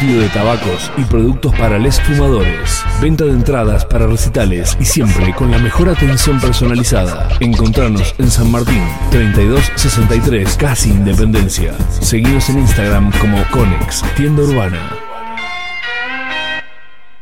Pido 0.00 0.20
de 0.20 0.28
tabacos 0.28 0.92
y 0.96 1.02
productos 1.02 1.52
para 1.56 1.76
les 1.76 2.00
fumadores. 2.00 2.84
Venta 3.02 3.24
de 3.24 3.32
entradas 3.32 3.84
para 3.84 4.06
recitales 4.06 4.76
y 4.78 4.84
siempre 4.84 5.34
con 5.34 5.50
la 5.50 5.58
mejor 5.58 5.88
atención 5.88 6.40
personalizada. 6.40 7.28
Encontranos 7.40 8.14
en 8.18 8.30
San 8.30 8.48
Martín, 8.48 8.84
3263, 9.10 10.56
casi 10.56 10.90
Independencia. 10.90 11.74
Seguidos 12.00 12.48
en 12.50 12.60
Instagram 12.60 13.10
como 13.18 13.38
Conex, 13.50 14.04
tienda 14.14 14.42
urbana. 14.44 14.78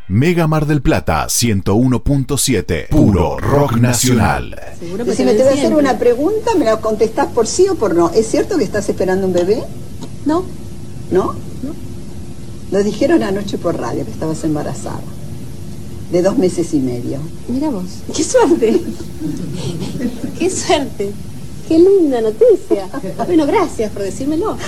Mega 0.08 0.46
Mar 0.46 0.66
del 0.66 0.82
Plata 0.82 1.28
101.7, 1.28 2.88
puro 2.88 3.38
rock 3.38 3.78
nacional. 3.78 4.54
Si 4.78 5.24
me 5.24 5.32
te 5.32 5.44
voy 5.44 5.52
a 5.52 5.54
hacer 5.54 5.74
una 5.74 5.98
pregunta, 5.98 6.54
me 6.58 6.66
la 6.66 6.76
contestás 6.76 7.28
por 7.28 7.46
sí 7.46 7.68
o 7.70 7.76
por 7.76 7.94
no. 7.94 8.10
¿Es 8.10 8.26
cierto 8.26 8.58
que 8.58 8.64
estás 8.64 8.86
esperando 8.90 9.26
un 9.26 9.32
bebé? 9.32 9.62
No. 10.26 10.44
¿No? 11.10 11.45
Lo 12.76 12.84
dijeron 12.84 13.22
anoche 13.22 13.56
por 13.56 13.80
radio 13.80 14.04
que 14.04 14.10
estabas 14.10 14.44
embarazada. 14.44 15.00
De 16.12 16.20
dos 16.20 16.36
meses 16.36 16.74
y 16.74 16.78
medio. 16.78 17.16
Mira 17.48 17.70
vos. 17.70 17.84
¡Qué 18.14 18.22
suerte! 18.22 18.82
¡Qué 20.38 20.50
suerte! 20.50 21.10
¡Qué 21.66 21.78
linda 21.78 22.20
noticia! 22.20 22.86
Bueno, 23.26 23.46
gracias 23.46 23.90
por 23.92 24.02
decírmelo. 24.02 24.58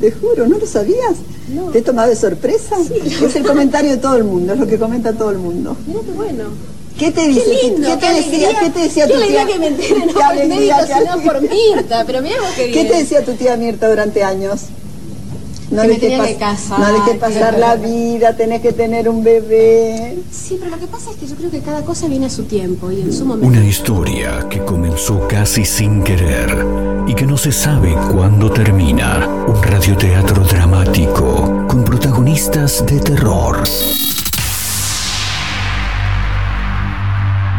Te 0.00 0.10
juro, 0.10 0.48
¿no 0.48 0.58
lo 0.58 0.66
sabías? 0.66 1.14
No. 1.54 1.66
¿Te 1.66 1.78
he 1.78 1.82
tomado 1.82 2.08
de 2.10 2.16
sorpresa? 2.16 2.76
Es 3.22 3.36
el 3.36 3.44
comentario 3.46 3.92
de 3.92 3.98
todo 3.98 4.16
el 4.16 4.24
mundo, 4.24 4.54
es 4.54 4.58
lo 4.58 4.66
que 4.66 4.76
comenta 4.76 5.12
todo 5.12 5.30
el 5.30 5.38
mundo. 5.38 5.76
Mira 5.86 6.00
qué 6.04 6.10
bueno. 6.10 6.44
¿Qué 6.98 7.12
te 7.12 7.20
Qué 7.20 7.28
dice? 7.28 7.44
lindo, 7.62 7.88
¿Qué 7.88 7.96
te 7.98 8.14
decía, 8.14 8.48
alegría. 8.48 8.60
¿qué 8.60 8.70
te 8.70 8.80
decía 8.80 9.06
Qué 9.06 9.12
tu 9.12 9.16
alegría 9.18 9.44
tía? 9.46 9.52
que 9.54 9.60
me 9.60 9.66
entere, 9.68 10.00
no 10.00 10.06
Qué 10.06 10.12
por 10.14 10.22
alegría, 10.24 10.76
médico, 10.76 10.76
qué 10.88 10.94
sino 11.04 11.22
por 11.22 11.36
alegría. 11.36 11.76
Mirta. 11.76 12.04
Pero 12.04 12.22
mira 12.22 12.36
vos 12.40 12.48
qué 12.56 12.64
¿Qué 12.66 12.72
bien. 12.72 12.88
te 12.88 12.94
decía 12.96 13.24
tu 13.24 13.32
tía 13.34 13.56
Mirta 13.56 13.88
durante 13.88 14.24
años? 14.24 14.62
No 15.70 15.82
Que 15.82 15.88
me 15.88 15.94
dejes 15.94 16.00
tenía 16.10 16.26
que 16.26 16.36
casar, 16.36 16.80
No 16.80 16.86
dejes 16.92 17.12
que- 17.12 17.18
pasar 17.18 17.58
la 17.58 17.76
vida, 17.76 18.34
tenés 18.36 18.62
que 18.62 18.72
tener 18.72 19.08
un 19.08 19.22
bebé. 19.22 20.18
Sí, 20.30 20.56
pero 20.58 20.70
lo 20.70 20.78
que 20.78 20.86
pasa 20.86 21.10
es 21.10 21.16
que 21.16 21.26
yo 21.26 21.36
creo 21.36 21.50
que 21.50 21.60
cada 21.60 21.82
cosa 21.84 22.08
viene 22.08 22.26
a 22.26 22.30
su 22.30 22.44
tiempo 22.44 22.90
y 22.90 23.02
en 23.02 23.12
su 23.12 23.26
momento. 23.26 23.46
Una 23.46 23.64
historia 23.66 24.46
que 24.48 24.60
comenzó 24.64 25.28
casi 25.28 25.64
sin 25.66 26.02
querer 26.02 26.64
y 27.06 27.14
que 27.14 27.26
no 27.26 27.36
se 27.36 27.52
sabe 27.52 27.94
cuándo 28.12 28.50
termina. 28.50 29.28
Un 29.46 29.62
radioteatro 29.62 30.42
dramático 30.44 31.66
con 31.68 31.84
protagonistas 31.84 32.84
de 32.86 33.00
terror. 33.00 33.62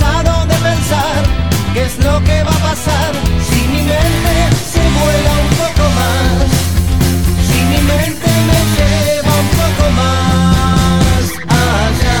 De 0.00 0.54
pensar 0.56 1.22
qué 1.72 1.84
es 1.84 1.96
lo 2.04 2.22
que 2.24 2.42
va 2.42 2.50
a 2.50 2.68
pasar 2.68 3.12
si 3.48 3.60
mi 3.68 3.82
mente 3.82 4.34
se 4.72 4.80
vuela 4.80 5.32
un 5.44 5.50
poco 5.62 5.84
más. 5.98 6.50
Si 7.46 7.58
mi 7.70 7.80
mente 7.92 8.28
me 8.48 8.60
lleva 8.74 9.32
un 9.44 9.48
poco 9.60 9.84
más 10.00 11.24
allá. 11.48 12.20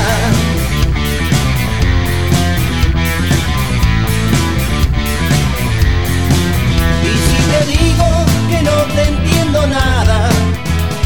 Y 7.02 7.12
si 7.26 7.38
te 7.50 7.60
digo 7.72 8.06
que 8.50 8.62
no 8.62 8.76
te 8.94 9.02
entiendo 9.08 9.66
nada, 9.66 10.28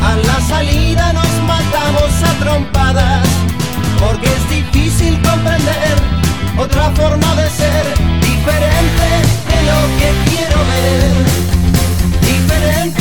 a 0.03 0.17
la 0.17 0.41
salida 0.47 1.13
nos 1.15 1.33
matamos 1.47 2.13
a 2.25 2.33
trompadas, 2.45 3.27
porque 3.99 4.27
es 4.27 4.51
difícil 4.51 5.15
comprender 5.23 6.28
otra 6.59 6.91
forma 6.91 7.35
de 7.37 7.51
ser, 7.51 7.85
diferente 8.21 9.09
de 9.51 9.59
lo 9.69 9.81
que 9.99 10.09
quiero 10.31 10.59
ver, 10.71 11.25
diferente 12.21 12.98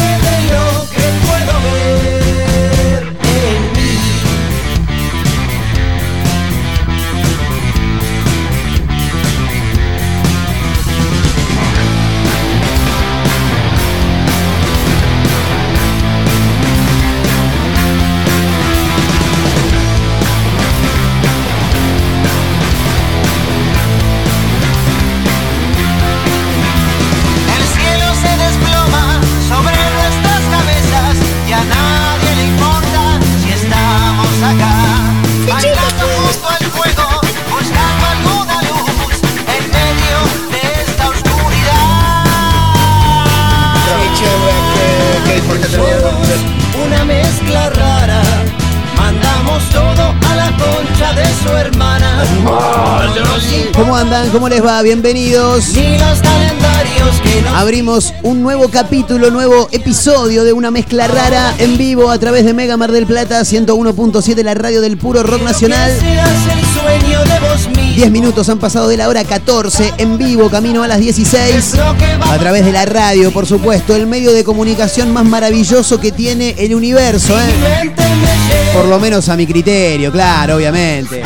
¿Cómo 54.37 54.49
les 54.49 54.63
va? 54.63 54.83
Bienvenidos. 54.83 55.71
Abrimos 57.55 58.13
un 58.21 58.43
nuevo 58.43 58.69
capítulo, 58.69 59.31
nuevo 59.31 59.67
episodio 59.71 60.43
de 60.43 60.53
una 60.53 60.69
mezcla 60.69 61.07
rara 61.07 61.55
en 61.57 61.75
vivo 61.75 62.11
a 62.11 62.19
través 62.19 62.45
de 62.45 62.53
Mega 62.53 62.77
Mar 62.77 62.91
del 62.91 63.07
Plata 63.07 63.41
101.7, 63.41 64.43
la 64.43 64.53
radio 64.53 64.79
del 64.79 64.95
puro 64.99 65.23
rock 65.23 65.41
nacional. 65.41 65.91
seas 65.99 66.29
el 66.55 66.65
sueño 66.67 67.23
de 67.23 67.39
vos 67.39 67.67
mismo. 67.69 67.95
10 67.95 68.11
minutos 68.11 68.47
han 68.49 68.59
pasado 68.59 68.87
de 68.87 68.97
la 68.97 69.09
hora 69.09 69.23
14 69.23 69.95
en 69.97 70.19
vivo, 70.19 70.51
camino 70.51 70.83
a 70.83 70.87
las 70.87 70.99
16. 70.99 71.73
A 72.21 72.37
través 72.37 72.63
de 72.63 72.71
la 72.71 72.85
radio, 72.85 73.31
por 73.31 73.47
supuesto, 73.47 73.95
el 73.95 74.05
medio 74.05 74.33
de 74.33 74.43
comunicación 74.43 75.11
más 75.11 75.25
maravilloso 75.25 75.99
que 75.99 76.11
tiene 76.11 76.53
el 76.59 76.75
universo, 76.75 77.35
¿eh? 77.39 77.91
Por 78.71 78.85
lo 78.85 78.99
menos 78.99 79.29
a 79.29 79.35
mi 79.35 79.47
criterio, 79.47 80.11
claro, 80.11 80.57
obviamente. 80.57 81.23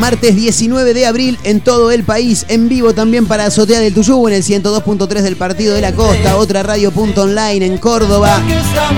Martes 0.00 0.36
19 0.36 0.94
de 0.94 1.06
abril 1.06 1.38
en 1.42 1.60
todo 1.60 1.90
el 1.90 2.04
país, 2.04 2.46
en 2.48 2.68
vivo 2.68 2.94
también 2.94 3.26
para 3.26 3.46
Azotea 3.46 3.80
del 3.80 3.92
Tuyú 3.92 4.28
en 4.28 4.34
el 4.34 4.44
102.3 4.44 5.22
del 5.22 5.36
Partido 5.36 5.74
de 5.74 5.80
la 5.80 5.92
Costa, 5.92 6.36
otra 6.36 6.62
radio.online 6.62 7.66
en 7.66 7.78
Córdoba, 7.78 8.40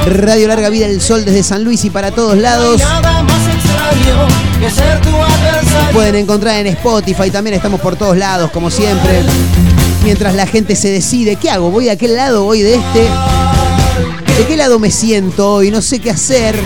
Radio 0.06 0.46
Larga 0.46 0.68
Vida 0.68 0.88
del 0.88 1.00
Sol 1.00 1.24
desde 1.24 1.42
San 1.42 1.64
Luis 1.64 1.84
y 1.84 1.90
para 1.90 2.10
todos 2.10 2.36
lados. 2.36 2.82
Pueden 5.92 6.16
encontrar 6.16 6.56
en 6.56 6.66
Spotify, 6.68 7.30
también 7.30 7.56
estamos 7.56 7.80
por 7.80 7.96
todos 7.96 8.16
lados, 8.16 8.50
como 8.50 8.70
siempre. 8.70 9.22
Mientras 10.04 10.34
la 10.34 10.46
gente 10.46 10.76
se 10.76 10.88
decide, 10.88 11.36
¿qué 11.36 11.50
hago? 11.50 11.70
¿Voy 11.70 11.88
a 11.88 11.92
aquel 11.92 12.14
lado? 12.14 12.44
¿Voy 12.44 12.60
de 12.60 12.74
este? 12.74 13.08
¿De 14.38 14.46
qué 14.46 14.56
lado 14.56 14.78
me 14.78 14.90
siento 14.90 15.54
hoy? 15.54 15.70
No 15.70 15.80
sé 15.80 15.98
qué 15.98 16.10
hacer. 16.10 16.56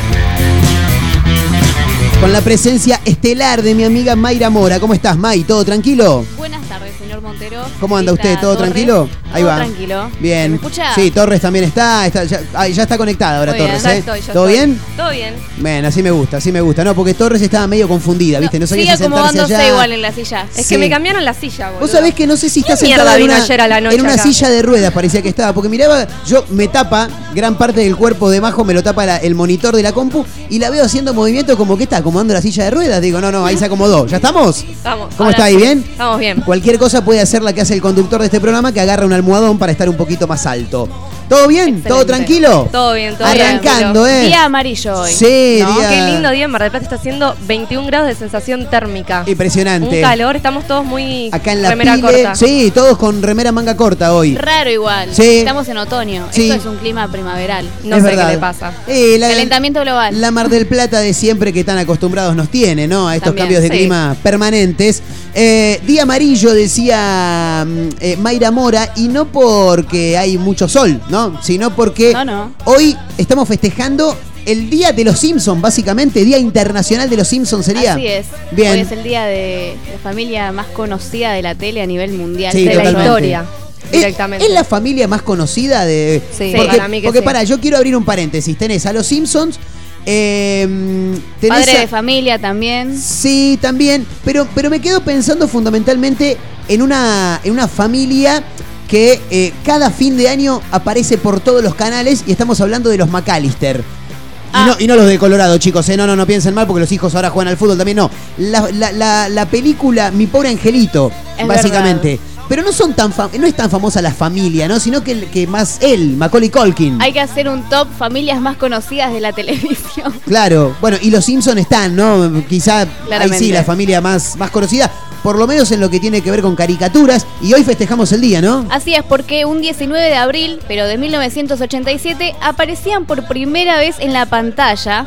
Con 2.21 2.33
la 2.33 2.41
presencia 2.41 3.01
estelar 3.05 3.63
de 3.63 3.75
mi 3.75 3.85
amiga 3.85 4.17
Mayra 4.17 4.49
Mora. 4.51 4.81
¿Cómo 4.81 4.95
estás, 4.95 5.17
May? 5.17 5.45
¿Todo 5.45 5.65
tranquilo? 5.65 6.25
Buenas 6.37 6.67
tardes, 6.69 6.97
señor 6.97 7.21
Montero. 7.21 7.54
¿Cómo 7.81 7.97
anda 7.97 8.13
usted? 8.13 8.39
¿Todo 8.41 8.55
Torres. 8.57 8.73
tranquilo? 8.73 9.09
Ahí 9.33 9.43
Todo 9.43 9.51
va. 9.51 9.57
tranquilo. 9.57 10.11
Bien. 10.21 10.51
¿Me 10.53 10.57
escucha? 10.57 10.95
Sí, 10.95 11.11
Torres 11.11 11.41
también 11.41 11.65
está. 11.65 12.07
está 12.07 12.25
ya, 12.25 12.41
ah, 12.55 12.69
ya 12.69 12.83
está 12.85 12.97
conectada 12.97 13.39
ahora 13.39 13.53
Muy 13.53 13.61
bien. 13.61 13.69
Torres, 13.73 13.83
Ya 13.83 13.95
¿eh? 13.95 13.99
estoy, 13.99 14.21
ya 14.21 14.33
¿Todo 14.33 14.49
estoy. 14.49 14.67
bien? 14.67 14.81
Todo 14.97 15.11
bien. 15.11 15.35
Bueno, 15.59 15.89
así 15.89 16.03
me 16.03 16.11
gusta, 16.13 16.37
así 16.37 16.53
me 16.53 16.61
gusta. 16.61 16.85
No, 16.85 16.95
porque 16.95 17.15
Torres 17.15 17.43
estaba 17.43 17.67
medio 17.67 17.89
confundida, 17.89 18.39
¿viste? 18.39 18.59
No 18.61 18.67
sabía 18.67 18.85
Sigue 18.85 18.97
si 18.97 19.03
sentarse 19.03 19.23
acomodándose 19.25 19.57
allá. 19.57 19.69
igual 19.73 19.93
en 19.93 20.03
la 20.03 20.13
silla. 20.13 20.47
Es 20.57 20.67
Sí. 20.67 20.75
que 20.75 20.79
me 20.79 20.89
cambiaron 20.91 21.25
la 21.25 21.35
silla, 21.35 21.67
boludo. 21.69 21.81
Vos 21.81 21.91
sabés 21.91 22.15
que 22.15 22.27
no 22.27 22.37
sé 22.37 22.49
si 22.49 22.61
está 22.61 22.77
¿Qué 22.77 22.85
mierda 22.85 23.03
sentada 23.03 23.17
en 23.17 23.23
vino 23.23 23.35
una, 23.35 23.43
ayer 23.45 23.61
a 23.61 23.69
la 23.69 23.81
noche 23.81 23.97
en 23.97 24.01
una 24.03 24.13
acá? 24.15 24.23
silla 24.23 24.51
de 24.51 24.63
ruedas, 24.63 24.93
parecía 24.93 25.23
que 25.23 25.29
estaba. 25.31 25.53
Porque 25.53 25.69
miraba, 25.69 26.07
yo 26.27 26.45
me 26.51 26.69
tapa, 26.69 27.09
gran 27.35 27.57
parte 27.57 27.81
del 27.81 27.97
cuerpo 27.97 28.31
de 28.31 28.41
Majo 28.41 28.65
me 28.65 28.75
lo 28.75 28.83
tapa 28.83 29.05
la- 29.07 29.17
el 29.17 29.35
monitor 29.35 29.75
de 29.75 29.83
la 29.83 29.93
compu 29.93 30.25
y 30.51 30.59
la 30.59 30.71
veo 30.71 30.85
haciendo 30.85 31.13
movimientos 31.15 31.57
como 31.57 31.77
que 31.77 31.85
está 31.85 31.97
acomodando 31.99 32.35
la 32.35 32.41
silla 32.43 32.65
de 32.65 32.71
ruedas. 32.71 33.01
Digo, 33.01 33.21
no, 33.21 33.33
no, 33.33 33.45
ahí 33.47 33.57
se 33.57 33.65
acomodó. 33.65 34.07
¿Ya 34.07 34.17
estamos? 34.17 34.59
Estamos. 34.69 35.09
¿Cómo 35.17 35.31
Ahora 35.31 35.31
está 35.31 35.45
ahí? 35.45 35.55
sí. 35.55 35.61
¿Bien? 35.63 35.85
Estamos 35.91 36.19
bien. 36.21 36.41
Cualquier 36.43 36.79
cosa 36.79 37.05
puede 37.05 37.21
hacer 37.21 37.43
la 37.43 37.53
que 37.55 37.61
hace 37.63 37.75
el 37.75 37.81
conductor 37.81 38.21
de 38.21 38.27
este 38.27 38.41
programa, 38.41 38.73
que 38.73 38.81
agarra 38.81 39.07
un 39.07 39.13
almohadón 39.13 39.59
para 39.59 39.73
estar 39.73 39.89
un 39.89 39.97
poquito 39.97 40.27
más 40.27 40.47
alto. 40.47 40.89
¿Todo 41.29 41.49
bien? 41.49 41.83
¿Todo 41.83 42.05
tranquilo? 42.05 42.69
Todo 42.71 42.93
bien, 42.93 43.15
todo 43.17 43.27
Arrancando, 43.27 44.05
bien. 44.05 44.15
¿eh? 44.17 44.27
Día 44.27 44.45
amarillo 44.45 45.01
hoy. 45.01 45.11
Sí, 45.11 45.59
No, 45.63 45.79
día- 45.79 45.89
qué 45.89 46.13
lindo 46.13 46.31
día 46.31 46.45
en 46.45 46.51
Mar 46.51 46.61
del 46.63 46.71
Plata 46.71 46.85
está 46.85 46.97
haciendo 46.97 47.35
21 47.47 47.87
grados 47.87 48.09
de 48.09 48.15
sensación 48.15 48.69
térmica. 48.69 49.25
Impresionante. 49.27 49.97
Un 49.97 50.03
calor, 50.03 50.37
estamos 50.37 50.67
todos 50.67 50.85
muy 50.85 51.31
Acá 51.33 51.53
en 51.53 51.63
la 51.63 51.71
remera 51.71 51.95
pile. 51.95 52.03
corta. 52.25 52.35
Sí, 52.35 52.71
todos 52.75 52.99
con 52.99 53.23
remera 53.23 53.53
manga 53.53 53.75
corta 53.75 54.13
hoy. 54.13 54.37
Raro 54.37 54.69
igual. 54.71 55.15
Sí. 55.15 55.39
Estamos 55.39 55.67
en 55.69 55.79
otoño. 55.79 56.27
Sí. 56.31 56.51
Esto 56.51 56.61
es 56.61 56.67
un 56.67 56.77
clima 56.77 57.09
primaveral. 57.11 57.67
No 57.85 57.97
Es 57.97 58.03
sé 58.03 58.09
verdad. 58.11 58.27
qué 58.29 58.33
le 58.35 58.39
pasa. 58.39 58.73
Eh, 58.87 59.17
la- 59.19 59.29
Calentamiento 59.29 59.81
global. 59.81 60.21
La 60.21 60.31
Mar 60.31 60.51
del 60.51 60.67
Plata 60.67 61.01
de 61.01 61.15
siempre 61.15 61.55
que 61.55 61.65
tan 61.65 61.79
acostumbrados 61.79 62.37
nos 62.37 62.51
tiene, 62.51 62.87
¿no? 62.87 63.09
A 63.09 63.17
estos 63.17 63.29
También, 63.35 63.47
cambios 63.47 63.63
de 63.63 63.69
sí. 63.69 63.75
clima 63.79 64.15
permanentes. 64.23 65.03
Eh, 65.37 65.81
día 65.85 66.03
amarillo, 66.05 66.53
decía 66.55 67.65
mm, 67.67 67.89
eh, 68.01 68.17
Mayra 68.19 68.51
Mora, 68.53 68.93
y 68.97 69.09
no 69.09 69.27
porque 69.27 70.17
hay 70.17 70.39
mucho 70.39 70.69
sol, 70.69 71.01
¿no? 71.09 71.43
Sino 71.43 71.75
porque 71.75 72.13
No, 72.13 72.25
no. 72.25 72.53
hoy 72.67 72.97
estamos 73.19 73.49
festejando 73.49 74.17
el 74.47 74.71
Día 74.71 74.93
de 74.93 75.05
los 75.05 75.19
Simpsons, 75.19 75.61
básicamente, 75.61 76.23
Día 76.25 76.39
Internacional 76.39 77.09
de 77.11 77.17
los 77.17 77.27
Simpsons 77.27 77.65
sería. 77.67 77.95
Así 77.95 78.07
es. 78.07 78.27
Bien. 78.53 78.73
Hoy 78.73 78.79
es 78.81 78.93
el 78.93 79.03
día 79.03 79.25
de 79.25 79.75
la 79.93 79.99
familia 79.99 80.53
más 80.53 80.67
conocida 80.67 81.33
de 81.33 81.43
la 81.43 81.55
tele 81.55 81.81
a 81.83 81.87
nivel 81.87 82.13
mundial. 82.13 82.53
Sí, 82.53 82.61
de 82.65 82.75
la 82.75 82.83
totalmente. 82.83 83.09
historia. 83.09 83.45
¿Es- 83.85 83.91
Directamente. 83.93 84.47
¿Es 84.47 84.53
la 84.53 84.65
familia 84.65 85.09
más 85.09 85.23
conocida 85.23 85.85
de.? 85.85 86.23
Sí, 86.37 86.53
porque, 86.55 86.69
para 86.77 86.89
mí 86.89 87.01
que 87.01 87.07
porque 87.09 87.21
sí. 87.21 87.25
para, 87.25 87.43
yo 87.43 87.59
quiero 87.61 87.77
abrir 87.79 87.97
un 87.97 88.05
paréntesis. 88.05 88.57
Tenés 88.57 88.87
a 88.87 88.93
los 88.93 89.07
Simpsons. 89.07 89.59
Eh, 90.07 91.19
Padre 91.49 91.77
a- 91.77 91.81
de 91.81 91.89
familia 91.89 92.39
también. 92.39 92.99
Sí, 92.99 93.59
también. 93.61 94.07
Pero, 94.25 94.47
pero 94.55 94.71
me 94.71 94.81
quedo 94.81 95.01
pensando 95.03 95.49
fundamentalmente 95.49 96.37
en 96.69 96.83
una, 96.83 97.41
en 97.45 97.53
una 97.53 97.69
familia 97.69 98.43
que 98.89 99.21
eh, 99.31 99.53
cada 99.65 99.91
fin 99.91 100.17
de 100.17 100.29
año 100.29 100.61
aparece 100.71 101.19
por 101.19 101.41
todos 101.41 101.63
los 101.63 101.75
canales 101.75 102.25
y 102.27 102.33
estamos 102.33 102.61
hablando 102.61 102.91
de 102.91 102.99
los 102.99 103.09
McAllister. 103.11 103.79
Y, 103.81 104.57
Ah. 104.57 104.67
no, 104.69 104.77
y 104.79 104.87
no 104.87 104.95
los 104.95 105.07
de 105.07 105.19
Colorado, 105.19 105.59
chicos, 105.59 105.89
eh, 105.89 105.97
no, 105.97 106.07
no, 106.07 106.15
no 106.15 106.27
piensen 106.27 106.55
mal 106.55 106.65
porque 106.67 106.81
los 106.81 106.93
hijos 106.93 107.13
ahora 107.17 107.29
juegan 107.31 107.49
al 107.51 107.57
fútbol 107.57 107.77
también, 107.77 107.97
no. 107.97 108.09
La, 108.39 108.69
la- 108.73 108.93
la- 108.93 109.29
la 109.29 109.47
película 109.47 110.13
Mi 110.13 110.29
pobre 110.29 110.51
angelito, 110.51 111.11
Es 111.37 111.45
básicamente. 111.47 112.21
Pero 112.49 112.63
no 112.63 112.73
son 112.73 112.93
tan 112.95 113.13
fam- 113.13 113.33
no 113.39 113.47
es 113.47 113.55
tan 113.55 113.71
famosa 113.71 114.03
la 114.03 114.13
familia, 114.13 114.69
¿no? 114.69 114.79
Sino 114.79 115.03
que, 115.03 115.47
más 115.49 115.79
él, 115.81 116.17
Macaulay 116.17 116.51
Culkin. 116.51 117.01
Hay 117.01 117.13
que 117.13 117.21
hacer 117.21 117.49
un 117.49 117.63
top 117.71 117.89
familias 117.99 118.41
más 118.41 118.57
conocidas 118.57 119.13
de 119.13 119.21
la 119.21 119.33
televisión. 119.41 120.13
Claro, 120.27 120.77
bueno, 120.81 120.99
y 121.01 121.11
los 121.11 121.25
Simpsons 121.25 121.61
están, 121.61 121.97
¿no? 121.97 122.45
Quizá 122.49 122.87
ahí 123.11 123.31
sí, 123.39 123.51
la 123.51 123.65
familia 123.65 124.01
más, 124.03 124.37
más 124.37 124.51
conocida, 124.51 124.91
por 125.23 125.39
lo 125.39 125.47
menos 125.47 125.71
en 125.73 125.81
lo 125.81 125.89
que 125.89 126.01
tiene 126.01 126.21
que 126.21 126.31
ver 126.31 126.43
con 126.43 126.55
caricaturas. 126.55 127.27
Y 127.41 127.55
hoy 127.55 127.65
festejamos 127.65 128.13
el 128.13 128.21
día, 128.21 128.43
¿no? 128.43 128.67
Así 128.71 128.95
es, 128.95 129.03
porque 129.03 129.47
un 129.47 129.63
19 129.63 130.05
de 130.05 130.17
abril, 130.17 130.61
pero 130.69 130.87
de 130.87 130.99
1987, 130.99 132.35
aparecían 132.43 133.07
por 133.07 133.27
primera 133.27 133.79
vez 133.79 133.97
en 134.01 134.13
la 134.13 134.27
pantalla. 134.27 135.07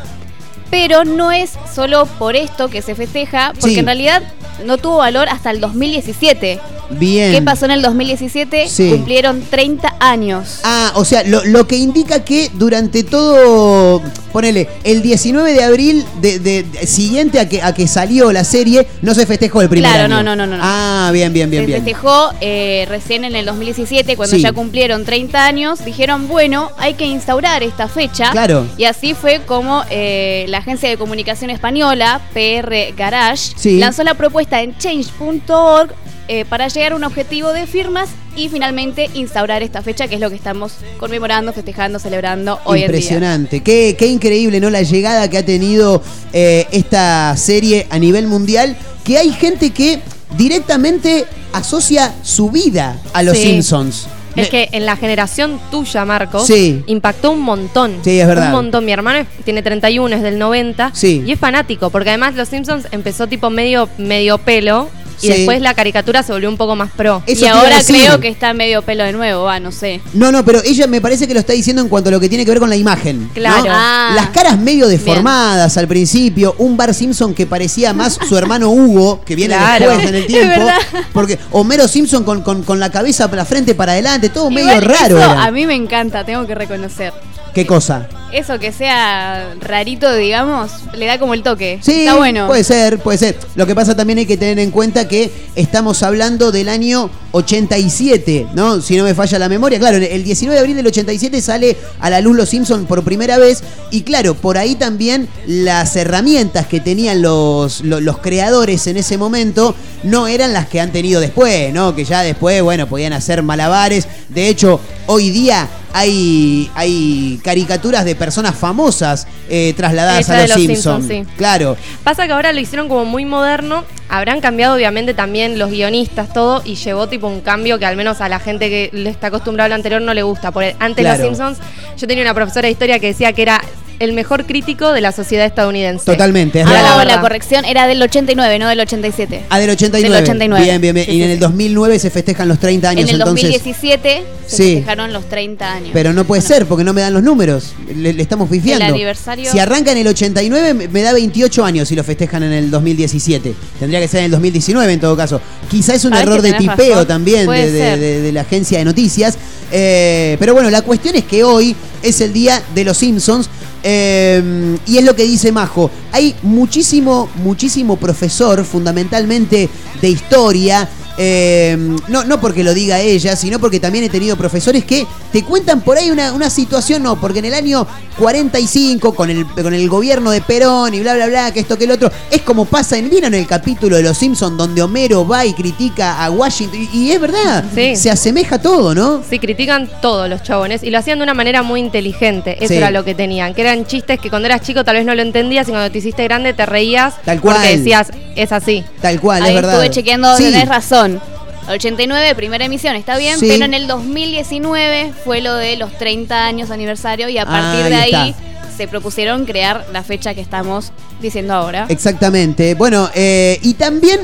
Pero 0.70 1.04
no 1.04 1.32
es 1.32 1.52
solo 1.74 2.06
por 2.18 2.36
esto 2.36 2.68
que 2.68 2.82
se 2.82 2.94
festeja, 2.94 3.52
porque 3.58 3.74
Sí. 3.74 3.78
en 3.80 3.86
realidad 3.86 4.22
no 4.64 4.76
tuvo 4.78 4.98
valor 4.98 5.28
hasta 5.28 5.50
el 5.50 5.60
2017. 5.60 6.58
Bien. 6.90 7.32
¿Qué 7.32 7.42
pasó 7.42 7.66
en 7.66 7.72
el 7.72 7.82
2017? 7.82 8.66
Sí. 8.68 8.90
Cumplieron 8.90 9.42
30 9.42 9.94
años. 10.00 10.60
Ah, 10.64 10.92
o 10.94 11.04
sea, 11.04 11.22
lo, 11.22 11.44
lo 11.44 11.66
que 11.68 11.76
indica 11.76 12.24
que 12.24 12.50
durante 12.54 13.04
todo, 13.04 14.02
ponele, 14.32 14.68
el 14.84 15.02
19 15.02 15.52
de 15.52 15.62
abril 15.64 16.04
de, 16.22 16.38
de- 16.38 16.62
de- 16.62 16.86
siguiente 16.86 17.40
a 17.40 17.48
que, 17.48 17.60
a 17.62 17.74
que 17.74 17.86
salió 17.86 18.32
la 18.32 18.42
serie, 18.42 18.86
no 19.02 19.12
se 19.14 19.26
festejó 19.26 19.60
el 19.60 19.68
primer 19.68 19.90
Claro, 19.90 20.04
año. 20.14 20.22
no, 20.22 20.34
no, 20.34 20.46
no, 20.46 20.56
no. 20.56 20.62
Ah, 20.64 21.10
bien, 21.12 21.30
bien, 21.34 21.50
bien, 21.50 21.64
se 21.64 21.66
bien. 21.66 21.84
festejó 21.84 22.30
eh, 22.40 22.86
recién 22.88 23.24
en 23.24 23.36
el 23.36 23.44
2017, 23.44 24.16
cuando 24.16 24.36
Sí. 24.36 24.42
ya 24.42 24.52
cumplieron 24.52 25.04
30 25.04 25.44
años. 25.44 25.84
Dijeron, 25.84 26.26
bueno, 26.26 26.70
hay 26.78 26.94
que 26.94 27.04
instaurar 27.04 27.62
esta 27.62 27.88
fecha. 27.88 28.30
Claro. 28.30 28.66
Y 28.78 28.84
así 28.84 29.12
fue 29.12 29.42
como 29.46 29.84
eh, 29.90 30.46
la 30.48 30.57
agencia 30.58 30.88
de 30.88 30.96
comunicación 30.96 31.50
española, 31.50 32.20
PR 32.34 32.94
Garage, 32.96 33.52
Sí. 33.56 33.78
lanzó 33.78 34.04
la 34.04 34.14
propuesta 34.14 34.60
en 34.62 34.76
change.org 34.78 35.90
eh, 36.30 36.44
para 36.44 36.68
llegar 36.68 36.92
a 36.92 36.96
un 36.96 37.04
objetivo 37.04 37.52
de 37.54 37.66
firmas 37.66 38.10
y 38.36 38.48
finalmente 38.50 39.08
instaurar 39.14 39.62
esta 39.62 39.80
fecha, 39.80 40.08
que 40.08 40.16
es 40.16 40.20
lo 40.20 40.28
que 40.28 40.36
estamos 40.36 40.72
conmemorando, 40.98 41.52
festejando, 41.54 41.98
celebrando 41.98 42.60
hoy 42.64 42.82
en 42.82 42.88
día. 42.92 42.98
Impresionante. 42.98 43.60
Qué, 43.62 43.96
qué 43.98 44.06
increíble, 44.08 44.60
¿no? 44.60 44.68
La 44.68 44.82
llegada 44.82 45.30
que 45.30 45.38
ha 45.38 45.44
tenido 45.46 46.02
eh, 46.34 46.66
esta 46.70 47.34
serie 47.38 47.86
a 47.88 47.98
nivel 47.98 48.26
mundial. 48.26 48.76
Que 49.04 49.16
hay 49.16 49.32
gente 49.32 49.70
que 49.70 50.00
directamente 50.36 51.24
asocia 51.54 52.14
su 52.22 52.50
vida 52.50 52.98
a 53.14 53.22
los 53.22 53.36
Sí. 53.36 53.44
Simpsons. 53.44 54.06
Es 54.36 54.48
que 54.50 54.68
en 54.72 54.86
la 54.86 54.96
generación 54.96 55.58
tuya, 55.70 56.04
Marcos, 56.04 56.46
Sí. 56.46 56.82
impactó 56.86 57.32
un 57.32 57.40
montón. 57.40 57.96
Sí, 58.02 58.20
es 58.20 58.26
verdad. 58.26 58.46
Un 58.46 58.52
montón. 58.52 58.84
Mi 58.84 58.92
hermano 58.92 59.18
es- 59.20 59.44
tiene 59.44 59.62
31, 59.62 60.14
es 60.14 60.22
del 60.22 60.38
90. 60.38 60.90
Sí. 60.94 61.22
Y 61.26 61.32
es 61.32 61.38
fanático, 61.38 61.90
porque 61.90 62.10
además 62.10 62.34
Los 62.36 62.48
Simpsons 62.48 62.86
empezó 62.92 63.26
tipo 63.26 63.50
medio, 63.50 63.88
medio 63.98 64.38
pelo. 64.38 64.88
Y 65.20 65.26
Sí. 65.26 65.32
después 65.32 65.60
la 65.60 65.74
caricatura 65.74 66.22
se 66.22 66.32
volvió 66.32 66.48
un 66.48 66.56
poco 66.56 66.76
más 66.76 66.90
pro. 66.92 67.22
Eso 67.26 67.44
y 67.44 67.48
ahora 67.48 67.76
creo 67.86 68.20
que 68.20 68.28
está 68.28 68.54
medio 68.54 68.82
pelo 68.82 69.04
de 69.04 69.12
nuevo, 69.12 69.44
va, 69.44 69.58
no 69.60 69.72
sé. 69.72 70.00
No, 70.14 70.30
no, 70.32 70.44
pero 70.44 70.62
ella 70.64 70.86
me 70.86 71.00
parece 71.00 71.26
que 71.26 71.34
lo 71.34 71.40
está 71.40 71.52
diciendo 71.52 71.82
en 71.82 71.88
cuanto 71.88 72.08
a 72.08 72.12
lo 72.12 72.20
que 72.20 72.28
tiene 72.28 72.44
que 72.44 72.50
ver 72.50 72.60
con 72.60 72.70
la 72.70 72.76
imagen. 72.76 73.24
¿no? 73.24 73.34
Claro. 73.34 73.64
Ah. 73.68 74.12
Las 74.14 74.28
caras 74.30 74.58
medio 74.58 74.86
deformadas 74.88 75.76
al 75.76 75.88
principio. 75.88 76.54
Un 76.58 76.76
Bar 76.76 76.94
Simpson 76.94 77.34
que 77.34 77.46
parecía 77.46 77.92
más 77.92 78.18
su 78.28 78.36
hermano 78.38 78.70
Hugo, 78.70 79.20
que 79.24 79.34
viene 79.34 79.54
Claro. 79.56 79.86
después 79.90 80.08
en 80.08 80.14
el 80.14 80.26
tiempo. 80.28 80.66
Porque 81.12 81.38
Homero 81.52 81.88
Simpson 81.88 82.24
con, 82.24 82.42
con, 82.42 82.62
con 82.62 82.78
la 82.80 82.90
cabeza, 82.90 83.28
la 83.32 83.44
frente 83.44 83.74
para 83.74 83.92
adelante, 83.92 84.28
todo 84.28 84.50
medio 84.50 84.80
raro. 84.80 85.18
eso 85.18 85.32
era. 85.32 85.44
a 85.44 85.50
mí 85.50 85.66
me 85.66 85.74
encanta, 85.74 86.24
tengo 86.24 86.46
que 86.46 86.54
reconocer. 86.54 87.12
¿Qué 87.54 87.66
cosa? 87.66 88.06
Eso 88.32 88.58
que 88.58 88.72
sea 88.72 89.54
rarito, 89.60 90.14
digamos, 90.14 90.70
le 90.94 91.06
da 91.06 91.18
como 91.18 91.32
el 91.32 91.42
toque. 91.42 91.78
Sí, 91.82 92.00
Está 92.00 92.16
bueno. 92.16 92.46
puede 92.46 92.62
ser, 92.62 92.98
puede 92.98 93.16
ser. 93.16 93.38
Lo 93.54 93.66
que 93.66 93.74
pasa 93.74 93.96
también 93.96 94.18
hay 94.18 94.26
que 94.26 94.36
tener 94.36 94.58
en 94.58 94.70
cuenta 94.70 95.08
que 95.08 95.30
estamos 95.56 96.02
hablando 96.02 96.52
del 96.52 96.68
año 96.68 97.10
87, 97.32 98.48
¿no? 98.54 98.80
Si 98.82 98.96
no 98.96 99.04
me 99.04 99.14
falla 99.14 99.38
la 99.38 99.48
memoria. 99.48 99.78
Claro, 99.78 99.96
el 99.96 100.24
19 100.24 100.54
de 100.54 100.60
abril 100.60 100.76
del 100.76 100.86
87 100.86 101.40
sale 101.40 101.76
a 102.00 102.10
la 102.10 102.20
luz 102.20 102.36
Los 102.36 102.50
Simpson 102.50 102.84
por 102.86 103.02
primera 103.02 103.38
vez 103.38 103.62
y 103.90 104.02
claro, 104.02 104.34
por 104.34 104.58
ahí 104.58 104.74
también 104.74 105.28
las 105.46 105.96
herramientas 105.96 106.66
que 106.66 106.80
tenían 106.80 107.22
los, 107.22 107.80
lo- 107.82 108.00
los, 108.00 108.18
creadores 108.18 108.86
en 108.88 108.96
ese 108.98 109.16
momento 109.16 109.74
no 110.02 110.26
eran 110.28 110.52
las 110.52 110.68
que 110.68 110.80
han 110.80 110.92
tenido 110.92 111.20
después, 111.20 111.72
¿no? 111.72 111.94
Que 111.94 112.04
ya 112.04 112.22
después, 112.22 112.62
bueno, 112.62 112.86
podían 112.88 113.12
hacer 113.14 113.42
malabares. 113.42 114.06
De 114.28 114.48
hecho, 114.48 114.80
hoy 115.06 115.30
día 115.30 115.68
hay, 115.92 116.70
hay 116.74 117.40
caricaturas 117.42 118.04
de 118.04 118.14
personas 118.14 118.54
famosas 118.54 119.26
eh, 119.48 119.74
trasladadas 119.76 120.20
Hecha 120.28 120.38
a 120.38 120.42
los, 120.42 120.50
los 120.50 120.58
Simpsons. 120.60 121.06
Simpsons, 121.06 121.28
sí. 121.28 121.34
Claro. 121.36 121.76
Pasa 122.04 122.26
que 122.26 122.32
ahora 122.32 122.52
lo 122.52 122.60
hicieron 122.60 122.88
como 122.88 123.04
muy 123.04 123.24
moderno. 123.24 123.84
Habrán 124.08 124.40
cambiado 124.40 124.74
obviamente 124.74 125.12
también 125.14 125.58
los 125.58 125.70
guionistas, 125.70 126.32
todo, 126.32 126.62
y 126.64 126.76
llevó 126.76 127.08
tipo 127.08 127.26
un 127.26 127.40
cambio 127.40 127.78
que 127.78 127.86
al 127.86 127.96
menos 127.96 128.20
a 128.20 128.28
la 128.28 128.38
gente 128.38 128.68
que 128.70 128.90
le 128.92 129.10
está 129.10 129.26
acostumbrada 129.26 129.66
a 129.66 129.68
lo 129.68 129.74
anterior 129.74 130.00
no 130.00 130.14
le 130.14 130.22
gusta. 130.22 130.50
Porque 130.50 130.76
antes 130.78 131.02
Claro. 131.04 131.18
los 131.18 131.26
Simpsons, 131.26 131.58
yo 131.96 132.06
tenía 132.06 132.22
una 132.22 132.34
profesora 132.34 132.66
de 132.66 132.72
historia 132.72 132.98
que 132.98 133.08
decía 133.08 133.32
que 133.32 133.42
era 133.42 133.60
el 133.98 134.12
mejor 134.12 134.46
crítico 134.46 134.92
de 134.92 135.00
la 135.00 135.12
sociedad 135.12 135.44
estadounidense. 135.46 136.04
Totalmente, 136.04 136.60
es. 136.60 136.66
Hago 136.66 136.98
verdad. 136.98 137.04
la 137.16 137.20
corrección, 137.20 137.64
era 137.64 137.86
del 137.86 138.00
89, 138.02 138.58
no 138.58 138.68
del 138.68 138.80
87. 138.80 139.42
Ah, 139.50 139.58
del 139.58 139.70
89. 139.70 140.14
Del 140.14 140.22
89. 140.24 140.64
Bien, 140.64 140.80
bien, 140.80 140.94
bien. 140.94 141.06
Sí, 141.06 141.12
y 141.12 141.14
sí, 141.16 141.22
en 141.22 141.30
el 141.30 141.36
sí. 141.36 141.40
2009 141.40 141.98
se 141.98 142.10
festejan 142.10 142.48
los 142.48 142.58
30 142.58 142.90
años, 142.90 143.02
en 143.02 143.08
el 143.08 143.20
entonces. 143.20 143.42
2017 143.44 144.24
se 144.46 144.56
Sí. 144.56 144.62
festejaron 144.76 145.12
los 145.12 145.28
30 145.28 145.72
años. 145.72 145.90
Pero 145.92 146.12
no 146.12 146.24
puede 146.24 146.42
ser 146.42 146.66
porque 146.66 146.84
no 146.84 146.92
me 146.92 147.00
dan 147.00 147.12
los 147.14 147.22
números. 147.22 147.72
Le, 147.94 148.12
le 148.12 148.22
estamos 148.22 148.48
pifiando. 148.48 148.84
El 148.84 148.92
aniversario- 148.94 149.50
Si 149.50 149.58
arranca 149.58 149.92
en 149.92 149.98
el 149.98 150.06
89, 150.08 150.74
me 150.74 150.88
me 150.88 151.02
da 151.02 151.12
28 151.12 151.64
años 151.64 151.88
si 151.88 151.94
lo 151.96 152.04
festejan 152.04 152.42
en 152.42 152.52
el 152.52 152.70
2017. 152.70 153.54
Tendría 153.78 154.00
que 154.00 154.08
ser 154.08 154.20
en 154.20 154.24
el 154.26 154.30
2019 154.32 154.92
en 154.92 155.00
todo 155.00 155.16
caso. 155.16 155.40
Quizá 155.70 155.94
es 155.94 156.04
un 156.04 156.10
Sabés 156.12 156.26
error 156.26 156.42
de 156.42 156.52
tipeo 156.54 156.90
razón. 156.94 157.06
también 157.06 157.40
de, 157.40 157.44
Puede 157.46 157.70
de- 157.72 157.78
ser. 157.78 157.98
de- 157.98 158.20
de 158.22 158.32
la 158.32 158.40
agencia 158.42 158.78
de 158.78 158.84
noticias. 158.84 159.36
Eh, 159.70 160.36
pero 160.38 160.54
bueno, 160.54 160.70
la 160.70 160.82
cuestión 160.82 161.14
es 161.16 161.24
que 161.24 161.44
hoy 161.44 161.76
es 162.02 162.20
el 162.20 162.32
día 162.32 162.62
de 162.74 162.84
los 162.84 162.96
Simpsons. 162.96 163.50
Eh, 163.82 164.78
y 164.86 164.98
es 164.98 165.04
lo 165.04 165.14
que 165.14 165.24
dice 165.24 165.52
Majo. 165.52 165.90
Hay 166.12 166.34
muchísimo, 166.42 167.28
muchísimo 167.42 167.96
profesor, 167.96 168.64
fundamentalmente 168.64 169.68
de 170.00 170.08
historia, 170.08 170.88
eh, 171.18 171.76
no, 172.08 172.24
no 172.24 172.40
porque 172.40 172.62
lo 172.64 172.72
diga 172.72 173.00
ella, 173.00 173.34
sino 173.36 173.58
porque 173.58 173.80
también 173.80 174.04
he 174.04 174.08
tenido 174.08 174.36
profesores 174.36 174.84
que 174.84 175.06
te 175.32 175.42
cuentan 175.42 175.80
por 175.80 175.96
ahí 175.98 176.10
una, 176.10 176.32
una 176.32 176.48
situación, 176.48 177.02
no, 177.02 177.20
porque 177.20 177.40
en 177.40 177.46
el 177.46 177.54
año 177.54 177.86
45, 178.32 179.14
con 179.14 179.30
el, 179.30 179.46
con 179.46 179.74
el 179.74 179.88
gobierno 179.88 180.30
de 180.30 180.40
Perón 180.40 180.94
y 180.94 181.00
bla, 181.00 181.14
bla, 181.14 181.26
bla, 181.26 181.52
que 181.52 181.60
esto, 181.60 181.76
que 181.76 181.84
el 181.84 181.90
otro, 181.92 182.10
es 182.30 182.42
como 182.42 182.64
pasa 182.66 182.96
en, 182.98 183.10
¿vieron 183.10 183.34
el 183.34 183.46
capítulo 183.46 183.96
de 183.96 184.02
Los 184.02 184.18
Simpsons 184.18 184.56
donde 184.56 184.82
Homero 184.82 185.26
va 185.26 185.44
y 185.44 185.52
critica 185.54 186.22
a 186.24 186.30
Washington? 186.30 186.88
Y, 186.92 186.98
y 187.08 187.12
es 187.12 187.20
verdad, 187.20 187.64
Sí. 187.74 187.96
se 187.96 188.10
asemeja 188.10 188.60
todo, 188.60 188.94
¿no? 188.94 189.22
Sí, 189.28 189.38
critican 189.38 189.88
todos 190.00 190.28
los 190.28 190.42
chabones 190.42 190.82
y 190.82 190.90
lo 190.90 190.98
hacían 190.98 191.18
de 191.18 191.24
una 191.24 191.34
manera 191.34 191.62
muy 191.62 191.80
inteligente. 191.80 192.56
Eso 192.58 192.68
Sí. 192.68 192.74
era 192.76 192.90
lo 192.90 193.04
que 193.04 193.14
tenían. 193.14 193.54
Que 193.54 193.62
eran 193.62 193.86
chistes 193.86 194.20
que 194.20 194.30
cuando 194.30 194.46
eras 194.46 194.60
chico 194.62 194.84
tal 194.84 194.96
vez 194.96 195.04
no 195.06 195.14
lo 195.14 195.22
entendías 195.22 195.66
y 195.68 195.70
cuando 195.72 195.90
te 195.90 195.98
hiciste 195.98 196.22
grande 196.24 196.52
te 196.52 196.66
reías 196.66 197.14
Tal 197.24 197.40
cual. 197.40 197.56
porque 197.56 197.76
decías, 197.76 198.08
es 198.42 198.52
así. 198.52 198.84
Tal 199.02 199.20
cual, 199.20 199.42
Ahí 199.42 199.50
es 199.50 199.54
verdad. 199.56 199.72
estuve 199.74 199.90
chequeando, 199.90 200.36
Sí. 200.36 200.44
tenés 200.44 200.68
razón. 200.68 201.20
89, 201.68 202.34
primera 202.34 202.64
emisión, 202.64 202.96
está 202.96 203.18
bien, 203.18 203.38
Sí. 203.38 203.46
pero 203.50 203.64
en 203.66 203.74
el 203.74 203.86
2019 203.86 205.12
fue 205.24 205.40
lo 205.42 205.54
de 205.54 205.76
los 205.76 205.92
30 205.98 206.46
años 206.46 206.70
aniversario 206.70 207.28
y 207.28 207.36
a 207.38 207.44
partir 207.44 207.84
de 207.90 207.94
ahí 207.94 208.30
está. 208.30 208.42
se 208.76 208.88
propusieron 208.88 209.44
crear 209.44 209.86
la 209.92 210.02
fecha 210.02 210.34
que 210.34 210.40
estamos 210.40 210.92
diciendo 211.20 211.52
ahora. 211.52 211.86
Exactamente. 211.88 212.74
Bueno, 212.74 213.10
eh, 213.14 213.58
y 213.62 213.74
también 213.74 214.20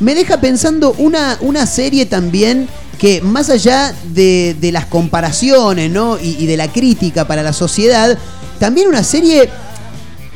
me 0.00 0.14
deja 0.14 0.40
pensando 0.40 0.94
una, 0.98 1.36
una 1.40 1.66
serie 1.66 2.06
también 2.06 2.68
que 2.98 3.20
más 3.20 3.48
allá 3.50 3.94
de, 4.06 4.56
de 4.58 4.72
las 4.72 4.86
comparaciones 4.86 5.90
¿no? 5.90 6.18
y, 6.18 6.36
y 6.40 6.46
de 6.46 6.56
la 6.56 6.66
crítica 6.68 7.26
para 7.28 7.42
la 7.44 7.52
sociedad, 7.52 8.18
también 8.58 8.88
una 8.88 9.04
serie 9.04 9.48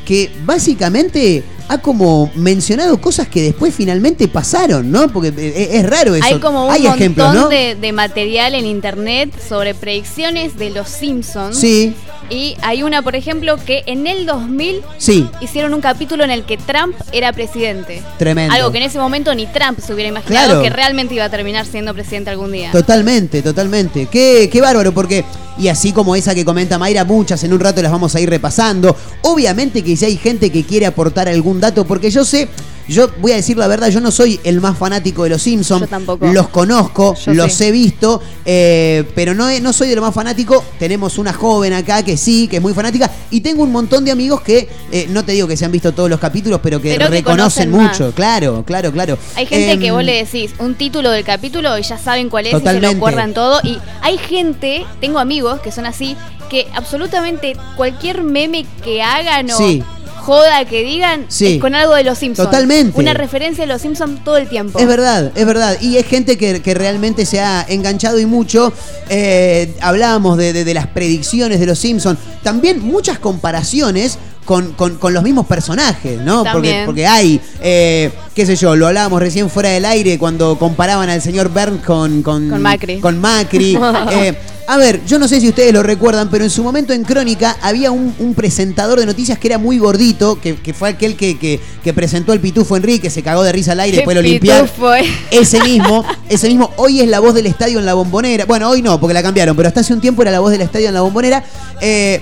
que 0.05 0.31
básicamente 0.45 1.43
ha 1.69 1.77
como 1.79 2.29
mencionado 2.35 2.99
cosas 2.99 3.27
que 3.27 3.41
después 3.41 3.73
finalmente 3.73 4.27
pasaron, 4.27 4.91
¿no? 4.91 5.07
Porque 5.09 5.33
eh, 5.35 5.69
es, 5.73 5.85
raro 5.89 6.13
eso. 6.15 6.25
Hay 6.25 6.39
como 6.39 6.65
un 6.67 6.71
Hay 6.71 6.81
montón 6.81 6.99
ejemplos, 6.99 7.33
¿no? 7.33 7.47
de, 7.49 7.75
de 7.75 7.91
material 7.93 8.55
en 8.55 8.65
internet 8.65 9.31
sobre 9.47 9.73
predicciones 9.73 10.57
de 10.57 10.69
los 10.71 10.89
Simpsons. 10.89 11.57
Sí, 11.57 11.93
Y 12.29 12.55
hay 12.61 12.83
una, 12.83 13.01
por 13.01 13.15
ejemplo, 13.15 13.57
que 13.65 13.83
en 13.85 14.07
el 14.07 14.25
2000 14.25 14.81
sí, 14.97 15.27
hicieron 15.41 15.73
un 15.73 15.81
capítulo 15.81 16.23
en 16.23 16.31
el 16.31 16.43
que 16.43 16.57
Trump 16.57 16.95
era 17.11 17.31
presidente. 17.33 18.01
tremendo. 18.17 18.53
Algo 18.53 18.71
que 18.71 18.77
en 18.79 18.83
ese 18.85 18.97
momento 18.99 19.33
ni 19.35 19.45
Trump 19.47 19.79
se 19.79 19.93
hubiera 19.93 20.09
imaginado 20.09 20.45
Claro. 20.47 20.61
que 20.63 20.69
realmente 20.69 21.13
iba 21.15 21.25
a 21.25 21.29
terminar 21.29 21.65
siendo 21.65 21.93
presidente 21.93 22.29
algún 22.29 22.51
día. 22.51 22.71
Totalmente, 22.71 23.41
totalmente. 23.41 24.07
Qué, 24.07 24.49
qué 24.51 24.61
bárbaro, 24.61 24.93
porque, 24.93 25.25
y 25.59 25.67
así 25.67 25.91
como 25.91 26.15
esa 26.15 26.33
que 26.33 26.43
comenta 26.45 26.77
Mayra, 26.77 27.03
muchas 27.05 27.43
en 27.43 27.53
un 27.53 27.59
rato 27.59 27.81
las 27.81 27.91
vamos 27.91 28.15
a 28.15 28.19
ir 28.21 28.29
repasando. 28.29 28.95
Obviamente 29.21 29.83
que 29.83 29.95
si 29.95 30.05
hay 30.05 30.17
gente 30.17 30.49
que 30.51 30.63
quiere 30.63 30.85
aportar 30.85 31.27
algún 31.29 31.52
dato, 31.59 31.85
porque 31.85 32.09
yo 32.11 32.23
sé, 32.25 32.47
yo 32.87 33.09
voy 33.19 33.31
a 33.31 33.35
decir 33.35 33.57
la 33.57 33.67
verdad, 33.67 33.89
yo 33.89 34.01
no 34.01 34.11
soy 34.11 34.39
el 34.43 34.59
más 34.59 34.77
fanático 34.77 35.23
de 35.23 35.29
los 35.29 35.41
Simpsons. 35.41 35.81
Yo 35.81 35.87
tampoco. 35.87 36.27
Los 36.27 36.49
conozco, 36.49 37.15
Yo 37.25 37.33
los 37.33 37.53
sí. 37.53 37.65
he 37.65 37.71
visto, 37.71 38.21
eh, 38.45 39.03
pero 39.15 39.33
no, 39.33 39.47
no 39.61 39.73
soy 39.73 39.87
de 39.89 39.95
lo 39.95 40.01
más 40.01 40.13
fanático. 40.13 40.63
Tenemos 40.79 41.17
una 41.17 41.31
joven 41.33 41.73
acá 41.73 42.03
que 42.03 42.17
sí, 42.17 42.47
que 42.47 42.57
es 42.57 42.61
muy 42.61 42.73
fanática, 42.73 43.09
y 43.31 43.41
tengo 43.41 43.63
un 43.63 43.71
montón 43.71 44.03
de 44.05 44.11
amigos 44.11 44.41
que, 44.41 44.67
eh, 44.91 45.07
no 45.09 45.23
te 45.23 45.31
digo 45.31 45.47
que 45.47 45.55
se 45.55 45.65
han 45.65 45.71
visto 45.71 45.93
todos 45.93 46.09
los 46.09 46.19
capítulos, 46.19 46.59
pero 46.61 46.81
que 46.81 46.93
Pero 46.93 47.05
que 47.05 47.11
reconocen 47.11 47.71
más. 47.71 47.91
mucho. 47.97 48.11
Claro, 48.13 48.63
claro, 48.65 48.91
claro. 48.91 49.17
Hay 49.35 49.45
gente 49.45 49.79
que 49.79 49.87
Em, 49.87 49.93
vos 49.93 50.03
le 50.03 50.23
decís 50.23 50.51
un 50.59 50.75
título 50.75 51.09
del 51.11 51.23
capítulo 51.23 51.77
y 51.77 51.83
ya 51.83 51.97
saben 51.97 52.29
cuál 52.29 52.47
es 52.47 52.53
y 52.53 52.65
se 52.65 52.79
lo 52.81 52.89
acuerdan 52.89 53.33
todo. 53.33 53.59
Y 53.63 53.77
hay 54.01 54.17
gente, 54.17 54.85
tengo 54.99 55.19
amigos 55.19 55.61
que 55.61 55.71
son 55.71 55.85
así, 55.85 56.15
que 56.49 56.67
absolutamente 56.75 57.55
cualquier 57.77 58.23
meme 58.23 58.65
que 58.83 59.01
hagan 59.01 59.49
o 59.51 59.57
Sí. 59.57 59.81
Joda 60.23 60.63
que 60.65 60.83
digan 60.83 61.25
Sí. 61.27 61.55
es 61.55 61.61
con 61.61 61.75
algo 61.75 61.93
de 61.95 62.03
los 62.05 62.17
Simpsons. 62.17 62.47
Totalmente. 62.49 62.97
Una 62.99 63.13
referencia 63.13 63.65
de 63.65 63.71
los 63.73 63.81
Simpsons 63.81 64.23
todo 64.23 64.37
el 64.37 64.47
tiempo. 64.47 64.79
Es 64.79 64.87
verdad, 64.87 65.31
es 65.35 65.45
verdad. 65.45 65.77
Y 65.81 65.97
es 65.97 66.05
gente 66.07 66.37
que, 66.37 66.61
que 66.61 66.73
realmente 66.73 67.25
se 67.25 67.41
ha 67.41 67.65
enganchado 67.67 68.19
y 68.19 68.25
mucho. 68.25 68.71
Eh, 69.09 69.73
hablábamos 69.81 70.37
de, 70.37 70.53
de- 70.53 70.63
de 70.63 70.73
las 70.73 70.87
predicciones 70.87 71.59
de 71.59 71.65
los 71.65 71.77
Simpsons. 71.79 72.17
También 72.41 72.79
muchas 72.79 73.19
comparaciones 73.19 74.17
con, 74.45 74.73
con- 74.73 74.97
con 74.97 75.13
los 75.13 75.23
mismos 75.23 75.45
personajes, 75.47 76.19
¿no? 76.21 76.43
Porque, 76.53 76.69
porque 76.85 77.07
hay, 77.07 77.41
eh, 77.61 78.11
qué 78.35 78.45
sé 78.45 78.55
yo, 78.55 78.75
lo 78.75 78.87
hablábamos 78.87 79.19
recién 79.21 79.49
fuera 79.49 79.69
del 79.69 79.85
aire 79.85 80.17
cuando 80.17 80.57
comparaban 80.57 81.09
al 81.09 81.21
señor 81.21 81.49
Burns 81.49 81.83
con, 81.85 82.21
con, 82.23 82.49
Con 82.49 82.61
Macri. 82.61 82.99
Con 82.99 83.19
Macri. 83.19 83.77
Eh, 84.11 84.37
a 84.65 84.77
ver, 84.77 85.01
yo 85.05 85.19
no 85.19 85.27
sé 85.27 85.41
si 85.41 85.49
ustedes 85.49 85.73
lo 85.73 85.83
recuerdan, 85.83 86.29
pero 86.29 86.45
en 86.45 86.49
su 86.49 86.63
momento 86.63 86.93
en 86.93 87.03
Crónica 87.03 87.57
había 87.61 87.91
un, 87.91 88.15
un 88.19 88.33
presentador 88.33 88.97
de 88.97 89.05
noticias 89.05 89.37
que 89.37 89.47
era 89.49 89.57
muy 89.57 89.77
gordito, 89.77 90.39
que, 90.39 90.55
que 90.55 90.73
fue 90.73 90.87
aquel 90.89 91.15
que, 91.17 91.37
que- 91.37 91.59
que 91.83 91.93
presentó 91.93 92.31
el 92.31 92.39
pitufo 92.39 92.77
Enrique, 92.77 93.09
se 93.09 93.21
cagó 93.23 93.43
de 93.43 93.51
risa 93.51 93.73
al 93.73 93.81
aire, 93.81 93.97
después 93.97 94.15
lo 94.15 94.21
limpiaron. 94.21 94.65
eh. 94.97 95.05
Ese 95.31 95.61
mismo, 95.63 96.05
ese 96.29 96.47
mismo, 96.47 96.69
hoy 96.77 97.01
es 97.01 97.09
la 97.09 97.19
voz 97.19 97.33
del 97.33 97.45
estadio 97.47 97.77
en 97.79 97.85
la 97.85 97.93
bombonera. 97.93 98.45
Bueno, 98.45 98.69
hoy 98.69 98.81
no, 98.81 98.99
porque 99.01 99.13
la 99.13 99.21
cambiaron, 99.21 99.53
pero 99.57 99.67
hasta 99.67 99.81
hace 99.81 99.93
un 99.93 99.99
tiempo 99.99 100.21
era 100.21 100.31
la 100.31 100.39
voz 100.39 100.51
del 100.51 100.61
estadio 100.61 100.87
en 100.87 100.93
la 100.93 101.01
bombonera. 101.01 101.43
Eh, 101.81 102.21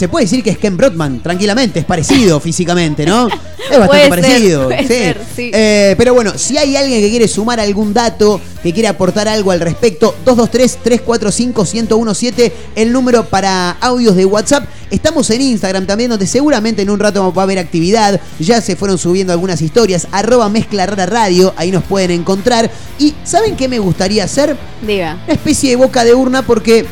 se 0.00 0.08
puede 0.08 0.24
decir 0.24 0.42
que 0.42 0.48
es 0.48 0.56
Ken 0.56 0.78
Brockman, 0.78 1.22
tranquilamente, 1.22 1.80
es 1.80 1.84
parecido 1.84 2.40
físicamente, 2.40 3.04
¿no? 3.04 3.28
Es 3.28 3.78
bastante 3.78 3.86
Puede 3.86 4.00
ser, 4.00 4.08
parecido. 4.08 4.64
puede 4.64 4.80
sí. 4.80 4.86
ser, 4.88 5.20
sí. 5.36 5.50
Eh, 5.52 5.94
pero 5.98 6.14
bueno, 6.14 6.38
si 6.38 6.56
hay 6.56 6.74
alguien 6.74 7.02
que 7.02 7.10
quiere 7.10 7.28
sumar 7.28 7.60
algún 7.60 7.92
dato, 7.92 8.40
que 8.62 8.72
quiere 8.72 8.88
aportar 8.88 9.28
algo 9.28 9.50
al 9.50 9.60
respecto, 9.60 10.16
223-345-1017, 10.24 12.50
el 12.76 12.94
número 12.94 13.26
para 13.26 13.72
audios 13.72 14.16
de 14.16 14.24
WhatsApp. 14.24 14.64
Estamos 14.90 15.28
en 15.28 15.42
Instagram 15.42 15.84
también, 15.84 16.08
donde 16.08 16.26
seguramente 16.26 16.80
en 16.80 16.88
un 16.88 16.98
rato 16.98 17.30
va 17.34 17.42
a 17.42 17.44
haber 17.44 17.58
actividad. 17.58 18.18
Ya 18.38 18.62
se 18.62 18.76
fueron 18.76 18.96
subiendo 18.96 19.34
algunas 19.34 19.60
historias, 19.60 20.08
arroba 20.12 20.48
mezcla 20.48 20.86
rara 20.86 21.04
radio, 21.04 21.52
ahí 21.58 21.70
nos 21.70 21.84
pueden 21.84 22.10
encontrar. 22.10 22.70
Y 22.98 23.12
¿saben 23.22 23.54
qué 23.54 23.68
me 23.68 23.78
gustaría 23.78 24.24
hacer? 24.24 24.56
Diga. 24.80 25.18
Una 25.26 25.34
especie 25.34 25.68
de 25.68 25.76
boca 25.76 26.04
de 26.04 26.14
urna 26.14 26.40
porque 26.40 26.86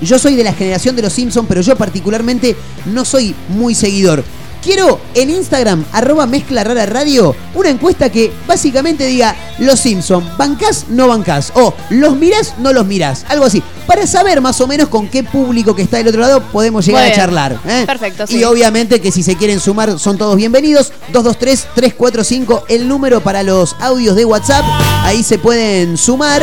yo 0.00 0.18
soy 0.18 0.34
de 0.36 0.44
la 0.44 0.52
generación 0.52 0.96
de 0.96 1.02
los 1.02 1.12
Simpsons, 1.12 1.46
pero 1.48 1.60
yo 1.60 1.76
particularmente 1.76 2.56
no 2.86 3.04
soy 3.04 3.34
muy 3.48 3.74
seguidor. 3.74 4.24
Quiero 4.62 4.98
en 5.14 5.30
Instagram, 5.30 5.84
arroba 5.92 6.26
mezcla 6.26 6.64
rara 6.64 6.86
radio, 6.86 7.36
una 7.54 7.68
encuesta 7.68 8.10
que 8.10 8.32
básicamente 8.48 9.06
diga 9.06 9.36
Los 9.60 9.78
Simpsons, 9.78 10.36
¿bancás? 10.36 10.86
No 10.88 11.06
bancás. 11.06 11.52
O 11.54 11.72
los 11.90 12.16
mirás, 12.16 12.54
no 12.58 12.72
los 12.72 12.84
mirás. 12.84 13.24
Algo 13.28 13.44
así. 13.44 13.62
Para 13.86 14.08
saber 14.08 14.40
más 14.40 14.60
o 14.60 14.66
menos 14.66 14.88
con 14.88 15.06
qué 15.06 15.22
público 15.22 15.76
que 15.76 15.82
está 15.82 15.98
del 15.98 16.08
otro 16.08 16.20
lado 16.20 16.40
podemos 16.50 16.84
llegar 16.84 17.02
Muy 17.02 17.10
a 17.12 17.14
bien. 17.14 17.20
charlar. 17.20 17.60
¿eh? 17.64 17.84
Perfecto, 17.86 18.24
Y 18.28 18.38
sí. 18.38 18.44
obviamente 18.44 19.00
que 19.00 19.12
si 19.12 19.22
se 19.22 19.36
quieren 19.36 19.60
sumar 19.60 20.00
son 20.00 20.18
todos 20.18 20.34
bienvenidos. 20.34 20.92
223-345, 21.12 22.64
el 22.68 22.88
número 22.88 23.20
para 23.20 23.44
los 23.44 23.76
audios 23.78 24.16
de 24.16 24.24
WhatsApp. 24.24 24.64
Ahí 25.04 25.22
se 25.22 25.38
pueden 25.38 25.96
sumar. 25.96 26.42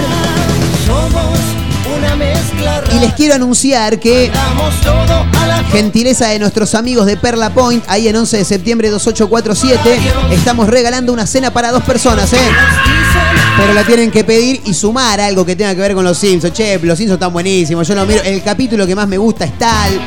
Somos. 0.85 1.62
Y 2.95 2.99
les 2.99 3.13
quiero 3.13 3.35
anunciar 3.35 3.99
que 3.99 4.31
Gentileza 5.71 6.27
de 6.27 6.37
nuestros 6.37 6.75
amigos 6.75 7.05
de 7.07 7.17
Perla 7.17 7.49
Point, 7.51 7.83
ahí 7.87 8.07
en 8.07 8.15
11 8.15 8.37
de 8.37 8.45
septiembre 8.45 8.89
2847, 8.89 9.99
estamos 10.31 10.67
regalando 10.67 11.11
una 11.11 11.25
cena 11.25 11.51
para 11.51 11.71
dos 11.71 11.83
personas, 11.83 12.31
¿eh? 12.33 12.37
Pero 13.57 13.73
la 13.73 13.83
tienen 13.83 14.11
que 14.11 14.23
pedir 14.23 14.61
y 14.65 14.73
sumar 14.73 15.19
algo 15.19 15.45
que 15.45 15.55
tenga 15.55 15.73
que 15.73 15.81
ver 15.81 15.95
con 15.95 16.03
los 16.03 16.17
Simpsons. 16.17 16.53
Che, 16.53 16.79
los 16.79 16.97
Simpsons 16.97 17.15
están 17.15 17.33
buenísimos, 17.33 17.87
yo 17.87 17.95
lo 17.95 18.05
miro. 18.05 18.21
El 18.23 18.43
capítulo 18.43 18.85
que 18.85 18.95
más 18.95 19.07
me 19.07 19.17
gusta 19.17 19.45
es 19.45 19.57
tal. 19.57 19.99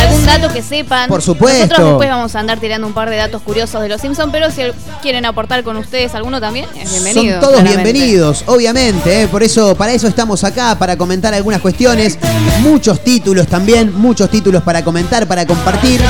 Algún 0.00 0.26
dato 0.26 0.52
que 0.52 0.62
sepan. 0.62 1.08
Por 1.08 1.22
supuesto. 1.22 1.60
Nosotros 1.60 1.88
después 1.88 2.08
vamos 2.08 2.34
a 2.34 2.40
andar 2.40 2.60
tirando 2.60 2.86
un 2.86 2.92
par 2.92 3.08
de 3.10 3.16
datos 3.16 3.42
curiosos 3.42 3.80
de 3.82 3.88
los 3.88 4.00
Simpsons, 4.00 4.30
pero 4.32 4.50
si 4.50 4.62
quieren 5.02 5.24
aportar 5.24 5.62
con 5.62 5.76
ustedes 5.76 6.14
alguno 6.14 6.40
también, 6.40 6.66
es 6.76 6.90
bienvenido. 6.90 7.40
Son 7.40 7.40
todos 7.40 7.60
claramente. 7.60 7.92
bienvenidos, 7.92 8.44
obviamente. 8.46 9.22
¿eh? 9.22 9.28
Por 9.28 9.42
eso, 9.42 9.74
para 9.74 9.92
eso 9.92 10.06
estamos 10.06 10.44
acá, 10.44 10.76
para 10.78 10.96
comentar 10.96 11.32
algunas 11.34 11.60
cuestiones. 11.60 12.18
Muchos 12.60 13.02
títulos 13.02 13.46
también, 13.46 13.92
muchos 13.94 14.30
títulos 14.30 14.62
para 14.62 14.84
comentar, 14.84 15.26
para 15.26 15.46
compartir. 15.46 16.00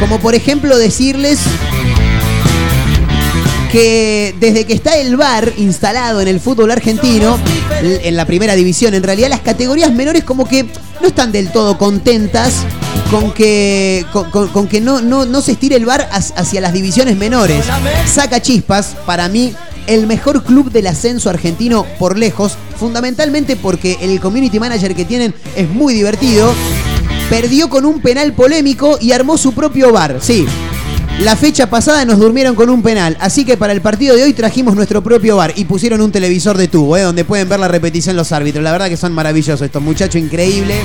Como 0.00 0.18
por 0.18 0.34
ejemplo 0.34 0.76
decirles 0.78 1.38
que 3.72 4.34
desde 4.38 4.66
que 4.66 4.74
está 4.74 4.98
el 4.98 5.16
VAR 5.16 5.50
instalado 5.56 6.20
en 6.20 6.28
el 6.28 6.40
fútbol 6.40 6.70
argentino, 6.70 7.38
en 7.82 8.16
la 8.16 8.26
primera 8.26 8.54
división, 8.54 8.92
en 8.92 9.02
realidad 9.02 9.30
las 9.30 9.40
categorías 9.40 9.92
menores 9.92 10.24
como 10.24 10.46
que 10.46 10.66
no 11.00 11.08
están 11.08 11.32
del 11.32 11.50
todo 11.50 11.78
contentas 11.78 12.52
con 13.10 13.32
que, 13.32 14.04
con, 14.12 14.68
que 14.68 14.82
no, 14.82 15.00
no, 15.00 15.24
no 15.24 15.40
se 15.40 15.52
estire 15.52 15.76
el 15.76 15.86
VAR 15.86 16.06
hacia 16.12 16.60
las 16.60 16.74
divisiones 16.74 17.16
menores. 17.16 17.64
Saca 18.06 18.42
chispas, 18.42 18.94
para 19.06 19.28
mí, 19.30 19.54
el 19.86 20.06
mejor 20.06 20.44
club 20.44 20.70
del 20.70 20.86
ascenso 20.86 21.30
argentino 21.30 21.86
por 21.98 22.18
lejos, 22.18 22.56
fundamentalmente 22.76 23.56
porque 23.56 23.96
el 24.02 24.20
community 24.20 24.60
manager 24.60 24.94
que 24.94 25.06
tienen 25.06 25.34
es 25.56 25.68
muy 25.68 25.94
divertido. 25.94 26.52
Perdió 27.30 27.70
con 27.70 27.86
un 27.86 28.02
penal 28.02 28.34
polémico 28.34 28.98
y 29.00 29.12
armó 29.12 29.38
su 29.38 29.52
propio 29.54 29.92
VAR. 29.92 30.18
Sí, 30.20 30.46
la 31.20 31.36
fecha 31.36 31.68
pasada 31.68 32.04
nos 32.04 32.18
durmieron 32.18 32.54
con 32.54 32.68
un 32.70 32.82
penal, 32.82 33.16
así 33.20 33.44
que 33.44 33.56
para 33.56 33.72
el 33.72 33.80
partido 33.80 34.16
de 34.16 34.24
hoy 34.24 34.32
trajimos 34.32 34.74
nuestro 34.74 35.02
propio 35.02 35.36
bar 35.36 35.52
y 35.56 35.64
pusieron 35.64 36.00
un 36.00 36.10
televisor 36.10 36.56
de 36.56 36.68
tubo, 36.68 36.96
¿eh? 36.96 37.02
donde 37.02 37.24
pueden 37.24 37.48
ver 37.48 37.60
la 37.60 37.68
repetición 37.68 38.16
los 38.16 38.32
árbitros. 38.32 38.64
La 38.64 38.72
verdad 38.72 38.88
que 38.88 38.96
son 38.96 39.12
maravillosos 39.12 39.62
estos 39.62 39.82
muchachos, 39.82 40.16
increíble. 40.16 40.80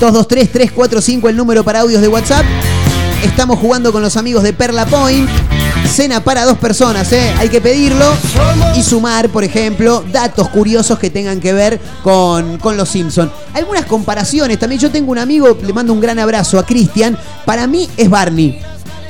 223-345 0.00 1.28
el 1.28 1.36
número 1.36 1.64
para 1.64 1.80
audios 1.80 2.02
de 2.02 2.08
WhatsApp. 2.08 2.44
Estamos 3.22 3.58
jugando 3.58 3.92
con 3.92 4.02
los 4.02 4.16
amigos 4.16 4.42
de 4.42 4.52
Perla 4.52 4.84
Point. 4.86 5.28
Cena 5.88 6.24
para 6.24 6.44
dos 6.44 6.58
personas, 6.58 7.12
¿eh? 7.12 7.32
Hay 7.38 7.48
que 7.48 7.60
pedirlo 7.60 8.04
y 8.76 8.82
sumar, 8.82 9.28
por 9.28 9.44
ejemplo, 9.44 10.04
datos 10.12 10.48
curiosos 10.48 10.98
que 10.98 11.08
tengan 11.08 11.40
que 11.40 11.52
ver 11.52 11.80
con, 12.02 12.58
con 12.58 12.76
los 12.76 12.88
Simpsons. 12.88 13.30
Algunas 13.52 13.86
comparaciones 13.86 14.58
también. 14.58 14.80
Yo 14.80 14.90
tengo 14.90 15.12
un 15.12 15.18
amigo, 15.18 15.56
le 15.62 15.72
mando 15.72 15.92
un 15.92 16.00
gran 16.00 16.18
abrazo 16.18 16.58
a 16.58 16.66
Cristian. 16.66 17.16
Para 17.44 17.66
mí 17.66 17.88
es 17.96 18.10
Barney. 18.10 18.60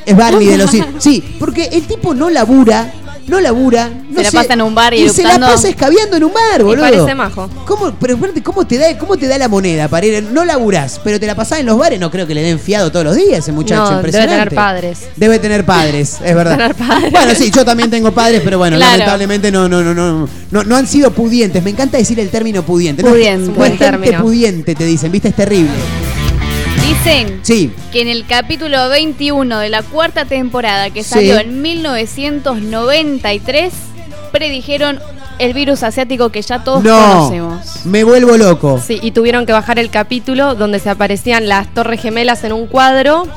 Es 0.06 0.16
Barney 0.16 0.46
de 0.46 0.58
los 0.58 0.70
Simpsons. 0.72 1.02
Sí, 1.02 1.22
porque 1.38 1.64
el 1.72 1.82
tipo 1.86 2.14
no 2.14 2.30
labura, 2.30 2.92
no 3.26 3.40
labura. 3.40 3.90
No 4.10 4.18
Se 4.20 4.24
la 4.24 4.30
sé, 4.30 4.36
pasa 4.36 4.52
en 4.52 4.62
un 4.62 4.74
bar 4.76 4.94
y 4.94 4.98
y 5.02 5.08
se 5.08 5.24
la 5.24 5.40
pasa 5.40 5.68
escabeando 5.68 6.16
en 6.16 6.22
un 6.24 6.32
bar, 6.32 6.60
Y 6.60 6.62
boludo. 6.62 6.84
parece 6.84 7.14
majo. 7.16 7.50
¿Cómo, 7.66 7.90
pero 7.98 8.16
¿cómo 8.44 8.64
te, 8.64 8.78
da, 8.78 8.96
¿cómo 8.96 9.16
te 9.16 9.26
da 9.26 9.36
la 9.38 9.48
moneda 9.48 9.88
para 9.88 10.06
ir? 10.06 10.22
No 10.30 10.44
laburás, 10.44 11.00
pero 11.02 11.18
te 11.18 11.26
la 11.26 11.34
pasás 11.34 11.58
en 11.58 11.66
los 11.66 11.76
bares. 11.76 11.98
No 11.98 12.12
creo 12.12 12.24
que 12.26 12.34
le 12.34 12.42
den 12.42 12.60
fiado 12.60 12.92
todos 12.92 13.04
los 13.04 13.16
días 13.16 13.40
ese 13.40 13.50
muchacho. 13.50 13.80
No, 13.80 13.88
debe 13.88 13.96
impresionante. 14.00 14.34
tener 14.34 14.54
padres. 14.54 14.98
Debe 15.16 15.38
tener 15.40 15.64
padres, 15.66 16.18
es 16.24 16.34
verdad. 16.34 16.58
Tener 16.58 16.74
padres. 16.76 17.10
Bueno, 17.10 17.32
sí, 17.34 17.50
yo 17.50 17.64
también 17.64 17.90
tengo 17.90 18.12
padres, 18.12 18.40
pero 18.44 18.58
bueno, 18.58 18.76
Claro. 18.76 18.92
lamentablemente 18.92 19.50
no, 19.50 19.68
no, 19.68 19.82
no, 19.82 19.94
no, 19.94 20.28
no, 20.52 20.62
no 20.64 20.76
han 20.76 20.86
sido 20.86 21.10
pudientes. 21.10 21.60
Me 21.64 21.70
encanta 21.70 21.98
decir 21.98 22.20
el 22.20 22.28
término 22.28 22.62
pudiente. 22.62 23.02
No, 23.02 23.08
Pudiente. 23.10 23.46
No 23.46 23.52
es 23.52 23.56
Buen 23.58 23.70
gente 23.78 23.84
término. 23.84 24.22
pudiente, 24.22 24.74
te 24.76 24.84
dicen, 24.84 25.10
¿viste? 25.10 25.28
Es 25.30 25.34
terrible. 25.34 25.70
Dicen 27.04 27.40
Sí. 27.42 27.70
que 27.92 28.00
en 28.00 28.08
el 28.08 28.24
capítulo 28.26 28.88
21 28.88 29.58
de 29.58 29.68
la 29.68 29.82
cuarta 29.82 30.24
temporada 30.24 30.88
que 30.88 31.02
Sí. 31.04 31.10
salió 31.10 31.38
en 31.38 31.60
1993 31.60 33.74
predijeron 34.32 34.98
el 35.38 35.52
virus 35.52 35.82
asiático 35.82 36.30
que 36.30 36.40
ya 36.40 36.64
todos 36.64 36.82
No, 36.82 36.96
conocemos. 36.98 37.84
me 37.84 38.04
vuelvo 38.04 38.38
loco. 38.38 38.80
Sí, 38.84 39.00
y 39.02 39.10
tuvieron 39.10 39.44
que 39.44 39.52
bajar 39.52 39.78
el 39.78 39.90
capítulo 39.90 40.54
donde 40.54 40.78
se 40.78 40.88
aparecían 40.88 41.46
las 41.46 41.68
torres 41.74 42.00
gemelas 42.00 42.42
en 42.44 42.54
un 42.54 42.66
cuadro, 42.66 43.28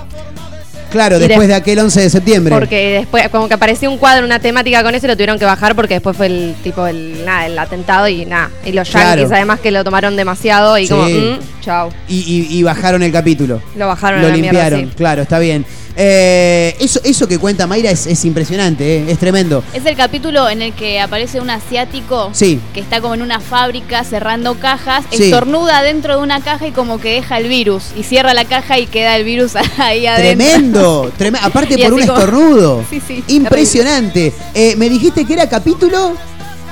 Claro, 0.91 1.17
Y 1.17 1.19
después 1.19 1.47
de- 1.47 1.53
aquel 1.55 1.79
11 1.79 2.01
de 2.01 2.09
septiembre. 2.09 2.55
porque 2.55 2.91
después, 2.99 3.27
como 3.29 3.47
que 3.47 3.53
apareció 3.55 3.91
un 3.91 3.97
cuadro, 3.97 4.25
una 4.25 4.39
temática 4.39 4.83
con 4.83 4.95
eso, 4.95 5.05
y 5.05 5.09
lo 5.09 5.15
tuvieron 5.15 5.37
que 5.39 5.45
bajar 5.45 5.75
porque 5.75 5.95
después 5.95 6.15
fue 6.15 6.27
el 6.27 6.55
tipo 6.63 6.87
el, 6.87 7.25
nada, 7.25 7.45
el 7.45 7.57
atentado 7.59 8.07
y 8.07 8.25
nada. 8.25 8.49
Y 8.65 8.71
los 8.71 8.89
Claro. 8.89 9.21
yankees 9.21 9.31
además 9.31 9.59
que 9.59 9.71
lo 9.71 9.83
tomaron 9.83 10.15
demasiado 10.15 10.77
y 10.77 10.87
Sí. 10.87 10.93
como, 10.93 11.03
mm, 11.07 11.39
chao. 11.61 11.89
y, 12.07 12.15
y- 12.49 12.57
y 12.57 12.63
bajaron 12.63 13.03
el 13.03 13.11
capítulo. 13.11 13.61
Lo 13.75 13.87
bajaron 13.87 14.21
Lo 14.21 14.27
a 14.27 14.29
la 14.31 14.37
mierda, 14.37 14.59
limpiaron, 14.61 14.89
sí. 14.89 14.95
claro, 14.95 15.21
está 15.23 15.39
bien. 15.39 15.65
Eh, 15.99 16.75
eso, 16.79 16.99
eso 17.03 17.27
que 17.27 17.39
cuenta 17.39 17.65
Mayra 17.65 17.89
es, 17.89 18.05
es 18.05 18.23
impresionante, 18.23 18.97
eh, 18.99 19.05
es 19.11 19.17
tremendo. 19.17 19.63
Es 19.73 19.83
el 19.87 19.95
capítulo 19.95 20.47
en 20.47 20.61
el 20.61 20.73
que 20.73 20.99
aparece 20.99 21.41
un 21.41 21.49
asiático 21.49 22.29
Sí. 22.33 22.59
que 22.73 22.79
está 22.79 23.01
como 23.01 23.15
en 23.15 23.23
una 23.23 23.39
fábrica 23.39 24.03
cerrando 24.03 24.55
cajas, 24.59 25.05
Sí. 25.11 25.23
estornuda 25.25 25.81
dentro 25.81 26.17
de 26.17 26.21
una 26.23 26.39
caja 26.41 26.67
y 26.67 26.71
como 26.71 26.99
que 26.99 27.13
deja 27.15 27.39
el 27.39 27.47
virus 27.47 27.85
y 27.97 28.03
cierra 28.03 28.35
la 28.35 28.45
caja 28.45 28.77
y 28.77 28.85
queda 28.85 29.15
el 29.15 29.23
virus 29.23 29.53
ahí 29.79 30.05
adentro. 30.05 30.45
Tremendo, 30.45 31.11
tremendo. 31.17 31.47
Aparte 31.47 31.77
por 31.83 31.93
un 31.93 32.01
como- 32.05 32.13
estornudo. 32.13 32.83
Sí, 32.89 33.01
sí, 33.05 33.23
Impresionante. 33.29 34.33
Eh, 34.53 34.75
me 34.77 34.89
dijiste 34.89 35.25
que 35.25 35.33
era 35.33 35.49
capítulo. 35.49 36.15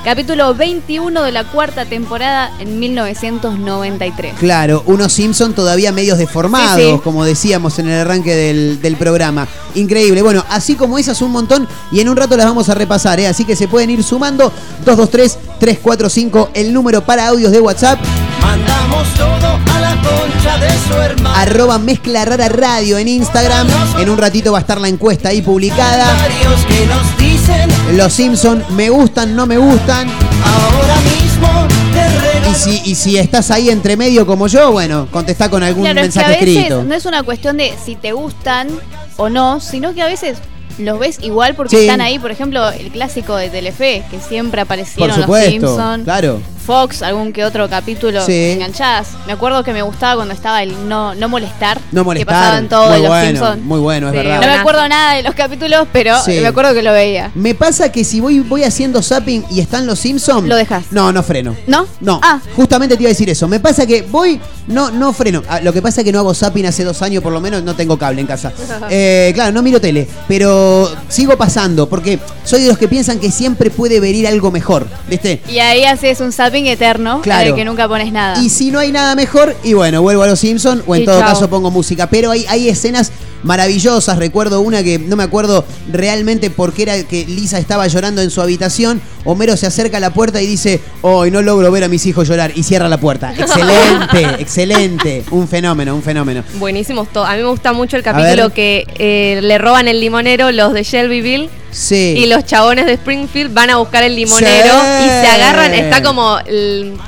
Capítulo 0.06 0.54
21 0.54 1.20
de 1.20 1.32
la 1.32 1.42
cuarta 1.42 1.84
temporada 1.84 2.52
en 2.60 2.78
1993. 2.78 4.34
Claro, 4.38 4.84
unos 4.86 5.12
Simpson 5.12 5.52
todavía 5.52 5.90
medios 5.90 6.16
deformados, 6.16 6.80
Sí, 6.80 6.92
sí. 6.92 7.00
como 7.02 7.24
decíamos 7.24 7.76
en 7.80 7.88
el 7.88 8.02
arranque 8.02 8.32
del, 8.32 8.80
del 8.80 8.94
programa. 8.94 9.48
Increíble. 9.74 10.22
Bueno, 10.22 10.44
así 10.48 10.76
como 10.76 10.96
esas 10.96 11.20
un 11.22 11.32
montón 11.32 11.66
y 11.90 11.98
en 11.98 12.08
un 12.08 12.16
rato 12.16 12.36
las 12.36 12.46
vamos 12.46 12.68
a 12.68 12.76
repasar, 12.76 13.18
¿eh? 13.18 13.26
así 13.26 13.44
que 13.44 13.56
se 13.56 13.66
pueden 13.66 13.90
ir 13.90 14.04
sumando 14.04 14.52
223-345, 14.84 16.50
el 16.54 16.72
número 16.72 17.04
para 17.04 17.26
audios 17.26 17.50
de 17.50 17.58
WhatsApp. 17.58 17.98
Mandamos 18.40 19.08
todo 19.14 19.58
a 19.74 19.80
la 19.80 19.85
concha 20.08 20.58
de 20.58 20.68
su 20.88 20.94
hermano. 21.00 21.34
Arroba 21.36 21.78
Mezcla 21.78 22.24
Rara 22.24 22.48
Radio 22.48 22.98
en 22.98 23.08
Instagram. 23.08 23.66
En 23.98 24.08
un 24.10 24.18
ratito 24.18 24.52
va 24.52 24.58
a 24.58 24.60
estar 24.60 24.80
la 24.80 24.88
encuesta 24.88 25.30
ahí 25.30 25.42
publicada. 25.42 26.14
Varios 26.14 26.64
que 26.66 26.86
nos 26.86 27.18
dicen 27.18 27.96
Los 27.96 28.12
Simpson, 28.12 28.64
me 28.70 28.88
gustan, 28.90 29.34
no 29.36 29.46
me 29.46 29.58
gustan. 29.58 30.08
ahora 30.08 30.96
mismo 31.00 31.66
te. 31.92 32.50
Y 32.50 32.54
si, 32.54 32.90
y 32.90 32.94
si 32.94 33.18
estás 33.18 33.50
ahí 33.50 33.70
entre 33.70 33.96
medio 33.96 34.26
como 34.26 34.46
yo, 34.46 34.72
bueno, 34.72 35.08
contestá 35.10 35.48
con 35.50 35.62
algún 35.62 35.82
Claro, 35.84 36.00
es 36.00 36.14
que 36.14 36.20
a 36.20 36.22
mensaje 36.22 36.44
veces 36.46 36.56
escrito. 36.62 36.84
no 36.84 36.94
es 36.94 37.04
una 37.06 37.22
cuestión 37.22 37.56
de 37.56 37.74
si 37.84 37.96
te 37.96 38.12
gustan 38.12 38.68
o 39.16 39.28
no, 39.28 39.60
sino 39.60 39.92
que 39.94 40.02
a 40.02 40.06
veces 40.06 40.38
los 40.78 40.98
ves 40.98 41.18
igual 41.22 41.54
porque 41.54 41.76
Sí. 41.76 41.82
están 41.84 42.00
ahí, 42.00 42.18
por 42.18 42.30
ejemplo, 42.30 42.68
el 42.70 42.90
clásico 42.90 43.34
de 43.36 43.48
Telefe, 43.48 44.04
que 44.10 44.20
siempre 44.20 44.60
Por 44.64 44.66
aparecieron 44.66 45.20
los 45.26 45.40
Simpsons. 45.44 46.04
claro. 46.04 46.40
Fox, 46.66 47.02
algún 47.02 47.32
que 47.32 47.44
otro 47.44 47.68
capítulo 47.70 48.24
Sí. 48.26 48.50
enganchadas. 48.52 49.08
Me 49.26 49.32
acuerdo 49.32 49.62
que 49.62 49.72
me 49.72 49.82
gustaba 49.82 50.16
cuando 50.16 50.34
estaba 50.34 50.62
el 50.62 50.88
no, 50.88 51.14
no 51.14 51.28
molestar. 51.28 51.80
No 51.92 52.02
Que 52.02 52.04
molestar. 52.04 52.34
pasaban 52.34 52.68
todo 52.68 52.86
muy 52.88 52.96
de 52.96 52.98
los 53.02 53.08
bueno, 53.08 53.26
Simpsons. 53.30 53.62
muy 53.64 53.80
bueno, 53.80 54.06
es 54.08 54.12
Sí, 54.12 54.16
verdad. 54.18 54.40
No 54.40 54.46
me 54.48 54.52
acuerdo 54.54 54.88
nada 54.88 55.14
de 55.14 55.22
los 55.22 55.34
capítulos, 55.34 55.86
pero 55.92 56.20
Sí. 56.22 56.32
me 56.40 56.46
acuerdo 56.48 56.74
que 56.74 56.82
lo 56.82 56.92
veía. 56.92 57.30
Me 57.34 57.54
pasa 57.54 57.90
que 57.92 58.02
si 58.04 58.20
voy, 58.20 58.40
voy 58.40 58.64
haciendo 58.64 59.00
zapping 59.02 59.44
y 59.50 59.60
están 59.60 59.86
los 59.86 59.98
Simpsons. 60.00 60.48
Lo 60.48 60.56
dejas. 60.56 60.86
No, 60.90 61.12
no 61.12 61.22
freno. 61.22 61.54
¿No? 61.66 61.86
No, 62.00 62.20
Ah. 62.22 62.40
justamente 62.56 62.96
te 62.96 63.02
iba 63.04 63.08
a 63.08 63.12
decir 63.12 63.30
eso. 63.30 63.46
Me 63.48 63.60
pasa 63.60 63.86
que 63.86 64.02
voy, 64.02 64.40
no, 64.66 64.90
no 64.90 65.12
freno. 65.12 65.42
Ah, 65.48 65.60
Lo 65.60 65.72
que 65.72 65.80
pasa 65.80 66.00
es 66.00 66.04
que 66.04 66.12
no 66.12 66.18
hago 66.18 66.34
zapping 66.34 66.66
hace 66.66 66.82
dos 66.84 67.00
años, 67.02 67.22
por 67.22 67.32
lo 67.32 67.40
menos 67.40 67.62
no 67.62 67.74
tengo 67.76 67.96
cable 67.98 68.20
en 68.20 68.26
casa. 68.26 68.52
Eh, 68.90 69.30
claro, 69.34 69.52
no 69.52 69.62
miro 69.62 69.80
tele, 69.80 70.06
pero 70.28 70.90
sigo 71.08 71.36
pasando, 71.36 71.88
porque 71.88 72.18
soy 72.44 72.62
de 72.62 72.68
los 72.68 72.78
que 72.78 72.88
piensan 72.88 73.18
que 73.18 73.30
siempre 73.30 73.70
puede 73.70 74.00
venir 74.00 74.26
algo 74.26 74.50
mejor, 74.50 74.86
¿viste? 75.08 75.40
Y 75.48 75.58
ahí 75.58 75.84
haces 75.84 76.20
un 76.20 76.32
zapping 76.32 76.55
eterno 76.64 77.20
Claro. 77.22 77.42
en 77.42 77.48
el 77.48 77.54
que 77.56 77.64
nunca 77.64 77.88
pones 77.88 78.12
nada. 78.12 78.40
Y 78.42 78.48
si 78.48 78.70
no 78.70 78.78
hay 78.78 78.92
nada 78.92 79.14
mejor, 79.16 79.56
y 79.64 79.72
bueno, 79.74 80.00
vuelvo 80.00 80.22
a 80.22 80.26
los 80.28 80.38
Simpsons 80.38 80.82
o 80.86 80.94
en 80.94 81.02
Y 81.02 81.04
todo 81.04 81.18
chao. 81.18 81.28
caso 81.28 81.50
pongo 81.50 81.70
música. 81.72 82.08
Pero 82.08 82.30
hay, 82.30 82.46
hay 82.48 82.68
escenas 82.68 83.10
maravillosas. 83.42 84.18
Recuerdo 84.18 84.60
una 84.60 84.82
que 84.82 84.98
no 84.98 85.16
me 85.16 85.22
acuerdo 85.24 85.64
realmente 85.92 86.50
por 86.50 86.72
qué 86.72 86.82
era 86.82 87.02
que 87.04 87.24
Lisa 87.26 87.58
estaba 87.58 87.86
llorando 87.86 88.22
en 88.22 88.30
su 88.30 88.40
habitación. 88.40 89.00
Homero 89.24 89.56
se 89.56 89.66
acerca 89.66 89.96
a 89.96 90.00
la 90.00 90.10
puerta 90.12 90.40
y 90.42 90.46
dice, 90.46 90.80
hoy 91.02 91.30
no 91.30 91.42
logro 91.42 91.70
ver 91.70 91.84
a 91.84 91.88
mis 91.88 92.06
hijos 92.06 92.28
llorar. 92.28 92.52
Y 92.54 92.62
cierra 92.62 92.88
la 92.88 92.98
puerta. 92.98 93.32
Excelente, 93.38 94.40
excelente. 94.42 95.24
Un 95.30 95.48
fenómeno, 95.48 95.94
un 95.94 96.02
fenómeno. 96.02 96.42
Buenísimos 96.58 97.08
todos. 97.08 97.28
A 97.28 97.32
mí 97.36 97.42
me 97.42 97.48
gusta 97.48 97.72
mucho 97.72 97.96
el 97.96 98.02
capítulo 98.02 98.50
que 98.50 98.86
eh, 98.98 99.40
le 99.42 99.58
roban 99.58 99.88
el 99.88 100.00
limonero 100.00 100.50
los 100.52 100.72
de 100.72 100.82
Shelbyville. 100.82 101.48
Sí. 101.76 102.14
Y 102.16 102.24
los 102.26 102.46
chabones 102.46 102.86
de 102.86 102.92
Springfield 102.94 103.52
van 103.52 103.68
a 103.68 103.76
buscar 103.76 104.02
el 104.02 104.16
limonero 104.16 104.72
Sí. 104.98 105.04
y 105.04 105.08
se 105.08 105.26
agarran, 105.28 105.74
está 105.74 106.02
como, 106.02 106.38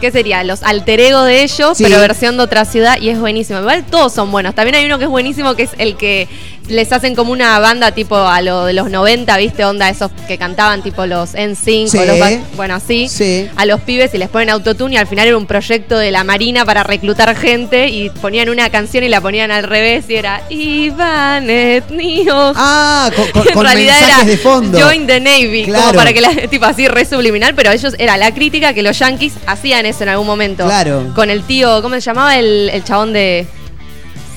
¿qué 0.00 0.10
sería? 0.12 0.44
Los 0.44 0.62
alter 0.62 1.00
ego 1.00 1.22
de 1.22 1.42
ellos, 1.42 1.78
Sí. 1.78 1.84
pero 1.84 1.98
versión 2.00 2.36
de 2.36 2.42
otra 2.42 2.66
ciudad 2.66 2.98
y 3.00 3.08
es 3.08 3.18
buenísimo. 3.18 3.60
Igual 3.60 3.84
todos 3.90 4.12
son 4.12 4.30
buenos. 4.30 4.54
También 4.54 4.74
hay 4.74 4.84
uno 4.84 4.98
que 4.98 5.04
es 5.04 5.10
buenísimo 5.10 5.54
que 5.54 5.62
es 5.62 5.70
el 5.78 5.96
que 5.96 6.28
les 6.68 6.92
hacen 6.92 7.14
como 7.14 7.32
una 7.32 7.58
banda 7.58 7.92
tipo 7.92 8.16
a 8.16 8.40
lo 8.42 8.64
de 8.66 8.72
los 8.74 8.90
90, 8.90 9.36
¿viste? 9.38 9.64
Onda 9.64 9.88
esos 9.88 10.10
que 10.26 10.36
cantaban 10.38 10.82
tipo 10.82 11.06
los 11.06 11.30
NSYNC 11.34 11.88
Sí. 11.88 11.98
o 11.98 12.04
los 12.04 12.18
Back- 12.18 12.40
bueno, 12.56 12.74
así. 12.74 13.08
Sí. 13.08 13.48
A 13.56 13.64
los 13.66 13.80
pibes 13.80 14.12
y 14.14 14.18
les 14.18 14.28
ponen 14.28 14.50
autotune 14.50 14.94
y 14.94 14.96
al 14.98 15.06
final 15.06 15.26
era 15.28 15.36
un 15.36 15.46
proyecto 15.46 15.96
de 15.98 16.10
la 16.10 16.24
Marina 16.24 16.64
para 16.64 16.82
reclutar 16.82 17.34
gente 17.36 17.88
y 17.88 18.10
ponían 18.10 18.48
una 18.50 18.70
canción 18.70 19.04
y 19.04 19.08
la 19.08 19.20
ponían 19.20 19.50
al 19.50 19.64
revés 19.64 20.04
y 20.08 20.16
era 20.16 20.42
Iván 20.50 21.48
Etnio. 21.50 22.52
Ah, 22.56 23.10
con, 23.16 23.30
con- 23.30 23.48
En 23.48 23.54
con 23.54 23.64
realidad 23.64 23.94
mensajes 24.00 24.22
era 24.22 24.30
de 24.30 24.36
fondo. 24.36 24.78
Join 24.80 25.06
the 25.06 25.20
Navy, 25.20 25.64
Claro. 25.64 25.82
como 25.86 25.94
para 25.98 26.12
que 26.12 26.20
la 26.20 26.30
tipo 26.48 26.64
así 26.66 26.86
re 26.88 27.04
subliminal, 27.04 27.54
pero 27.54 27.70
ellos 27.72 27.94
era 27.98 28.16
la 28.16 28.32
crítica 28.34 28.72
que 28.74 28.82
los 28.82 28.98
yankees 28.98 29.32
hacían 29.46 29.86
eso 29.86 30.02
en 30.02 30.10
algún 30.10 30.26
momento. 30.26 30.64
Claro. 30.66 31.12
Con 31.14 31.30
el 31.30 31.42
tío, 31.44 31.80
¿cómo 31.82 31.94
se 31.96 32.00
llamaba 32.02 32.36
el, 32.36 32.70
el 32.72 32.84
chabón 32.84 33.12
de 33.12 33.46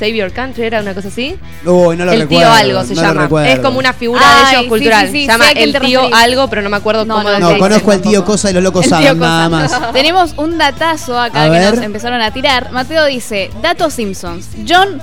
Save 0.02 0.16
Your 0.18 0.32
Country? 0.34 0.64
¿Era 0.66 0.82
una 0.82 0.96
cosa 0.96 1.10
así? 1.10 1.38
Uy, 1.64 1.96
no 1.96 2.06
lo 2.06 2.12
el 2.12 2.22
recuerdo, 2.22 2.28
tío 2.46 2.52
algo 2.52 2.84
se 2.84 2.96
no 2.96 3.02
llama. 3.04 3.48
Es 3.48 3.60
como 3.60 3.78
una 3.78 3.94
figura 3.94 4.22
Ay, 4.26 4.44
de 4.46 4.50
ellos 4.52 4.64
sí, 4.64 4.70
cultural. 4.70 5.06
sí, 5.08 5.12
sí, 5.14 5.22
se 5.22 5.28
llama 5.32 5.52
el 5.52 5.72
tío 5.80 6.02
referís. 6.02 6.24
algo, 6.24 6.48
pero 6.50 6.62
no 6.64 6.70
me 6.72 6.78
acuerdo 6.78 7.06
No, 7.06 7.18
cómo 7.18 7.30
no, 7.30 7.40
No, 7.40 7.58
conozco 7.60 7.92
al 7.92 8.02
tío. 8.02 8.26
Cosa 8.26 8.50
y 8.50 8.54
los 8.54 8.64
locos 8.64 8.86
El 8.86 8.90
saben, 8.90 9.08
Cosa. 9.20 9.20
nada 9.30 9.50
más. 9.50 9.94
Tenemos 9.94 10.34
un 10.38 10.58
datazo 10.58 11.20
acá 11.20 11.44
A 11.44 11.46
que 11.46 11.52
ver. 11.52 11.76
nos 11.76 11.84
empezaron 11.86 12.20
a 12.22 12.32
tirar. 12.34 12.72
Mateo 12.72 13.06
dice, 13.06 13.52
datos 13.62 13.94
Simpsons. 13.94 14.48
John 14.68 15.00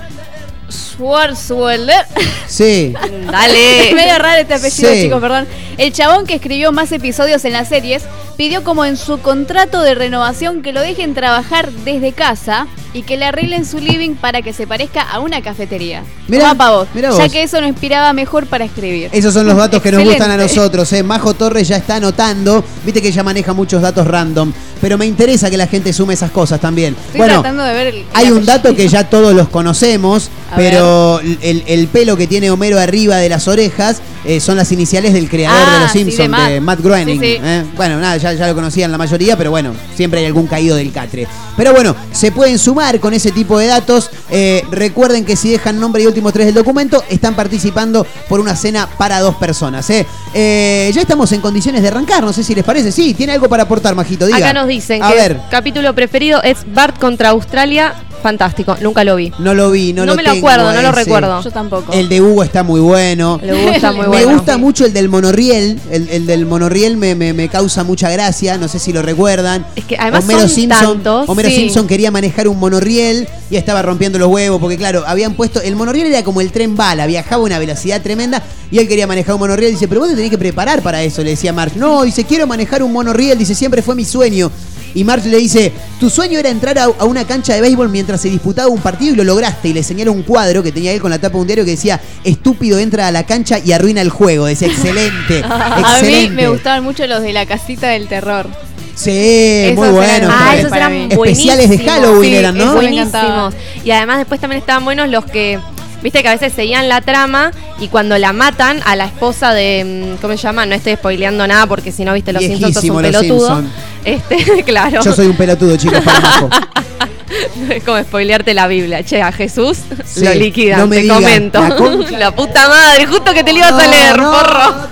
Swartzwelder. 0.67 2.05
Sí. 2.47 2.93
Dale. 3.31 3.89
Es 3.89 3.95
medio 3.95 4.17
raro 4.19 4.41
este 4.41 4.53
apellido, 4.55 4.91
Sí. 4.93 5.01
chicos, 5.03 5.21
perdón. 5.21 5.47
El 5.77 5.93
chabón 5.93 6.25
que 6.25 6.35
escribió 6.35 6.71
más 6.71 6.91
episodios 6.91 7.43
en 7.45 7.53
las 7.53 7.69
series 7.69 8.03
pidió 8.37 8.63
como 8.63 8.85
en 8.85 8.97
su 8.97 9.19
contrato 9.21 9.81
de 9.81 9.95
renovación 9.95 10.61
que 10.61 10.73
lo 10.73 10.81
dejen 10.81 11.13
trabajar 11.13 11.71
desde 11.71 12.11
casa 12.11 12.67
y 12.93 13.03
que 13.03 13.17
le 13.17 13.25
arreglen 13.25 13.65
su 13.65 13.77
living 13.79 14.15
para 14.15 14.41
que 14.41 14.53
se 14.53 14.65
parezca 14.67 15.01
a 15.01 15.19
una 15.19 15.41
cafetería. 15.41 16.03
Mirá, 16.27 16.49
Tomá 16.49 16.55
pa' 16.57 16.71
vos, 16.71 16.87
mirá 16.93 17.09
ya 17.11 17.23
vos. 17.23 17.31
que 17.31 17.43
eso 17.43 17.59
lo 17.61 17.67
inspiraba 17.67 18.13
mejor 18.13 18.47
para 18.47 18.65
escribir. 18.65 19.09
Esos 19.11 19.33
son 19.33 19.45
los 19.45 19.55
datos 19.57 19.81
que 19.81 19.91
nos 19.91 20.03
gustan 20.03 20.31
a 20.31 20.37
nosotros. 20.37 20.91
¿eh? 20.93 21.03
Majo 21.03 21.33
Torres 21.33 21.67
ya 21.67 21.77
está 21.77 21.95
anotando. 21.95 22.63
Viste 22.85 23.01
que 23.01 23.09
ella 23.09 23.23
maneja 23.23 23.53
muchos 23.53 23.81
datos 23.81 24.07
random. 24.07 24.51
Pero 24.81 24.97
me 24.97 25.05
interesa 25.05 25.49
que 25.49 25.57
la 25.57 25.67
gente 25.67 25.91
sume 25.91 26.13
esas 26.13 26.31
cosas 26.31 26.59
también. 26.61 26.95
Estoy 27.07 27.17
bueno, 27.19 27.33
tratando 27.41 27.63
de 27.63 27.73
ver 27.73 27.87
el, 27.87 28.05
hay 28.13 28.31
un 28.31 28.45
dato 28.45 28.73
que 28.75 28.87
ya 28.87 29.09
todos 29.09 29.33
los 29.35 29.49
conocemos. 29.49 30.29
A 30.51 30.55
pero 30.55 31.19
el, 31.19 31.63
el 31.67 31.87
pelo 31.89 32.17
que 32.17 32.25
tiene 32.27 32.49
Homero 32.49 32.79
arriba 32.79 33.17
de 33.17 33.29
las 33.29 33.47
orejas 33.47 34.01
eh, 34.25 34.39
son 34.39 34.57
las 34.57 34.71
iniciales 34.71 35.13
del 35.13 35.29
creador 35.29 35.59
Ah, 35.61 35.73
de 35.75 35.79
Los 35.81 35.91
sí, 35.91 36.03
de 36.03 36.11
Simpsons, 36.11 36.47
de, 36.47 36.59
Matt. 36.59 36.61
Matt 36.61 36.79
Groening. 36.81 37.19
Sí, 37.19 37.25
sí. 37.35 37.41
¿eh? 37.43 37.65
Bueno, 37.75 37.99
nada, 37.99 38.17
ya, 38.17 38.33
ya 38.33 38.47
lo 38.47 38.55
conocían 38.55 38.91
la 38.91 38.97
mayoría, 38.97 39.37
pero 39.37 39.51
bueno, 39.51 39.73
siempre 39.95 40.21
hay 40.21 40.25
algún 40.25 40.47
caído 40.47 40.75
del 40.75 40.91
catre. 40.91 41.27
Pero 41.57 41.73
bueno, 41.73 41.95
se 42.13 42.31
pueden 42.31 42.57
sumar 42.57 42.78
con 42.99 43.13
ese 43.13 43.31
tipo 43.31 43.59
de 43.59 43.67
datos. 43.67 44.09
Eh, 44.29 44.63
recuerden 44.71 45.25
que 45.25 45.35
si 45.35 45.51
dejan 45.51 45.79
nombre 45.79 46.01
y 46.01 46.07
últimos 46.07 46.31
tres 46.31 46.45
del 46.45 46.55
documento, 46.55 47.03
están 47.09 47.35
participando 47.35 48.07
por 48.29 48.39
una 48.39 48.55
cena 48.55 48.87
para 48.97 49.19
dos 49.19 49.35
personas. 49.35 49.89
¿eh? 49.89 50.05
Eh, 50.33 50.89
ya 50.93 51.01
estamos 51.01 51.29
en 51.33 51.41
condiciones 51.41 51.81
de 51.81 51.89
arrancar, 51.89 52.23
no 52.23 52.31
sé 52.31 52.41
si 52.41 52.55
les 52.55 52.63
parece. 52.63 52.93
Sí, 52.93 53.13
tiene 53.13 53.33
algo 53.33 53.49
para 53.49 53.63
aportar, 53.63 53.95
Majito, 53.95 54.25
diga. 54.25 54.37
Acá 54.37 54.53
nos 54.53 54.67
dicen 54.67 55.03
A 55.03 55.09
que 55.09 55.15
ver. 55.15 55.31
el 55.33 55.41
capítulo 55.51 55.93
preferido 55.93 56.41
es 56.41 56.59
Bart 56.73 56.97
contra 56.97 57.29
Australia. 57.29 57.95
Fantástico, 58.21 58.75
nunca 58.81 59.03
lo 59.03 59.15
vi. 59.15 59.31
No 59.39 59.53
lo 59.53 59.71
vi, 59.71 59.93
no, 59.93 60.01
No 60.05 60.11
lo 60.11 60.15
me 60.17 60.23
lo 60.23 60.31
tengo 60.33 60.47
acuerdo, 60.47 60.73
no 60.73 60.81
lo 60.81 60.89
ese. 60.89 60.99
recuerdo. 61.03 61.41
Yo 61.41 61.51
tampoco. 61.51 61.93
El 61.93 62.09
de 62.09 62.21
Hugo 62.21 62.43
está 62.43 62.63
muy 62.63 62.79
bueno. 62.79 63.39
El 63.41 63.47
de 63.49 63.53
Hugo 63.63 63.71
está 63.71 63.91
muy 63.91 64.01
Me 64.07 64.07
bueno. 64.07 64.31
gusta 64.33 64.57
mucho 64.57 64.85
el 64.85 64.93
del 64.93 65.09
monorriel. 65.09 65.79
El, 65.91 66.09
el 66.09 66.25
del 66.25 66.45
monorriel 66.45 66.97
me, 66.97 67.15
me- 67.15 67.33
me 67.33 67.47
causa 67.49 67.83
mucha 67.83 68.09
gracia. 68.09 68.57
No 68.57 68.67
sé 68.67 68.79
si 68.79 68.91
lo 68.93 69.01
recuerdan. 69.01 69.65
Es 69.75 69.85
que 69.85 69.97
además 69.97 70.23
Homero 70.23 70.39
son 70.41 70.49
Simpson, 70.49 70.93
tantos, 70.95 71.29
Homero 71.29 71.49
sí. 71.49 71.55
Simpson 71.55 71.87
quería 71.87 72.11
manejar 72.11 72.47
un 72.47 72.59
monorriel 72.59 73.27
y 73.49 73.55
estaba 73.55 73.81
rompiendo 73.81 74.19
los 74.19 74.27
huevos. 74.29 74.59
Porque, 74.59 74.77
claro, 74.77 75.03
habían 75.07 75.33
puesto. 75.33 75.61
El 75.61 75.75
monorriel 75.75 76.07
era 76.07 76.23
como 76.23 76.41
el 76.41 76.51
tren 76.51 76.75
bala, 76.75 77.05
viajaba 77.07 77.41
a 77.43 77.45
una 77.45 77.59
velocidad 77.59 78.01
tremenda 78.01 78.43
y 78.71 78.79
él 78.79 78.87
quería 78.87 79.07
manejar 79.07 79.35
un 79.35 79.41
monorriel. 79.41 79.71
Dice, 79.71 79.87
pero 79.87 80.01
vos 80.01 80.09
te 80.09 80.15
tenés 80.15 80.29
que 80.31 80.37
preparar 80.37 80.81
para 80.81 81.01
eso, 81.03 81.23
le 81.23 81.31
decía 81.31 81.53
Marge. 81.53 81.79
No, 81.79 82.03
dice, 82.03 82.23
quiero 82.25 82.45
manejar 82.47 82.83
un 82.83 82.91
monorriel. 82.91 83.37
Dice, 83.37 83.55
siempre 83.55 83.81
fue 83.81 83.95
mi 83.95 84.05
sueño. 84.05 84.51
Y 84.93 85.03
Marge 85.03 85.29
le 85.29 85.37
dice, 85.37 85.71
tu 85.99 86.09
sueño 86.09 86.39
era 86.39 86.49
entrar 86.49 86.77
a, 86.79 86.85
a 86.85 87.05
una 87.05 87.25
cancha 87.25 87.53
de 87.53 87.61
béisbol 87.61 87.89
mientras 87.89 88.21
se 88.21 88.29
disputaba 88.29 88.67
un 88.69 88.81
partido 88.81 89.13
y 89.13 89.17
lo 89.17 89.23
lograste. 89.23 89.69
Y 89.69 89.73
le 89.73 89.83
señala 89.83 90.11
un 90.11 90.23
cuadro 90.23 90.63
que 90.63 90.71
tenía 90.71 90.91
él 90.91 91.01
con 91.01 91.11
la 91.11 91.19
tapa 91.19 91.35
de 91.35 91.41
un 91.41 91.47
diario 91.47 91.65
que 91.65 91.71
decía, 91.71 91.99
estúpido 92.23 92.79
entra 92.79 93.07
a 93.07 93.11
la 93.11 93.25
cancha 93.25 93.59
y 93.59 93.71
arruina 93.71 94.01
el 94.01 94.09
juego. 94.09 94.45
Decía, 94.45 94.67
excelente, 94.67 95.43
A 95.49 95.99
mí 96.01 96.29
me 96.29 96.47
gustaban 96.49 96.83
mucho 96.83 97.05
los 97.07 97.21
de 97.21 97.33
la 97.33 97.45
casita 97.45 97.89
del 97.89 98.07
terror. 98.07 98.47
Sí, 98.95 99.11
Esos 99.11 99.77
muy 99.77 99.89
bueno. 99.89 100.27
Ah, 100.29 100.55
esos 100.57 100.73
eran. 100.73 101.09
Especiales 101.09 101.69
de. 101.69 101.77
Halloween 101.79 102.31
Sí, 102.31 102.35
eran, 102.35 102.57
¿no? 102.57 102.73
Buenísimos. 102.73 103.53
Y 103.85 103.91
además 103.91 104.17
después 104.17 104.41
también 104.41 104.59
estaban 104.59 104.83
buenos 104.83 105.07
los 105.07 105.23
que, 105.25 105.57
viste 106.01 106.21
que 106.21 106.27
a 106.27 106.33
veces 106.33 106.53
seguían 106.53 106.89
la 106.89 107.01
trama 107.01 107.51
y 107.79 107.87
cuando 107.87 108.17
la 108.17 108.33
matan 108.33 108.81
a 108.85 108.95
la 108.95 109.05
esposa 109.05 109.53
de, 109.53 110.15
mm, 110.17 110.21
¿cómo 110.21 110.35
se 110.35 110.43
llama? 110.43 110.65
No 110.65 110.75
estoy 110.75 110.95
spoileando 110.95 111.45
nada 111.47 111.67
porque 111.67 111.91
si 111.91 112.03
no 112.03 112.13
viste 112.13 112.33
Los 112.33 112.43
Simpsons 112.43 112.73
sos 112.73 112.83
un 112.83 113.01
pelotudo. 113.01 113.63
Este, 114.05 114.63
claro. 114.65 115.01
Yo 115.03 115.13
soy 115.13 115.27
un 115.27 115.35
pelotudo, 115.35 115.77
chicos, 115.77 116.01
para. 116.03 116.49
Es 117.69 117.83
como 117.83 117.99
spoilearte 118.01 118.53
la 118.53 118.67
Biblia. 118.67 119.03
Che, 119.03 119.21
a 119.21 119.31
Jesús 119.31 119.77
Sí, 120.05 120.23
lo 120.23 120.33
liquidan, 120.33 120.79
no 120.81 120.89
te 120.89 120.97
diga, 121.01 121.15
comento. 121.15 121.61
la 122.17 122.31
puta 122.35 122.67
madre, 122.67 123.05
justo 123.05 123.33
que 123.33 123.43
te 123.43 123.51
lo 123.51 123.59
ibas 123.59 123.73
a 123.73 123.87
leer, 123.87 124.17
no, 124.17 124.31
porro. 124.31 124.87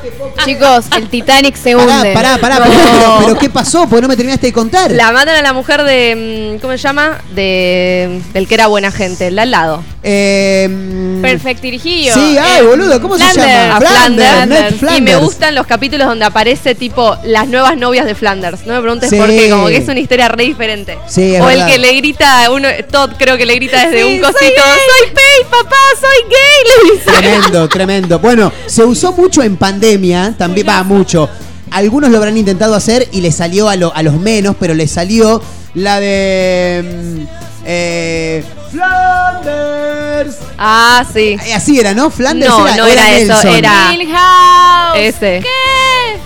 Chicos, 0.45 0.85
el 0.95 1.09
Titanic 1.09 1.55
se 1.55 1.75
Pará, 1.75 1.97
hunde. 1.97 2.13
pará, 2.13 2.37
pará. 2.37 2.59
No. 2.59 3.19
Pero, 3.21 3.37
¿qué 3.39 3.49
pasó? 3.49 3.87
Porque 3.89 4.01
no 4.03 4.07
me 4.07 4.15
terminaste 4.15 4.47
de 4.47 4.53
contar. 4.53 4.91
La 4.91 5.11
matan 5.11 5.35
a 5.35 5.41
la 5.41 5.53
mujer 5.53 5.83
de. 5.83 6.53
mm, 6.57 6.61
¿Cómo 6.61 6.73
se 6.73 6.77
llama? 6.79 7.17
De, 7.33 8.21
del 8.33 8.47
que 8.47 8.53
era 8.53 8.67
buena 8.67 8.91
gente, 8.91 9.27
el 9.27 9.35
de 9.35 9.41
al 9.41 9.51
lado. 9.51 9.83
Eh, 10.03 11.19
Perfect. 11.21 11.61
Sí, 11.81 12.09
ay, 12.39 12.63
boludo, 12.65 13.01
¿cómo 13.01 13.17
se 13.17 13.23
llama? 13.33 13.77
A 13.77 13.81
Flanders, 13.81 14.75
Flanders. 14.75 14.97
Y 14.97 15.01
me 15.01 15.15
gustan 15.17 15.55
los 15.55 15.65
capítulos 15.65 16.07
donde 16.07 16.25
aparece 16.25 16.75
tipo 16.75 17.17
las 17.23 17.47
nuevas 17.47 17.75
novias 17.77 18.05
de 18.05 18.15
Flanders. 18.15 18.65
No 18.65 18.75
me 18.75 18.81
preguntes 18.81 19.09
Sí. 19.09 19.17
por 19.17 19.27
qué, 19.27 19.49
como 19.49 19.67
que 19.67 19.77
es 19.77 19.87
una 19.87 19.99
historia 19.99 20.27
re 20.29 20.43
diferente. 20.43 20.97
Sí, 21.07 21.35
es 21.35 21.41
o 21.41 21.45
verdad. 21.45 21.67
el 21.67 21.73
que 21.73 21.79
le 21.79 21.93
grita 21.95 22.26
a 22.27 22.51
uno, 22.51 22.67
Todd 22.91 23.11
creo 23.17 23.37
que 23.37 23.45
le 23.45 23.55
grita 23.55 23.85
desde 23.85 23.97
Sí, 24.03 24.03
un 24.03 24.23
soy 24.23 24.33
cosito, 24.33 24.61
gay. 24.61 24.79
soy 24.87 25.09
gay, 25.09 25.49
papá, 25.49 25.75
soy 25.99 26.29
gay, 26.29 26.59
le 26.65 26.93
dice. 26.93 27.11
Tremendo, 27.11 27.69
tremendo. 27.69 28.19
Bueno, 28.19 28.51
se 28.65 28.83
usó 28.83 29.11
mucho 29.13 29.41
en 29.43 29.55
pandemia, 29.57 30.35
también 30.37 30.67
va 30.67 30.83
mucho. 30.83 31.29
Algunos 31.71 32.09
lo 32.11 32.17
habrán 32.17 32.37
intentado 32.37 32.75
hacer 32.75 33.07
y 33.11 33.21
le 33.21 33.31
salió 33.31 33.67
a, 33.69 33.75
lo- 33.75 33.93
a 33.93 34.01
los 34.03 34.13
menos, 34.15 34.55
pero 34.59 34.73
le 34.73 34.87
salió 34.87 35.41
la 35.73 35.99
de. 35.99 36.83
mm, 36.83 37.23
eh, 37.65 38.43
Flanders. 38.71 40.35
Ah, 40.57 41.05
sí. 41.13 41.37
Así 41.53 41.79
era, 41.79 41.93
¿no? 41.93 42.09
Flanders 42.09 42.49
No, 42.51 42.67
era, 42.67 42.75
no 42.77 42.83
o 42.83 42.87
era 42.87 43.11
eso, 43.17 43.47
era- 43.49 43.89
Milhouse. 43.91 44.97
Ese. 44.97 45.39
¿Qué? 45.43 46.19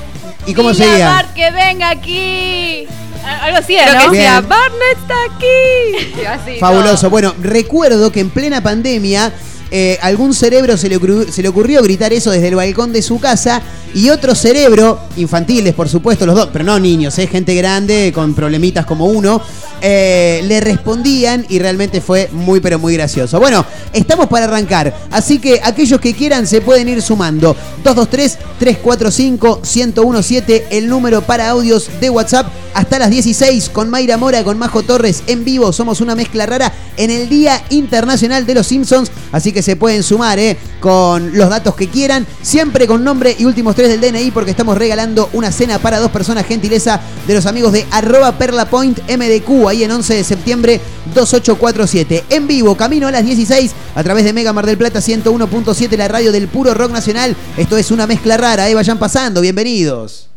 ¿Y 0.48 0.54
cómo 0.54 0.72
Dile 0.72 0.86
a 0.86 0.88
seguía? 0.90 1.10
Bart 1.10 1.34
que 1.34 1.52
venga 1.52 1.90
aquí. 1.90 2.88
Al- 3.24 3.40
Algo 3.42 3.58
así, 3.58 3.74
Creo 3.76 3.90
era, 3.90 4.00
que 4.00 4.06
¿no? 4.08 4.12
decía. 4.12 4.42
Barnett 4.42 4.98
está 4.98 5.16
aquí. 5.36 6.22
Y 6.22 6.26
así, 6.26 6.60
Fabuloso. 6.60 7.10
Bueno, 7.10 7.34
recuerdo 7.42 8.12
que 8.12 8.20
en 8.20 8.30
plena 8.30 8.62
pandemia 8.62 9.32
eh, 9.72 9.98
algún 10.02 10.34
cerebro 10.34 10.78
se 10.78 10.90
le, 10.90 10.98
ocurrió, 10.98 11.32
se 11.32 11.42
le 11.42 11.48
ocurrió 11.48 11.82
gritar 11.82 12.12
eso 12.12 12.30
desde 12.30 12.50
el 12.50 12.56
balcón 12.56 12.92
de 12.92 13.02
su 13.02 13.22
casa 13.22 13.62
y 13.94 14.10
otro 14.10 14.34
cerebro, 14.36 15.00
infantiles 15.18 15.74
por 15.74 15.90
supuesto, 15.90 16.26
los 16.26 16.36
dos, 16.36 16.50
pero 16.52 16.66
no 16.66 16.80
niños, 16.80 17.18
eh, 17.20 17.28
gente 17.28 17.54
grande 17.56 18.12
con 18.14 18.34
problemitas 18.34 18.86
como 18.86 19.06
uno, 19.06 19.42
eh, 19.82 20.44
le 20.48 20.62
respondían 20.62 21.46
y 21.50 21.60
realmente 21.60 22.00
fue 22.02 22.30
muy 22.32 22.60
pero 22.60 22.80
muy 22.80 22.94
gracioso. 22.94 23.40
Bueno, 23.40 23.66
estamos 23.94 24.28
para 24.28 24.46
arrancar, 24.46 24.96
así 25.10 25.40
que 25.40 25.60
aquellos 25.64 26.00
que 26.00 26.14
quieran 26.14 26.46
se 26.48 26.62
pueden 26.62 26.88
ir 26.88 27.02
sumando. 27.02 27.56
223-345-1017, 27.84 30.66
el 30.70 30.88
número 30.88 31.24
para 31.24 31.50
audios 31.50 31.90
de 32.00 32.10
WhatsApp 32.10 32.48
hasta 32.74 33.00
las 33.00 33.10
16 33.10 33.70
con 33.70 33.90
Mayra 33.90 34.16
Mora, 34.18 34.44
con 34.44 34.58
Majo 34.58 34.84
Torres 34.84 35.24
en 35.28 35.44
vivo. 35.44 35.74
Somos 35.74 36.00
una 36.00 36.16
mezcla 36.16 36.46
rara 36.46 36.72
en 36.98 37.10
el 37.10 37.28
Día 37.28 37.62
Internacional 37.70 38.46
de 38.46 38.54
los 38.54 38.68
Simpsons, 38.68 39.12
así 39.32 39.52
que 39.52 39.61
se 39.62 39.76
pueden 39.76 40.04
sumar 40.04 40.40
eh, 40.40 40.58
con 40.80 41.38
los 41.38 41.50
datos 41.50 41.76
que 41.76 41.88
quieran, 41.88 42.26
siempre 42.42 42.88
con 42.88 43.04
nombre 43.04 43.36
y 43.38 43.46
últimos 43.46 43.76
tres 43.76 43.90
del 43.90 44.02
DNI 44.02 44.32
porque 44.32 44.52
estamos 44.52 44.78
regalando 44.78 45.30
una 45.34 45.52
cena 45.52 45.80
para 45.80 46.00
dos 46.00 46.12
personas, 46.12 46.46
gentileza 46.46 47.00
de 47.28 47.34
los 47.34 47.46
amigos 47.46 47.74
de 47.74 47.86
arroba 47.92 48.38
perlapoint 48.38 49.00
MDQ, 49.10 49.68
ahí 49.68 49.84
en 49.84 49.92
11 49.92 50.16
de 50.16 50.24
septiembre 50.24 50.82
2847. 51.14 52.26
En 52.30 52.48
vivo, 52.48 52.76
camino 52.76 53.08
a 53.08 53.12
las 53.12 53.26
16 53.26 53.72
a 53.96 54.04
través 54.04 54.26
de 54.26 54.34
Mega 54.34 54.54
Mar 54.54 54.66
del 54.66 54.78
Plata 54.78 55.00
101.7, 55.00 55.98
la 55.98 56.08
radio 56.08 56.32
del 56.32 56.48
puro 56.48 56.74
rock 56.74 56.92
nacional. 56.92 57.36
Esto 57.58 57.78
es 57.78 57.92
una 57.92 58.08
mezcla 58.08 58.38
rara, 58.38 58.70
eh, 58.70 58.76
vayan 58.76 58.98
pasando, 58.98 59.42
bienvenidos. 59.42 60.31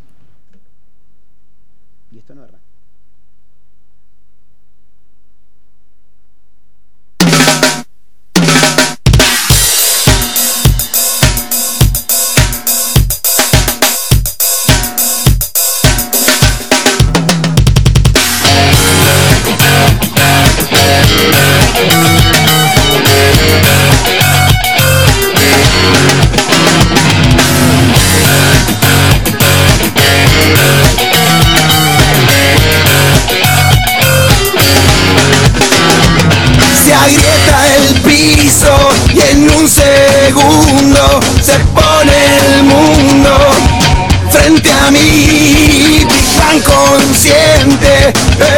Frente 44.45 44.71
a 44.71 44.91
mí. 44.91 46.07
Bang 46.37 46.63
consciente 46.63 48.13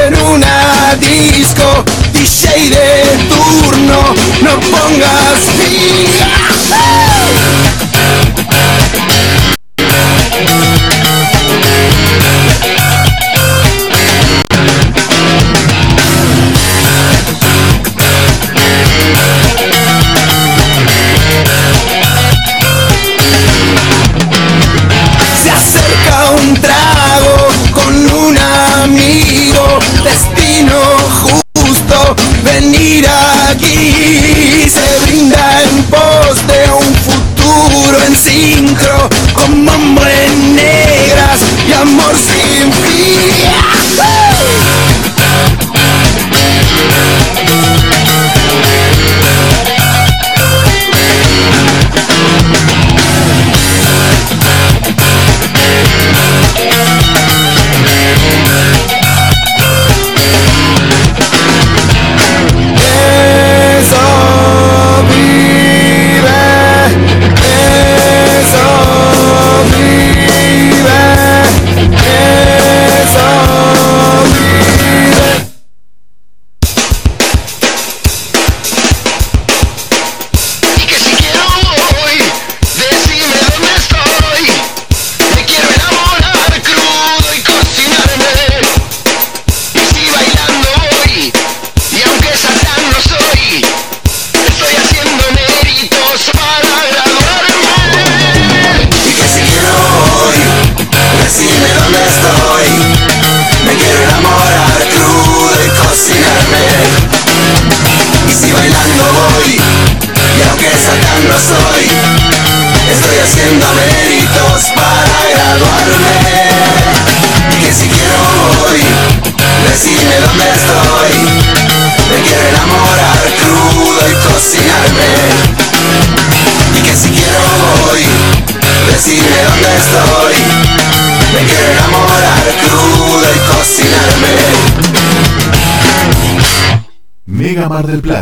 en 0.04 0.14
una 0.16 0.96
disco. 0.98 1.84
DJ 2.12 2.70
de 2.70 3.18
turno, 3.28 4.14
no 4.42 4.60
pongas 4.70 5.40
fin. 5.58 5.95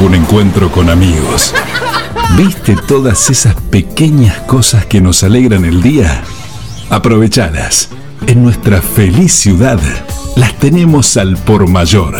un 0.00 0.14
encuentro 0.14 0.70
con 0.70 0.90
amigos. 0.90 1.52
¿Viste 2.36 2.76
todas 2.76 3.30
esas 3.30 3.54
pequeñas 3.54 4.38
cosas 4.40 4.86
que 4.86 5.00
nos 5.00 5.22
alegran 5.22 5.64
el 5.64 5.82
día? 5.82 6.22
Aprovechadas. 6.90 7.88
En 8.26 8.42
nuestra 8.42 8.82
feliz 8.82 9.32
ciudad 9.32 9.80
las 10.36 10.54
tenemos 10.58 11.16
al 11.16 11.36
por 11.36 11.68
mayor. 11.68 12.16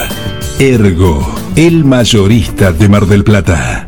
Ergo, 0.58 1.34
el 1.56 1.84
mayorista 1.84 2.72
de 2.72 2.88
Mar 2.88 3.06
del 3.06 3.24
Plata. 3.24 3.87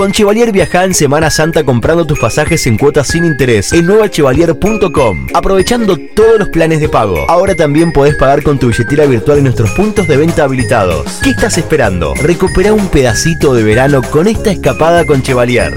Con 0.00 0.12
Chevalier 0.12 0.50
viaja 0.50 0.84
en 0.84 0.94
Semana 0.94 1.28
Santa 1.28 1.62
comprando 1.62 2.06
tus 2.06 2.18
pasajes 2.18 2.66
en 2.66 2.78
cuotas 2.78 3.08
sin 3.08 3.26
interés 3.26 3.70
en 3.74 3.84
nuevachevalier.com, 3.84 5.26
aprovechando 5.34 5.98
todos 6.16 6.38
los 6.38 6.48
planes 6.48 6.80
de 6.80 6.88
pago. 6.88 7.26
Ahora 7.28 7.54
también 7.54 7.92
podés 7.92 8.16
pagar 8.16 8.42
con 8.42 8.58
tu 8.58 8.68
billetera 8.68 9.04
virtual 9.04 9.36
en 9.36 9.44
nuestros 9.44 9.70
puntos 9.72 10.08
de 10.08 10.16
venta 10.16 10.44
habilitados. 10.44 11.20
¿Qué 11.22 11.28
estás 11.28 11.58
esperando? 11.58 12.14
Recupera 12.14 12.72
un 12.72 12.88
pedacito 12.88 13.52
de 13.52 13.62
verano 13.62 14.00
con 14.00 14.26
esta 14.26 14.50
escapada 14.50 15.04
con 15.04 15.20
Chevalier. 15.20 15.76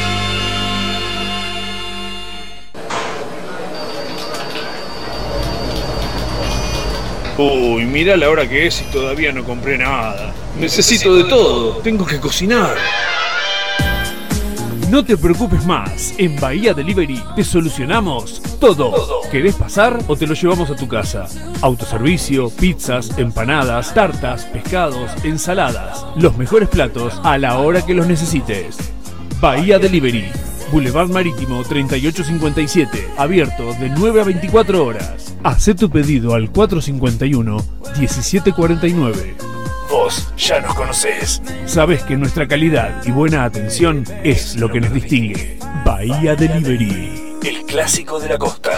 Uy, 7.41 7.85
mira 7.85 8.15
la 8.17 8.29
hora 8.29 8.47
que 8.47 8.67
es 8.67 8.81
y 8.81 8.91
todavía 8.91 9.31
no 9.31 9.43
compré 9.43 9.75
nada. 9.75 10.31
Necesito 10.59 11.15
de 11.15 11.23
todo, 11.23 11.77
tengo 11.77 12.05
que 12.05 12.19
cocinar. 12.19 12.75
No 14.91 15.03
te 15.03 15.17
preocupes 15.17 15.65
más, 15.65 16.13
en 16.19 16.39
Bahía 16.39 16.75
Delivery 16.75 17.19
te 17.35 17.43
solucionamos 17.43 18.43
todo. 18.59 18.93
¿Querés 19.31 19.55
pasar 19.55 19.97
o 20.07 20.15
te 20.15 20.27
lo 20.27 20.35
llevamos 20.35 20.69
a 20.69 20.75
tu 20.75 20.87
casa? 20.87 21.25
Autoservicio, 21.61 22.51
pizzas, 22.51 23.17
empanadas, 23.17 23.91
tartas, 23.95 24.45
pescados, 24.45 25.09
ensaladas. 25.23 26.05
Los 26.17 26.37
mejores 26.37 26.69
platos 26.69 27.19
a 27.23 27.39
la 27.39 27.57
hora 27.57 27.83
que 27.83 27.95
los 27.95 28.05
necesites. 28.05 28.77
Bahía 29.39 29.79
Delivery, 29.79 30.29
Boulevard 30.71 31.09
Marítimo 31.09 31.63
3857, 31.63 33.09
abierto 33.17 33.73
de 33.73 33.89
9 33.89 34.21
a 34.21 34.23
24 34.23 34.85
horas. 34.85 35.35
Haz 35.43 35.65
tu 35.77 35.89
pedido 35.89 36.33
al 36.33 36.53
451-1749. 36.53 39.33
Vos 39.89 40.31
ya 40.37 40.61
nos 40.61 40.73
conocés. 40.73 41.41
Sabes 41.65 42.03
que 42.03 42.15
nuestra 42.15 42.47
calidad 42.47 43.03
y 43.05 43.11
buena 43.11 43.43
atención 43.43 44.05
es 44.23 44.55
lo 44.55 44.71
que 44.71 44.79
nos 44.79 44.93
distingue. 44.93 45.59
Bahía 45.85 46.35
Delivery, 46.35 47.37
el 47.43 47.65
clásico 47.65 48.19
de 48.19 48.29
la 48.29 48.37
costa. 48.37 48.71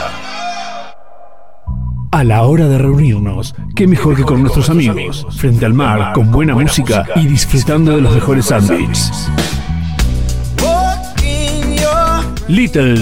A 2.12 2.23
la 2.23 2.43
hora 2.43 2.67
de 2.67 2.77
reunirnos, 2.77 3.56
qué 3.75 3.88
mejor 3.88 4.15
que 4.15 4.23
con 4.23 4.41
nuestros 4.41 4.69
amigos, 4.69 5.25
frente 5.38 5.65
al 5.65 5.73
mar, 5.73 6.13
con 6.13 6.32
buena 6.32 6.53
música 6.56 7.06
y 7.15 7.25
disfrutando 7.27 7.95
de 7.95 8.01
los 8.01 8.13
mejores 8.13 8.45
sándwiches. 8.45 9.29
Little, 12.47 12.95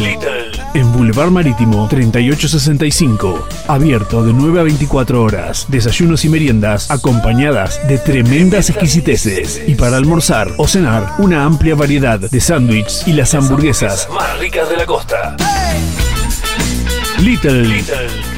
en 0.75 0.93
Boulevard 0.93 1.31
Marítimo 1.31 1.87
3865, 1.89 3.47
abierto 3.67 4.23
de 4.23 4.33
9 4.33 4.59
a 4.59 4.63
24 4.63 5.23
horas, 5.23 5.65
desayunos 5.67 6.23
y 6.25 6.29
meriendas 6.29 6.91
acompañadas 6.91 7.85
de 7.87 7.97
tremendas 7.97 8.69
exquisiteces 8.69 9.63
y 9.67 9.73
para 9.73 9.97
almorzar 9.97 10.51
o 10.57 10.67
cenar 10.67 11.15
una 11.17 11.43
amplia 11.43 11.73
variedad 11.73 12.19
de 12.19 12.39
sándwiches 12.39 13.07
y 13.07 13.13
las 13.13 13.33
hamburguesas 13.33 14.07
más 14.13 14.37
ricas 14.37 14.69
de 14.69 14.77
la 14.77 14.85
costa. 14.85 15.35
Little, 17.19 17.83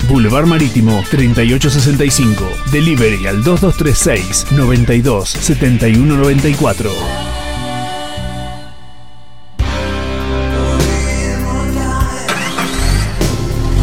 Boulevard 0.07 0.45
Marítimo 0.45 1.03
3865, 1.11 2.45
delivery 2.71 3.27
al 3.27 3.43
2236 3.43 4.51
92 4.51 5.29
7194. 5.29 7.42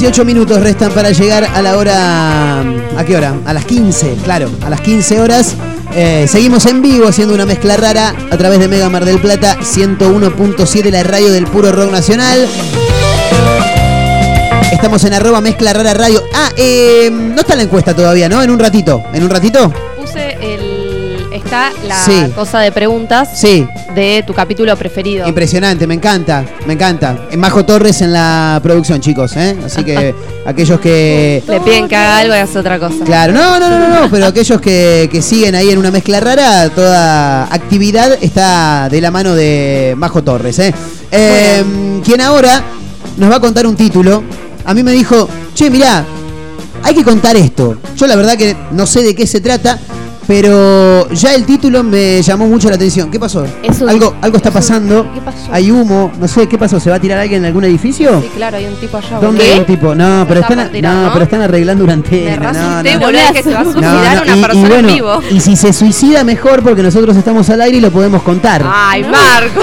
18 0.00 0.24
minutos 0.24 0.58
restan 0.62 0.90
para 0.92 1.10
llegar 1.10 1.44
a 1.44 1.60
la 1.60 1.76
hora. 1.76 2.60
¿A 2.96 3.04
qué 3.04 3.14
hora? 3.18 3.34
A 3.44 3.52
las 3.52 3.66
15, 3.66 4.16
claro, 4.24 4.48
a 4.64 4.70
las 4.70 4.80
15 4.80 5.20
horas. 5.20 5.54
Eh, 5.94 6.24
seguimos 6.26 6.64
en 6.64 6.80
vivo 6.80 7.06
haciendo 7.06 7.34
una 7.34 7.44
mezcla 7.44 7.76
rara 7.76 8.14
a 8.30 8.36
través 8.38 8.60
de 8.60 8.68
Mega 8.68 8.88
Mar 8.88 9.04
del 9.04 9.18
Plata 9.20 9.58
101.7, 9.60 10.90
la 10.90 11.02
radio 11.02 11.30
del 11.30 11.46
puro 11.46 11.70
rock 11.70 11.92
nacional. 11.92 12.48
Estamos 14.72 15.04
en 15.04 15.12
arroba 15.12 15.42
mezcla 15.42 15.74
rara 15.74 15.92
radio. 15.92 16.22
Ah, 16.34 16.48
eh, 16.56 17.10
no 17.12 17.38
está 17.42 17.54
la 17.54 17.64
encuesta 17.64 17.94
todavía, 17.94 18.26
¿no? 18.30 18.42
En 18.42 18.50
un 18.50 18.58
ratito. 18.58 19.02
¿En 19.12 19.22
un 19.22 19.28
ratito? 19.28 19.70
Puse 19.98 20.38
el. 20.40 21.26
Está 21.30 21.72
la 21.86 22.02
Sí. 22.06 22.32
cosa 22.34 22.60
de 22.60 22.72
preguntas 22.72 23.28
Sí. 23.38 23.68
De 23.94 24.24
tu 24.26 24.32
capítulo 24.32 24.76
preferido. 24.76 25.26
Impresionante, 25.26 25.86
me 25.86 25.94
encanta, 25.94 26.44
me 26.66 26.74
encanta. 26.74 27.26
En 27.30 27.40
Majo 27.40 27.64
Torres 27.64 28.00
en 28.02 28.12
la 28.12 28.60
producción, 28.62 29.00
chicos, 29.00 29.36
¿eh? 29.36 29.56
Así 29.64 29.84
que 29.84 30.14
aquellos 30.46 30.80
que. 30.80 31.42
Le 31.46 31.60
piden 31.60 31.88
que 31.88 31.96
haga 31.96 32.18
algo 32.18 32.34
y 32.34 32.38
hace 32.38 32.58
otra 32.58 32.78
cosa. 32.78 33.04
Claro, 33.04 33.32
no, 33.32 33.58
no, 33.58 33.68
no, 33.68 33.78
no, 33.78 34.00
no, 34.00 34.10
pero 34.10 34.26
aquellos 34.26 34.60
que, 34.60 35.08
que 35.10 35.22
siguen 35.22 35.54
ahí 35.54 35.70
en 35.70 35.78
una 35.78 35.90
mezcla 35.90 36.20
rara, 36.20 36.68
toda 36.70 37.52
actividad 37.52 38.18
está 38.20 38.88
de 38.90 39.00
la 39.00 39.10
mano 39.10 39.34
de 39.34 39.94
Majo 39.96 40.22
Torres, 40.22 40.58
¿eh? 40.58 40.74
Eh, 41.10 41.64
quien 42.04 42.20
ahora 42.20 42.62
nos 43.16 43.30
va 43.30 43.36
a 43.36 43.40
contar 43.40 43.66
un 43.66 43.76
título. 43.76 44.22
A 44.64 44.74
mí 44.74 44.82
me 44.82 44.92
dijo, 44.92 45.28
che, 45.54 45.70
mirá, 45.70 46.04
hay 46.82 46.94
que 46.94 47.04
contar 47.04 47.36
esto. 47.36 47.76
Yo 47.96 48.06
la 48.06 48.16
verdad 48.16 48.36
que 48.36 48.56
no 48.72 48.86
sé 48.86 49.02
de 49.02 49.14
qué 49.14 49.26
se 49.26 49.40
trata, 49.40 49.78
pero 50.34 51.08
ya 51.10 51.34
el 51.34 51.44
título 51.44 51.82
me 51.82 52.22
llamó 52.22 52.46
mucho 52.46 52.68
la 52.68 52.76
atención. 52.76 53.10
¿Qué 53.10 53.18
pasó? 53.18 53.40
Un- 53.42 53.88
algo, 53.88 54.14
algo 54.22 54.36
está 54.36 54.52
pasando. 54.52 55.12
¿Qué 55.12 55.20
pasó? 55.20 55.48
Hay 55.50 55.72
humo, 55.72 56.12
no 56.20 56.28
sé, 56.28 56.46
¿qué 56.46 56.56
pasó? 56.56 56.78
¿Se 56.78 56.88
va 56.88 56.94
a 56.96 57.00
tirar 57.00 57.18
alguien 57.18 57.40
en 57.42 57.46
algún 57.46 57.64
edificio? 57.64 58.20
Sí, 58.22 58.30
claro, 58.36 58.56
hay 58.58 58.66
un 58.66 58.76
tipo 58.76 58.96
allá. 58.96 59.18
¿Dónde 59.20 59.42
hay 59.42 59.58
un 59.58 59.64
tipo? 59.66 59.92
No, 59.92 60.24
pero 60.28 60.42
está 60.42 60.52
están, 60.54 60.70
tirar, 60.70 60.94
no, 60.94 61.06
¿no? 61.06 61.12
pero 61.14 61.24
están 61.24 61.42
arreglando 61.42 61.82
una 61.82 61.96
Me 61.96 62.02
antena. 62.04 62.36
No, 62.36 62.42
rasusté, 62.60 62.94
no. 62.94 63.00
boludo, 63.00 63.20
que 63.32 63.42
se 63.42 63.50
va 63.52 63.58
a 63.60 63.64
No, 63.64 63.72
suicidar 63.72 64.16
no, 64.16 64.22
una 64.22 64.36
y- 64.36 64.38
y, 64.38 64.42
persona 64.42 64.68
bueno, 64.68 64.88
en 64.88 64.94
vivo. 64.94 65.20
Y 65.32 65.40
si 65.40 65.56
se 65.56 65.72
suicida 65.72 66.22
mejor 66.22 66.62
porque 66.62 66.84
nosotros 66.84 67.16
estamos 67.16 67.50
al 67.50 67.60
aire 67.62 67.78
y 67.78 67.80
lo 67.80 67.90
podemos 67.90 68.22
contar. 68.22 68.64
Ay, 68.72 69.02
Marco. 69.02 69.60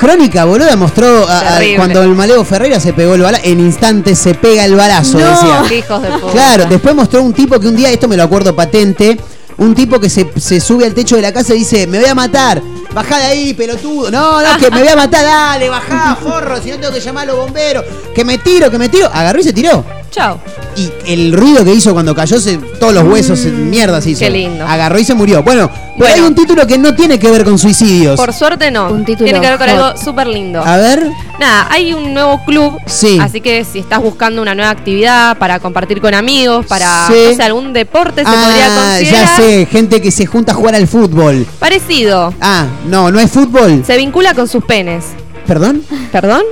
Crónica, 0.00 0.46
boluda, 0.46 0.74
mostró 0.76 1.28
a- 1.28 1.38
a- 1.38 1.52
Terrible. 1.58 1.76
cuando 1.76 2.02
el 2.02 2.08
Maleo 2.14 2.44
Ferreira 2.46 2.80
se 2.80 2.94
pegó 2.94 3.14
el 3.14 3.20
balazo. 3.20 3.44
En 3.44 3.60
instantes 3.60 4.18
se 4.18 4.32
pega 4.34 4.64
el 4.64 4.74
balazo, 4.74 5.18
No. 5.18 5.28
decía. 5.28 5.78
Hijos 5.78 6.02
de 6.02 6.08
puta. 6.08 6.32
Claro, 6.32 6.64
después 6.68 6.94
mostró 6.94 7.22
un 7.22 7.34
tipo 7.34 7.60
que 7.60 7.68
un 7.68 7.76
día, 7.76 7.90
esto 7.90 8.08
me 8.08 8.16
lo 8.16 8.22
acuerdo 8.22 8.56
patente, 8.56 9.18
un 9.58 9.74
tipo 9.74 10.00
que 10.00 10.10
se, 10.10 10.30
se 10.40 10.60
sube 10.60 10.84
al 10.86 10.94
techo 10.94 11.16
de 11.16 11.22
la 11.22 11.32
casa 11.32 11.54
y 11.54 11.58
dice, 11.58 11.86
me 11.86 11.98
voy 11.98 12.08
a 12.08 12.14
matar. 12.14 12.62
Bajá 12.92 13.18
de 13.18 13.24
ahí, 13.24 13.54
pelotudo. 13.54 14.10
No, 14.10 14.40
no, 14.40 14.58
que 14.58 14.70
me 14.70 14.80
voy 14.80 14.88
a 14.88 14.96
matar, 14.96 15.24
dale, 15.24 15.68
bajá, 15.68 16.16
forro, 16.16 16.60
si 16.62 16.70
no 16.70 16.78
tengo 16.78 16.92
que 16.92 17.00
llamar 17.00 17.24
a 17.24 17.32
los 17.32 17.36
bomberos. 17.38 17.84
Que 18.14 18.24
me 18.24 18.38
tiro, 18.38 18.70
que 18.70 18.78
me 18.78 18.88
tiro. 18.88 19.10
Agarró 19.12 19.40
y 19.40 19.44
se 19.44 19.52
tiró. 19.52 19.84
Chao. 20.14 20.38
Y 20.76 20.90
el 21.06 21.32
ruido 21.32 21.64
que 21.64 21.72
hizo 21.74 21.92
cuando 21.92 22.14
cayó, 22.14 22.38
se, 22.38 22.56
todos 22.78 22.94
los 22.94 23.02
huesos 23.04 23.44
en 23.46 23.68
mierda 23.68 24.00
se 24.00 24.10
hizo. 24.10 24.20
qué 24.20 24.30
lindo. 24.30 24.64
Agarró 24.64 24.98
y 24.98 25.04
se 25.04 25.12
murió. 25.14 25.42
Bueno, 25.42 25.68
hay 26.06 26.20
un 26.20 26.34
título 26.36 26.66
que 26.68 26.78
no 26.78 26.94
tiene 26.94 27.18
que 27.18 27.28
ver 27.32 27.44
con 27.44 27.58
suicidios. 27.58 28.16
Por 28.20 28.32
suerte 28.32 28.70
no. 28.70 28.90
Un 28.92 29.04
título 29.04 29.24
Tiene 29.24 29.40
que 29.40 29.48
ver 29.50 29.58
con 29.58 29.68
algo 29.68 29.96
súper 29.96 30.28
lindo. 30.28 30.62
A 30.64 30.76
ver. 30.76 31.08
Nada, 31.40 31.66
hay 31.68 31.92
un 31.94 32.14
nuevo 32.14 32.40
club. 32.44 32.78
Sí. 32.86 33.18
Así 33.20 33.40
que 33.40 33.64
si 33.64 33.80
estás 33.80 34.00
buscando 34.00 34.40
una 34.40 34.54
nueva 34.54 34.70
actividad 34.70 35.36
para 35.38 35.58
compartir 35.58 36.00
con 36.00 36.14
amigos, 36.14 36.64
para 36.66 37.08
Sí. 37.08 37.14
no 37.30 37.34
sé, 37.36 37.42
algún 37.42 37.72
deporte, 37.72 38.20
se 38.24 38.30
podría 38.30 38.66
Ah, 38.66 38.96
considerar. 38.98 39.26
ya 39.28 39.36
sé, 39.36 39.66
gente 39.66 40.00
que 40.00 40.12
se 40.12 40.26
junta 40.26 40.52
a 40.52 40.54
jugar 40.54 40.76
al 40.76 40.86
fútbol. 40.86 41.44
Parecido. 41.58 42.32
Ah, 42.40 42.66
no, 42.88 43.10
no 43.10 43.18
es 43.18 43.30
fútbol. 43.32 43.82
Se 43.84 43.96
vincula 43.96 44.32
con 44.34 44.46
sus 44.46 44.64
penes. 44.64 45.06
¿Perdón? 45.44 45.82
¿Perdón? 46.12 46.42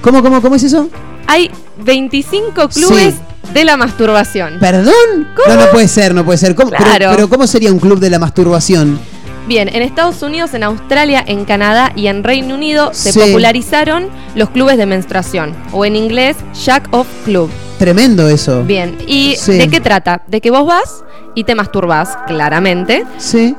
¿Cómo, 0.00 0.22
cómo, 0.22 0.40
cómo 0.40 0.54
es 0.54 0.62
eso? 0.62 0.88
Hay 1.28 1.50
25 1.84 2.68
clubes 2.70 3.14
de 3.52 3.64
la 3.64 3.76
masturbación. 3.76 4.58
¿Perdón? 4.58 4.94
No, 5.46 5.56
no 5.56 5.70
puede 5.70 5.86
ser, 5.86 6.14
no 6.14 6.24
puede 6.24 6.38
ser. 6.38 6.54
¿Cómo- 6.54 6.70
pero- 6.70 6.82
Claro. 6.84 7.10
pero, 7.14 7.28
¿cómo 7.28 7.46
sería 7.46 7.70
un 7.70 7.78
club 7.78 8.00
de 8.00 8.10
la 8.10 8.18
masturbación? 8.18 8.98
Bien, 9.46 9.68
en 9.68 9.82
Estados 9.82 10.22
Unidos, 10.22 10.52
en 10.54 10.62
Australia, 10.62 11.22
en 11.26 11.44
Canadá 11.44 11.92
y 11.94 12.06
en 12.08 12.24
Reino 12.24 12.54
Unido 12.54 12.90
se 12.92 13.12
Sí. 13.12 13.20
popularizaron 13.20 14.08
los 14.34 14.50
clubes 14.50 14.76
de 14.78 14.84
menstruación, 14.86 15.54
o 15.72 15.84
en 15.84 15.96
inglés, 15.96 16.36
Jack 16.64 16.88
Off 16.92 17.06
Club. 17.24 17.50
Tremendo 17.78 18.28
eso. 18.28 18.62
Bien, 18.64 18.98
¿y 19.06 19.36
Sí. 19.38 19.52
de 19.52 19.68
qué 19.68 19.80
trata? 19.80 20.22
De 20.26 20.40
que 20.40 20.50
vos 20.50 20.66
vas 20.66 21.02
y 21.34 21.44
te 21.44 21.54
masturbas, 21.54 22.10
claramente. 22.26 23.04
Sí. 23.18 23.54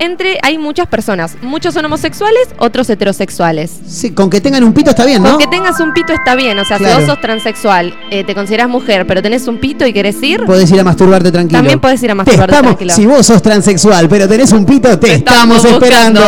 Entre, 0.00 0.38
hay 0.42 0.56
muchas 0.58 0.86
personas, 0.88 1.36
muchos 1.42 1.74
son 1.74 1.84
homosexuales, 1.84 2.48
otros 2.58 2.88
heterosexuales. 2.88 3.70
Sí, 3.86 4.12
con 4.12 4.30
que 4.30 4.40
tengan 4.40 4.64
un 4.64 4.72
pito 4.72 4.90
está 4.90 5.04
bien, 5.04 5.22
¿no? 5.22 5.30
Con 5.32 5.38
que 5.38 5.46
tengas 5.46 5.78
un 5.78 5.92
pito 5.92 6.12
está 6.14 6.34
bien, 6.34 6.58
o 6.58 6.64
sea, 6.64 6.78
Claro. 6.78 6.94
si 6.94 7.00
vos 7.02 7.06
sos 7.10 7.20
transexual, 7.20 7.94
eh, 8.10 8.24
te 8.24 8.34
consideras 8.34 8.68
mujer, 8.68 9.06
pero 9.06 9.20
tenés 9.22 9.46
un 9.46 9.58
pito 9.58 9.86
y 9.86 9.92
querés 9.92 10.22
ir, 10.22 10.44
Podés 10.46 10.70
ir 10.72 10.80
a 10.80 10.84
masturbarte 10.84 11.30
tranquilo. 11.30 11.58
También 11.58 11.78
podés 11.80 12.02
ir 12.02 12.10
a 12.10 12.12
Te 12.12 12.16
masturbarte 12.16 12.54
estamos- 12.54 12.76
tranquilo. 12.78 12.94
Si 12.94 13.06
vos 13.06 13.26
sos 13.26 13.42
transexual, 13.42 14.08
pero 14.08 14.26
tenés 14.26 14.50
un 14.52 14.64
pito, 14.64 14.98
te, 14.98 15.12
estamos, 15.16 15.58
estamos 15.58 15.82
esperando. 15.82 16.20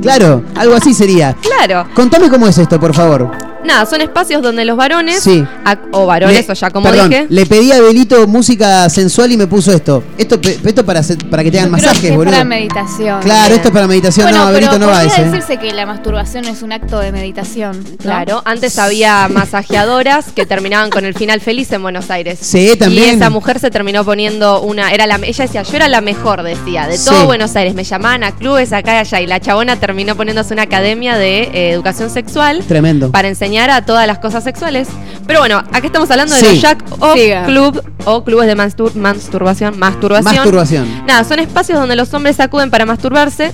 Claro, 0.00 0.42
algo 0.56 0.74
así 0.74 0.94
sería. 0.94 1.36
claro. 1.40 1.86
Contame 1.94 2.30
cómo 2.30 2.48
es 2.48 2.56
esto, 2.56 2.80
por 2.80 2.94
favor. 2.94 3.30
Nada, 3.64 3.86
son 3.86 4.00
espacios 4.00 4.42
donde 4.42 4.64
los 4.64 4.76
varones, 4.76 5.20
Sí. 5.22 5.44
o 5.92 6.06
varones, 6.06 6.46
Le- 6.46 6.52
o 6.52 6.54
ya 6.54 6.70
como 6.70 6.88
perdón, 6.90 7.10
dije, 7.10 7.26
Le 7.28 7.46
pedí 7.46 7.72
a 7.72 7.80
Belito 7.80 8.26
música 8.26 8.88
sensual 8.88 9.32
y 9.32 9.36
me 9.36 9.46
puso 9.46 9.72
esto. 9.72 10.02
Esto, 10.18 10.38
esto 10.42 10.84
para, 10.84 11.00
para 11.30 11.44
que 11.44 11.50
te 11.50 11.58
hagan 11.60 11.70
Creo 11.72 11.82
masajes, 11.82 12.00
que 12.00 12.08
es 12.08 12.16
boludo. 12.16 12.32
para 12.32 12.44
meditación. 12.44 13.20
Claro, 13.22 13.54
esto 13.54 13.68
es 13.68 13.74
para 13.74 13.86
meditación. 13.86 14.26
Bueno, 14.26 14.38
no, 14.38 14.44
pero 14.46 14.54
Belito 14.56 14.78
no 14.78 14.86
va 14.86 14.92
podría 14.94 15.12
ese. 15.12 15.22
¿eh? 15.22 15.24
decirse 15.30 15.56
que 15.58 15.72
la 15.72 15.86
masturbación 15.86 16.44
es 16.46 16.62
un 16.62 16.72
acto 16.72 16.98
de 16.98 17.12
meditación. 17.12 17.82
¿no? 17.82 17.96
Claro, 17.98 18.42
antes 18.44 18.78
había 18.78 19.28
masajeadoras 19.28 20.32
que 20.34 20.44
terminaban 20.46 20.90
con 20.90 21.04
el 21.04 21.14
final 21.14 21.40
feliz 21.40 21.70
en 21.72 21.82
Buenos 21.82 22.10
Aires. 22.10 22.38
Sí, 22.42 22.74
también. 22.78 23.04
Y 23.04 23.08
esa 23.16 23.30
mujer 23.30 23.60
se 23.60 23.70
terminó 23.70 24.04
poniendo 24.04 24.60
una, 24.62 24.92
era 24.92 25.06
la, 25.06 25.16
ella 25.22 25.44
decía, 25.44 25.62
yo 25.62 25.76
era 25.76 25.88
la 25.88 26.00
mejor, 26.00 26.42
decía, 26.42 26.86
de 26.88 26.98
todo 26.98 27.20
Sí. 27.20 27.26
Buenos 27.26 27.54
Aires. 27.56 27.74
Me 27.74 27.84
llamaban 27.84 28.24
a 28.24 28.32
clubes 28.32 28.72
acá 28.72 28.94
y 28.94 28.98
allá 28.98 29.20
y 29.20 29.26
la 29.26 29.38
chabona 29.40 29.76
terminó 29.78 30.16
poniéndose 30.16 30.52
una 30.52 30.62
academia 30.62 31.16
de 31.16 31.42
eh, 31.42 31.70
educación 31.70 32.10
sexual 32.10 32.64
Tremendo. 32.66 33.10
para 33.12 33.28
enseñar 33.28 33.51
a 33.58 33.84
todas 33.84 34.06
las 34.06 34.18
cosas 34.18 34.44
sexuales. 34.44 34.88
Pero 35.26 35.38
bueno, 35.40 35.62
aquí 35.72 35.86
estamos 35.86 36.10
hablando 36.10 36.34
de 36.34 36.40
Sí. 36.40 36.46
los 36.46 36.60
Jack 36.60 36.84
Siga. 37.14 37.44
Club 37.44 37.82
o 38.04 38.24
clubes 38.24 38.46
de 38.48 38.56
mastur- 38.56 38.94
masturbación, 38.94 39.78
masturbación. 39.78 40.34
Masturbación. 40.34 41.06
Nada, 41.06 41.24
son 41.24 41.38
espacios 41.38 41.78
donde 41.78 41.94
los 41.96 42.12
hombres 42.14 42.40
acuden 42.40 42.70
para 42.70 42.84
masturbarse, 42.86 43.52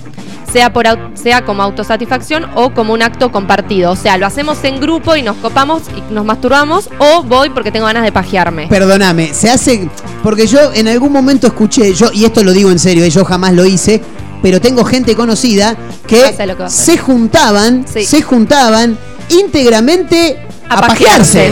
sea, 0.51 0.73
por 0.73 0.85
au- 0.87 1.15
sea 1.15 1.45
como 1.45 1.61
autosatisfacción 1.61 2.47
o 2.55 2.73
como 2.73 2.93
un 2.93 3.03
acto 3.03 3.31
compartido. 3.31 3.91
O 3.91 3.95
sea, 3.95 4.17
lo 4.17 4.25
hacemos 4.25 4.63
en 4.63 4.79
grupo 4.79 5.15
y 5.15 5.21
nos 5.21 5.35
copamos 5.37 5.83
y 5.95 6.13
nos 6.13 6.25
masturbamos, 6.25 6.89
o 6.97 7.21
voy 7.23 7.51
porque 7.51 7.71
tengo 7.71 7.85
ganas 7.85 8.03
de 8.03 8.11
pajearme. 8.11 8.67
Perdóname, 8.67 9.33
se 9.33 9.49
hace. 9.51 9.87
Porque 10.23 10.47
yo 10.47 10.73
en 10.73 10.87
algún 10.87 11.11
momento 11.11 11.45
escuché, 11.45 11.93
yo, 11.93 12.11
y 12.11 12.25
esto 12.25 12.43
lo 12.43 12.51
digo 12.51 12.71
en 12.71 12.79
serio, 12.79 13.03
eh, 13.03 13.09
yo 13.11 13.23
jamás 13.25 13.53
lo 13.53 13.63
hice, 13.65 14.01
pero 14.41 14.59
tengo 14.59 14.83
gente 14.85 15.15
conocida 15.15 15.75
que 16.07 16.35
que 16.35 16.69
se 16.69 16.97
juntaban, 16.97 17.85
Sí. 17.87 18.03
se 18.05 18.21
juntaban 18.23 18.97
íntegramente 19.29 20.37
a, 20.69 20.75
A 20.75 20.81
pajearse. 20.87 21.51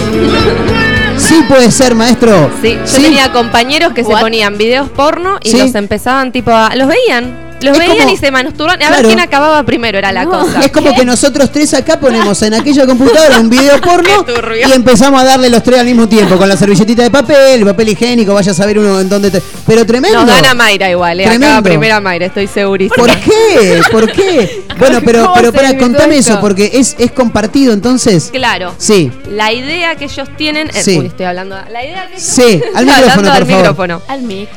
Sí 1.17 1.43
puede 1.47 1.71
ser, 1.71 1.95
maestro. 1.95 2.51
Sí, 2.61 2.73
yo 2.79 2.87
Sí. 2.87 3.01
tenía 3.01 3.31
compañeros 3.31 3.93
que 3.93 4.03
se 4.03 4.11
ponían 4.11 4.57
videos 4.57 4.89
porno 4.89 5.39
y 5.43 5.49
Sí. 5.49 5.57
los 5.57 5.73
empezaban 5.75 6.31
tipo 6.31 6.51
a. 6.51 6.75
Los 6.75 6.87
veían. 6.87 7.46
Los 7.61 7.73
Es 7.73 7.79
veían 7.79 7.97
como- 7.97 8.13
y 8.13 8.17
se 8.17 8.29
masturbaban. 8.31 8.83
A 8.83 8.89
ver 8.91 9.05
quién 9.07 9.19
acababa 9.19 9.63
primero, 9.63 9.97
era 9.97 10.11
la 10.11 10.25
No. 10.25 10.29
cosa. 10.31 10.61
Es 10.63 10.71
como 10.71 10.93
que 10.93 11.03
nosotros 11.03 11.51
tres 11.51 11.73
acá 11.73 11.99
ponemos 11.99 12.41
en 12.43 12.53
aquella 12.53 12.85
computadora 12.85 13.39
un 13.39 13.49
video 13.49 13.81
porno 13.81 14.25
y 14.67 14.71
empezamos 14.71 15.21
a 15.21 15.25
darle 15.25 15.49
los 15.49 15.63
tres 15.63 15.79
al 15.79 15.85
mismo 15.87 16.07
tiempo, 16.07 16.37
con 16.37 16.47
la 16.47 16.55
servilletita 16.55 17.01
de 17.03 17.09
papel, 17.09 17.59
el 17.61 17.65
papel 17.65 17.89
higiénico, 17.89 18.33
vaya 18.33 18.51
a 18.51 18.55
saber 18.55 18.77
uno 18.79 18.99
en 19.01 19.09
dónde 19.09 19.31
te... 19.31 19.41
Pero 19.65 19.85
tremendo. 19.85 20.23
Nos 20.23 20.27
gana 20.35 20.53
Mayra 20.53 20.89
igual, 20.89 21.19
eh. 21.19 21.25
Tremendo. 21.25 21.63
primera 21.63 21.99
Mayra, 21.99 22.27
estoy 22.27 22.47
segurísima. 22.47 22.95
¿Por 22.95 23.15
qué? 23.19 23.81
¿Por 23.91 24.11
qué? 24.11 24.63
Bueno, 24.77 24.99
pero, 25.03 25.23
¿Cómo 25.23 25.33
pero 25.33 25.51
para, 25.51 25.75
contame 25.75 26.19
esto? 26.19 26.33
eso, 26.33 26.39
porque 26.41 26.69
es, 26.75 26.95
es 26.99 27.11
compartido 27.11 27.73
entonces. 27.73 28.29
Claro. 28.31 28.75
Sí, 28.77 29.11
La 29.31 29.51
idea 29.51 29.95
que 29.95 30.05
ellos 30.05 30.29
tienen. 30.37 30.69
eh, 30.69 30.83
Sí. 30.83 30.99
uy, 30.99 31.07
estoy 31.07 31.25
hablando. 31.25 31.55
La 31.71 31.83
idea 31.83 32.05
que 32.07 32.13
ellos- 32.13 32.23
sí, 32.23 32.61
al 32.75 32.85
micrófono, 32.85 33.15
por 33.15 33.31
al 33.31 33.45
favor. 33.47 33.57
micrófono. 33.57 34.01
Al 34.07 34.21
mic. 34.21 34.49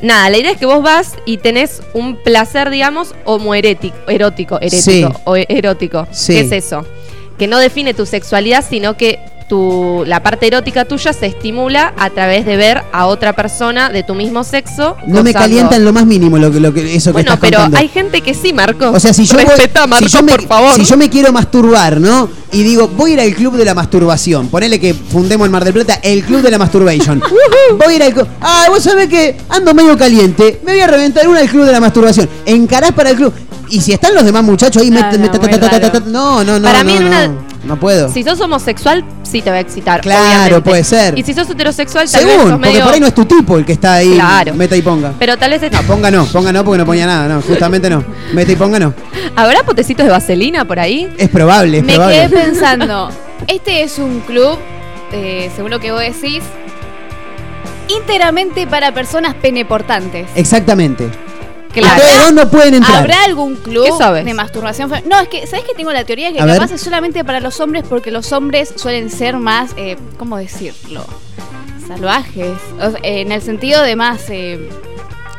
Nada, 0.00 0.30
la 0.30 0.38
idea 0.38 0.52
es 0.52 0.58
que 0.58 0.66
vos 0.66 0.82
vas 0.82 1.14
y 1.26 1.38
tenés 1.38 1.82
un 1.92 2.16
placer, 2.16 2.70
digamos, 2.70 3.14
homoerético, 3.24 3.96
erótico, 4.08 4.56
erético, 4.60 4.80
Sí. 4.82 5.04
o 5.24 5.36
erótico. 5.36 6.06
Sí. 6.12 6.34
¿Qué 6.34 6.40
es 6.40 6.52
eso? 6.52 6.84
Que 7.38 7.46
no 7.46 7.58
define 7.58 7.94
tu 7.94 8.06
sexualidad, 8.06 8.64
sino 8.68 8.96
que 8.96 9.18
tu, 9.48 10.04
la 10.06 10.22
parte 10.22 10.46
erótica 10.46 10.84
tuya 10.84 11.12
se 11.12 11.26
estimula 11.26 11.94
a 11.96 12.10
través 12.10 12.44
de 12.44 12.56
ver 12.56 12.82
a 12.92 13.06
otra 13.06 13.32
persona 13.34 13.88
de 13.90 14.02
tu 14.02 14.14
mismo 14.14 14.44
sexo. 14.44 14.96
No 15.06 15.22
me 15.22 15.32
calienta 15.32 15.76
en 15.76 15.84
lo 15.84 15.92
más 15.92 16.06
mínimo 16.06 16.38
lo 16.38 16.52
que, 16.52 16.60
lo 16.60 16.72
que 16.74 16.94
eso 16.94 17.10
que 17.10 17.14
Bueno, 17.14 17.32
estás 17.34 17.40
pero 17.40 17.56
contando. 17.62 17.78
hay 17.78 17.88
gente 17.88 18.20
que 18.20 18.34
sí, 18.34 18.52
Marco. 18.52 18.90
O 18.90 19.00
sea, 19.00 19.12
si 19.12 19.24
yo, 19.24 19.34
voy- 19.34 19.44
Respeta, 19.44 19.86
Marco, 19.86 20.06
si, 20.08 20.12
yo 20.16 20.22
me, 20.22 20.32
por 20.32 20.46
favor. 20.46 20.74
si 20.74 20.84
yo 20.84 20.96
me 20.96 21.08
quiero 21.08 21.32
masturbar, 21.32 22.00
¿no? 22.00 22.28
Y 22.52 22.62
digo, 22.62 22.88
voy 22.88 23.10
a 23.10 23.14
ir 23.14 23.20
al 23.20 23.34
club 23.34 23.56
de 23.56 23.64
la 23.64 23.74
masturbación. 23.74 24.48
Ponele 24.48 24.78
que 24.80 24.94
fundemos 24.94 25.46
en 25.46 25.52
Mar 25.52 25.64
del 25.64 25.72
Plata 25.74 25.98
el 26.02 26.22
club 26.24 26.42
de 26.42 26.50
la 26.50 26.58
masturbation. 26.58 27.20
voy 27.84 27.92
a 27.94 27.96
ir 27.96 28.02
al 28.02 28.12
club. 28.14 28.26
Ah, 28.40 28.66
vos 28.68 28.82
sabés 28.82 29.08
que 29.08 29.36
ando 29.48 29.72
medio 29.74 29.96
caliente. 29.96 30.60
Me 30.64 30.72
voy 30.72 30.80
a 30.80 30.86
reventar 30.86 31.26
una 31.28 31.40
al 31.40 31.48
club 31.48 31.64
de 31.64 31.72
la 31.72 31.80
masturbación. 31.80 32.28
Encarás 32.46 32.92
para 32.92 33.10
el 33.10 33.16
club. 33.16 33.32
Y 33.70 33.80
si 33.82 33.92
están 33.92 34.14
los 34.14 34.24
demás 34.24 34.42
muchachos 34.44 34.82
ahí, 34.82 34.90
No, 34.90 35.00
no, 35.00 35.30
ta- 35.30 35.38
ta- 35.70 35.92
ta- 35.92 36.00
no, 36.06 36.42
no, 36.42 36.58
no. 36.58 36.64
Para 36.64 36.82
no, 36.82 36.84
mí 36.90 36.96
en 36.96 37.02
no. 37.04 37.08
una- 37.08 37.47
no 37.68 37.76
puedo. 37.78 38.08
Si 38.12 38.24
sos 38.24 38.40
homosexual, 38.40 39.04
sí 39.22 39.40
te 39.42 39.50
va 39.50 39.56
a 39.56 39.60
excitar. 39.60 40.00
Claro, 40.00 40.24
obviamente. 40.26 40.60
puede 40.62 40.82
ser. 40.84 41.16
Y 41.18 41.22
si 41.22 41.34
sos 41.34 41.48
heterosexual, 41.48 42.10
tal 42.10 42.24
vez 42.24 42.32
Según, 42.34 42.48
sos 42.50 42.58
porque 42.58 42.68
medio... 42.72 42.84
por 42.84 42.94
ahí 42.94 43.00
no 43.00 43.06
es 43.06 43.14
tu 43.14 43.24
tipo 43.26 43.58
el 43.58 43.64
que 43.64 43.72
está 43.74 43.94
ahí, 43.94 44.14
Claro. 44.14 44.54
meta 44.54 44.74
y 44.76 44.82
ponga. 44.82 45.12
Pero 45.18 45.36
tal 45.36 45.50
vez... 45.52 45.70
No, 45.70 45.82
ponga 45.82 46.10
no, 46.10 46.26
ponga 46.26 46.52
no 46.52 46.64
porque 46.64 46.78
no 46.78 46.86
ponía 46.86 47.06
nada, 47.06 47.28
no, 47.28 47.40
justamente 47.42 47.88
no. 47.88 48.02
Meta 48.32 48.50
y 48.50 48.56
ponga 48.56 48.80
no. 48.80 48.92
¿Habrá 49.36 49.62
potecitos 49.62 50.04
de 50.06 50.10
vaselina 50.10 50.64
por 50.64 50.80
ahí? 50.80 51.08
Es 51.18 51.28
probable, 51.28 51.78
es 51.78 51.84
Me 51.84 51.94
probable. 51.94 52.16
quedé 52.16 52.28
pensando, 52.44 53.10
este 53.46 53.82
es 53.82 53.98
un 53.98 54.20
club, 54.20 54.58
eh, 55.12 55.50
según 55.54 55.70
lo 55.70 55.78
que 55.78 55.92
vos 55.92 56.00
decís, 56.00 56.42
íntegramente 57.88 58.66
para 58.66 58.92
personas 58.92 59.34
peneportantes. 59.34 60.28
Exactamente. 60.34 61.08
Claro. 61.80 62.00
Ustedes 62.02 62.22
dos 62.24 62.32
no 62.32 62.50
pueden 62.50 62.74
entrar. 62.74 62.98
¿Habrá 62.98 63.24
algún 63.24 63.56
club 63.56 63.84
¿Qué 63.84 63.92
sabes? 63.98 64.24
de 64.24 64.34
masturbación? 64.34 64.90
No, 65.08 65.18
es 65.20 65.28
que, 65.28 65.46
¿sabes 65.46 65.64
que 65.64 65.74
tengo 65.74 65.92
la 65.92 66.04
teoría 66.04 66.32
que 66.32 66.40
A 66.40 66.44
ver. 66.44 66.54
capaz 66.58 66.72
es 66.72 66.80
solamente 66.80 67.24
para 67.24 67.40
los 67.40 67.58
hombres 67.60 67.84
porque 67.88 68.10
los 68.10 68.32
hombres 68.32 68.72
suelen 68.76 69.10
ser 69.10 69.36
más, 69.36 69.70
eh, 69.76 69.96
¿cómo 70.18 70.36
decirlo? 70.36 71.04
Salvajes. 71.86 72.52
O 72.80 72.90
sea, 72.90 73.00
en 73.02 73.32
el 73.32 73.40
sentido 73.42 73.82
de 73.82 73.96
más. 73.96 74.28
eh, 74.30 74.68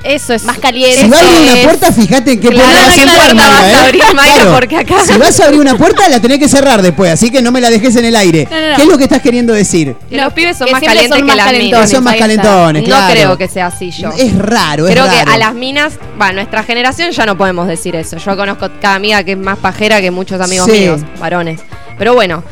Eso 0.04 0.34
es. 0.34 0.44
Más 0.46 0.58
calientes. 0.60 1.00
Si 1.02 1.08
vas 1.10 1.22
a 1.22 1.28
abrir 1.30 1.52
una 1.52 1.62
puerta, 1.64 1.92
fíjate 1.92 2.32
en 2.32 2.40
qué 2.40 2.48
Claro, 2.50 2.70
puerta 2.70 2.86
vas 2.86 2.92
a 2.92 2.96
¿qué 2.96 3.02
entrar, 3.02 3.18
puerta 3.20 3.36
Mayra, 3.36 3.52
vas 3.52 3.64
a 3.64 3.70
¿eh? 3.70 3.86
abrir, 3.86 4.04
Mayra? 4.16 4.54
Porque 4.54 4.78
acá- 4.78 5.06
Si 5.06 5.18
vas 5.18 5.40
a 5.40 5.46
abrir 5.46 5.60
una 5.60 5.78
puerta, 5.78 6.10
la 6.10 6.20
tenés 6.22 6.40
que 6.40 6.48
cerrar 6.48 6.82
después, 6.82 7.12
así 7.12 7.30
que 7.30 7.42
no 7.42 7.52
me 7.52 7.60
la 7.60 7.70
dejes 7.70 7.96
en 7.98 8.06
el 8.06 8.16
aire. 8.16 8.48
No, 8.50 8.60
no, 8.62 8.70
no. 8.70 8.76
¿Qué 8.78 8.82
es 8.84 8.88
lo 8.88 8.98
que 8.98 9.04
estás 9.04 9.22
queriendo 9.22 9.54
decir? 9.54 9.96
Que 10.10 10.18
los 10.18 10.32
pibes 10.34 10.58
son 10.58 10.68
que 10.68 10.72
más 10.74 10.82
calientes 10.84 11.10
son 11.10 11.18
que 11.20 11.24
más 11.26 11.36
las 11.36 11.46
calentones, 11.48 11.74
minas. 11.76 11.92
Son 11.92 12.04
más 12.04 12.16
calentones, 12.16 12.82
No 12.84 12.88
claro. 12.88 13.14
creo 13.14 13.38
que 13.38 13.48
sea 13.50 13.68
así 13.68 13.92
yo. 13.92 14.10
Es 14.18 14.36
raro, 14.38 14.88
es 14.88 14.94
Creo 14.94 15.06
raro. 15.06 15.26
que 15.26 15.32
a 15.34 15.38
las 15.38 15.54
minas, 15.54 15.94
va, 16.22 16.32
nuestra 16.32 16.64
generación 16.64 17.12
ya 17.12 17.26
no 17.26 17.38
podemos 17.38 17.68
decir 17.68 17.96
eso. 17.98 18.16
Yo 18.18 18.38
conozco 18.38 18.70
cada 18.82 18.96
amiga 18.96 19.24
que 19.26 19.34
es 19.34 19.38
más 19.38 19.58
pajera 19.58 20.00
que 20.02 20.12
muchos 20.12 20.40
amigos 20.40 20.66
Sí. 20.72 20.80
míos, 20.80 21.02
varones. 21.20 21.60
Pero 21.98 22.14
bueno, 22.14 22.44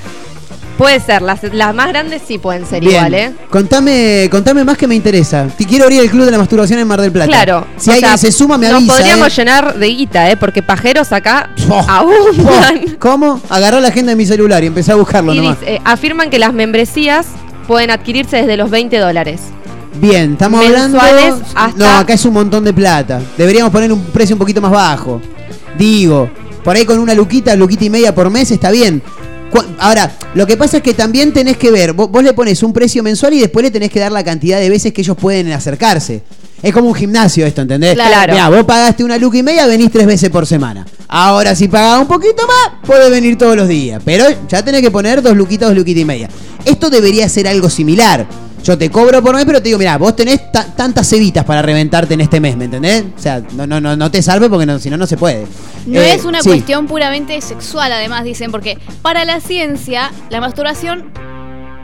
puede 0.77 0.99
ser. 0.99 1.21
Las, 1.21 1.41
las 1.53 1.73
más 1.75 1.87
grandes 1.89 2.21
sí 2.27 2.37
pueden 2.37 2.65
ser 2.65 2.81
Bien. 2.81 2.93
igual, 2.95 3.13
¿eh? 3.13 3.31
Contame, 3.49 4.27
contame 4.31 4.63
más 4.63 4.77
que 4.77 4.87
me 4.87 4.95
interesa. 4.95 5.47
Te 5.57 5.65
quiero 5.65 5.85
abrir 5.85 6.01
el 6.01 6.09
club 6.09 6.25
de 6.25 6.31
la 6.31 6.37
masturbación 6.37 6.79
en 6.79 6.87
Mar 6.87 7.01
del 7.01 7.11
Plata. 7.11 7.27
Claro. 7.27 7.65
Si 7.77 7.89
alguien 7.91 8.09
sea, 8.09 8.17
se 8.17 8.31
suma, 8.31 8.57
me 8.57 8.67
Nos 8.67 8.77
avisa. 8.77 8.93
podríamos 8.93 9.27
¿eh? 9.27 9.31
llenar 9.41 9.77
de 9.77 9.87
guita, 9.87 10.29
¿eh? 10.31 10.37
Porque 10.37 10.61
pajeros 10.61 11.11
acá 11.11 11.49
Oh, 11.69 11.85
abundan. 11.87 12.95
¿Cómo? 12.99 13.41
Agarró 13.49 13.79
la 13.79 13.89
agenda 13.89 14.11
de 14.11 14.15
mi 14.15 14.25
celular 14.25 14.63
y 14.63 14.67
empecé 14.67 14.91
a 14.91 14.95
buscarlo 14.95 15.33
Y 15.33 15.37
nomás. 15.37 15.59
dice, 15.59 15.75
eh, 15.75 15.81
afirman 15.83 16.29
que 16.29 16.39
las 16.39 16.53
membresías 16.53 17.27
pueden 17.67 17.91
adquirirse 17.91 18.37
desde 18.37 18.55
los 18.57 18.69
20 18.69 18.97
dólares. 18.97 19.41
Bien, 19.99 20.33
estamos 20.33 20.63
hablando. 20.63 20.99
hasta- 20.99 21.73
No, 21.75 21.87
acá 21.97 22.13
es 22.13 22.23
un 22.25 22.33
montón 22.33 22.63
de 22.63 22.71
plata. 22.73 23.19
Deberíamos 23.37 23.71
poner 23.71 23.91
un 23.91 24.01
precio 24.05 24.35
un 24.35 24.39
poquito 24.39 24.61
más 24.61 24.71
bajo. 24.71 25.19
Digo, 25.77 26.29
por 26.63 26.75
ahí 26.75 26.85
con 26.85 26.99
una 26.99 27.13
luquita, 27.13 27.55
luquita 27.55 27.85
y 27.85 27.89
media 27.89 28.13
por 28.13 28.29
mes 28.29 28.51
está 28.51 28.69
bien. 28.71 29.01
Ahora, 29.79 30.11
lo 30.33 30.45
que 30.45 30.57
pasa 30.57 30.77
es 30.77 30.83
que 30.83 30.93
también 30.93 31.33
tenés 31.33 31.57
que 31.57 31.71
ver, 31.71 31.93
vos, 31.93 32.09
vos 32.09 32.23
le 32.23 32.33
pones 32.33 32.61
un 32.63 32.73
precio 32.73 33.03
mensual 33.03 33.33
y 33.33 33.39
después 33.39 33.63
le 33.63 33.71
tenés 33.71 33.91
que 33.91 33.99
dar 33.99 34.11
la 34.11 34.23
cantidad 34.23 34.59
de 34.59 34.69
veces 34.69 34.93
que 34.93 35.01
ellos 35.01 35.17
pueden 35.17 35.51
acercarse. 35.51 36.23
Es 36.61 36.73
como 36.73 36.87
un 36.87 36.95
gimnasio 36.95 37.45
esto, 37.45 37.61
¿entendés? 37.61 37.93
Claro. 37.93 38.33
Mirá, 38.33 38.49
vos 38.49 38.63
pagaste 38.63 39.03
una 39.03 39.17
luca 39.17 39.37
y 39.37 39.43
media, 39.43 39.67
venís 39.67 39.91
tres 39.91 40.07
veces 40.07 40.29
por 40.31 40.47
semana. 40.47 40.87
Ahora, 41.07 41.55
si 41.55 41.67
pagás 41.67 42.01
un 42.01 42.07
poquito 42.07 42.47
más, 42.47 42.85
podés 42.85 43.11
venir 43.11 43.37
todos 43.37 43.55
los 43.55 43.67
días. 43.67 44.01
Pero 44.03 44.25
ya 44.47 44.63
tenés 44.65 44.81
que 44.81 44.89
poner 44.89 45.21
dos 45.21 45.37
luquitas, 45.37 45.69
dos 45.69 45.77
luquitas 45.77 46.01
y 46.01 46.05
media. 46.05 46.29
Esto 46.65 46.89
debería 46.89 47.29
ser 47.29 47.47
algo 47.47 47.69
similar. 47.69 48.27
Yo 48.67 48.77
te 48.77 48.91
cobro 48.91 49.21
por 49.23 49.33
mes, 49.33 49.45
pero 49.45 49.59
te 49.59 49.69
digo, 49.69 49.79
mira, 49.79 49.97
vos 49.97 50.13
tenés 50.13 50.51
ta- 50.51 50.75
tantas 50.75 51.07
cebitas 51.07 51.45
para 51.45 51.61
reventarte 51.61 52.15
en 52.15 52.19
este 52.19 52.41
mes, 52.41 52.57
¿me 52.57 52.65
entendés? 52.65 53.05
O 53.17 53.19
sea, 53.21 53.41
no, 53.53 53.65
no, 53.65 53.79
no, 53.79 53.95
no 53.95 54.11
te 54.11 54.21
salve 54.21 54.49
porque 54.49 54.65
no, 54.65 54.77
si 54.77 54.89
no, 54.89 54.97
no 54.97 55.07
se 55.07 55.15
puede. 55.15 55.47
No 55.85 56.01
Eh, 56.01 56.13
es 56.15 56.25
una 56.25 56.41
sí. 56.41 56.49
cuestión 56.49 56.85
puramente 56.85 57.39
sexual, 57.39 57.93
además 57.93 58.25
dicen, 58.25 58.51
porque 58.51 58.77
para 59.01 59.23
la 59.23 59.39
ciencia 59.39 60.11
la 60.29 60.41
masturbación 60.41 61.05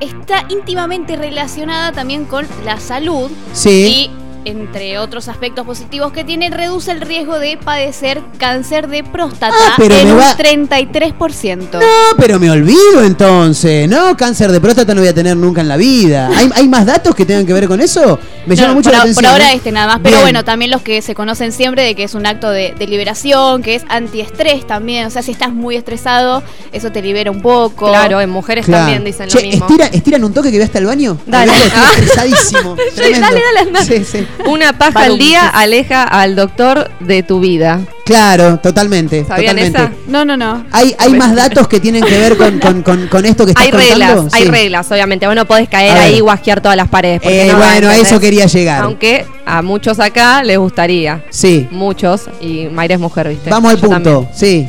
está 0.01 0.43
íntimamente 0.49 1.15
relacionada 1.15 1.93
también 1.93 2.25
con 2.25 2.45
la 2.65 2.77
salud 2.81 3.31
Sí. 3.53 4.09
y 4.09 4.22
entre 4.45 4.97
otros 4.99 5.27
aspectos 5.27 5.65
positivos 5.65 6.11
que 6.11 6.23
tiene, 6.23 6.49
reduce 6.49 6.91
el 6.91 7.01
riesgo 7.01 7.39
de 7.39 7.57
padecer 7.57 8.21
cáncer 8.37 8.87
de 8.87 9.03
próstata 9.03 9.53
Ah, 9.57 9.73
pero 9.77 9.95
en 9.95 10.11
un 10.11 10.19
va- 10.19 10.35
33%. 10.37 11.79
No, 11.79 12.17
pero 12.17 12.39
me 12.39 12.49
olvido 12.51 13.03
entonces. 13.03 13.87
No, 13.89 14.15
cáncer 14.17 14.51
de 14.51 14.59
próstata 14.59 14.93
no 14.93 15.01
voy 15.01 15.07
a 15.09 15.13
tener 15.13 15.35
nunca 15.37 15.61
en 15.61 15.67
la 15.67 15.77
vida. 15.77 16.29
¿Hay, 16.35 16.49
hay 16.55 16.67
más 16.67 16.85
datos 16.85 17.15
que 17.15 17.25
tengan 17.25 17.45
que 17.45 17.53
ver 17.53 17.67
con 17.67 17.79
eso? 17.81 18.19
Me 18.45 18.55
llama 18.55 18.69
No, 18.69 18.73
mucho 18.75 18.89
por, 18.89 18.93
la 18.97 19.01
atención. 19.03 19.23
por 19.23 19.31
ahora 19.31 19.51
¿eh? 19.53 19.55
este 19.55 19.71
nada 19.71 19.87
más, 19.87 19.97
pero 20.03 20.17
Bien. 20.17 20.21
bueno, 20.23 20.43
también 20.43 20.71
los 20.71 20.81
que 20.81 21.01
se 21.01 21.15
conocen 21.15 21.51
siempre 21.51 21.83
de 21.83 21.95
que 21.95 22.03
es 22.03 22.13
un 22.13 22.25
acto 22.25 22.49
de, 22.49 22.73
de 22.77 22.87
liberación, 22.87 23.61
que 23.63 23.75
es 23.75 23.83
antiestrés 23.89 24.67
también, 24.67 25.05
o 25.05 25.09
sea, 25.09 25.21
si 25.21 25.31
estás 25.31 25.51
muy 25.53 25.75
estresado, 25.75 26.43
eso 26.71 26.91
te 26.91 27.01
libera 27.01 27.31
un 27.31 27.41
poco. 27.41 27.87
Claro, 27.87 28.19
en 28.21 28.29
mujeres 28.29 28.65
Claro. 28.65 28.83
también 28.85 29.03
dicen 29.03 29.27
Che, 29.29 29.39
lo 29.41 29.47
mismo. 29.47 29.65
Estira, 29.67 29.85
estiran 29.87 30.23
un 30.23 30.33
toque 30.33 30.51
que 30.51 30.57
voy 30.57 30.65
hasta 30.65 30.79
el 30.79 30.85
baño. 30.85 31.17
Dale. 31.25 31.51
Estoy 31.53 31.71
Ah. 31.75 31.89
estresadísimo. 31.97 32.75
Sí, 32.75 32.95
Tremendo. 32.95 33.27
dale, 33.27 33.41
dale, 33.55 33.59
anda. 33.67 33.83
Sí, 33.85 34.03
sí. 34.03 34.27
Una 34.45 34.77
paja 34.77 35.05
al 35.05 35.17
día 35.17 35.47
aleja 35.47 36.03
al 36.03 36.35
doctor 36.35 36.89
de 36.99 37.23
tu 37.23 37.39
vida. 37.39 37.79
Claro, 38.05 38.57
totalmente. 38.57 39.23
¿Sabían 39.25 39.55
totalmente. 39.55 39.79
esa? 39.81 39.91
No, 40.07 40.25
no, 40.25 40.35
no. 40.35 40.65
¿Hay, 40.71 40.93
hay 40.97 41.13
más 41.13 41.33
datos 41.35 41.67
que 41.69 41.79
tienen 41.79 42.03
que 42.03 42.17
ver 42.17 42.35
con, 42.35 42.59
con- 42.59 42.81
con- 42.83 43.07
con 43.07 43.25
esto 43.25 43.45
que 43.45 43.51
estás 43.51 43.63
Hay 43.65 43.71
reglas, 43.71 44.09
contando? 44.15 44.35
hay 44.35 44.43
Sí. 44.43 44.49
reglas, 44.49 44.91
obviamente. 44.91 45.25
Vos 45.27 45.35
no 45.35 45.45
podés 45.45 45.69
caer 45.69 45.97
ahí 45.97 46.15
y 46.15 46.19
guasquear 46.19 46.59
todas 46.59 46.75
las 46.75 46.89
paredes. 46.89 47.21
Eh, 47.23 47.47
no 47.49 47.57
bueno, 47.57 47.87
a 47.89 47.95
eso 47.95 48.19
quería 48.19 48.45
llegar. 48.47 48.83
Aunque 48.83 49.25
a 49.45 49.61
muchos 49.61 49.99
acá 50.01 50.43
les 50.43 50.57
gustaría. 50.57 51.23
Sí. 51.29 51.67
Muchos. 51.71 52.23
Y 52.41 52.67
Mayra 52.71 52.95
es 52.95 53.01
mujer, 53.01 53.29
¿viste? 53.29 53.49
Vamos 53.49 53.71
al 53.71 53.77
Yo 53.79 53.87
punto. 53.89 54.03
también. 54.11 54.29
Sí. 54.35 54.67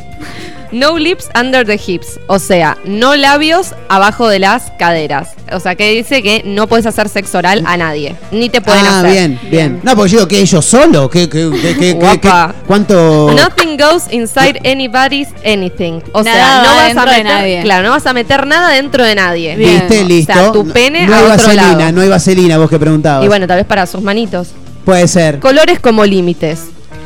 No 0.75 0.97
lips 0.97 1.29
under 1.39 1.65
the 1.65 1.79
hips. 1.87 2.19
O 2.27 2.37
sea, 2.37 2.77
no 2.83 3.15
labios 3.15 3.73
abajo 3.87 4.27
de 4.27 4.39
las 4.39 4.71
caderas. 4.77 5.29
O 5.53 5.61
sea, 5.61 5.75
que 5.75 5.89
dice 5.91 6.21
que 6.21 6.41
no 6.45 6.67
puedes 6.67 6.85
hacer 6.85 7.07
sexo 7.07 7.37
oral 7.37 7.63
a 7.65 7.77
nadie. 7.77 8.13
Ni 8.31 8.49
te 8.49 8.59
pueden 8.59 8.85
ah, 8.85 8.99
hacer. 8.99 9.11
bien, 9.11 9.39
bien. 9.49 9.79
No, 9.83 9.95
porque 9.95 10.11
yo 10.11 10.17
digo 10.17 10.27
que 10.27 10.39
ellos 10.41 10.65
solo. 10.65 11.09
¿Qué, 11.09 11.29
qué, 11.29 11.49
qué, 11.49 11.61
qué- 11.61 11.77
qué- 11.79 11.93
Guapa. 11.93 12.53
qué- 12.53 12.67
¿Cuánto? 12.67 13.31
Nothing 13.33 13.77
goes 13.77 14.11
inside 14.11 14.59
anybody's 14.69 15.29
anything. 15.45 16.01
O 16.11 16.21
Nada 16.23 16.35
sea, 16.35 16.57
no 16.57 16.75
va 16.75 16.75
vas 16.93 16.97
a 16.97 17.05
meter, 17.05 17.23
nadie. 17.25 17.61
claro, 17.63 17.83
no 17.85 17.91
vas 17.91 18.05
a 18.05 18.11
meter 18.13 18.45
nada 18.45 18.69
dentro 18.71 19.05
de 19.05 19.15
nadie. 19.15 19.55
Viste, 19.55 20.03
listo. 20.03 20.33
O 20.33 20.35
sea, 20.35 20.51
tu 20.51 20.67
pene 20.73 21.07
no 21.07 21.13
a 21.13 21.17
hay 21.19 21.23
otro 21.23 21.37
vaselina, 21.37 21.77
lado. 21.77 21.91
no 21.93 22.01
hay 22.01 22.09
vaselina, 22.09 22.57
vos 22.57 22.69
que 22.69 22.79
preguntabas. 22.79 23.23
Y 23.23 23.29
bueno, 23.29 23.47
tal 23.47 23.57
vez 23.57 23.65
para 23.65 23.85
sus 23.85 24.01
manitos. 24.01 24.49
Puede 24.83 25.07
ser. 25.07 25.39
Colores 25.39 25.79
como 25.79 26.03
límites. 26.03 26.65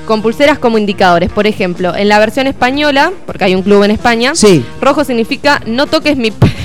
Con 0.09 0.23
pulseras 0.23 0.57
como 0.57 0.79
indicadores. 0.79 1.29
Por 1.29 1.45
ejemplo, 1.45 1.95
en 1.95 2.09
la 2.09 2.17
versión 2.17 2.47
española, 2.47 3.11
porque 3.27 3.43
hay 3.43 3.53
un 3.53 3.61
club 3.61 3.83
en 3.83 3.91
España, 3.91 4.31
Sí. 4.33 4.65
rojo 4.81 5.03
significa 5.03 5.61
no 5.67 5.85
toques 5.85 6.17
mi 6.17 6.31
pene. 6.31 6.55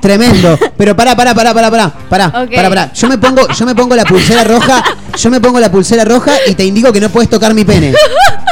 Tremendo. 0.00 0.56
Pero 0.76 0.94
pará, 0.94 1.16
pará, 1.16 1.34
pará, 1.34 1.52
pará, 1.52 1.68
pará. 1.68 1.92
Pará, 2.08 2.26
Ok. 2.28 2.54
pará, 2.54 2.68
pará. 2.68 2.92
Yo 2.92 3.08
me 3.08 3.18
pongo, 3.18 3.48
yo 3.48 3.66
me 3.66 3.74
pongo 3.74 3.96
la 3.96 4.04
pulsera 4.04 4.44
roja, 4.44 4.84
yo 5.18 5.30
me 5.30 5.40
pongo 5.40 5.58
la 5.58 5.68
pulsera 5.68 6.04
roja 6.04 6.30
y 6.46 6.54
te 6.54 6.64
indico 6.64 6.92
que 6.92 7.00
no 7.00 7.08
puedes 7.08 7.28
tocar 7.28 7.52
mi 7.54 7.64
pene. 7.64 7.92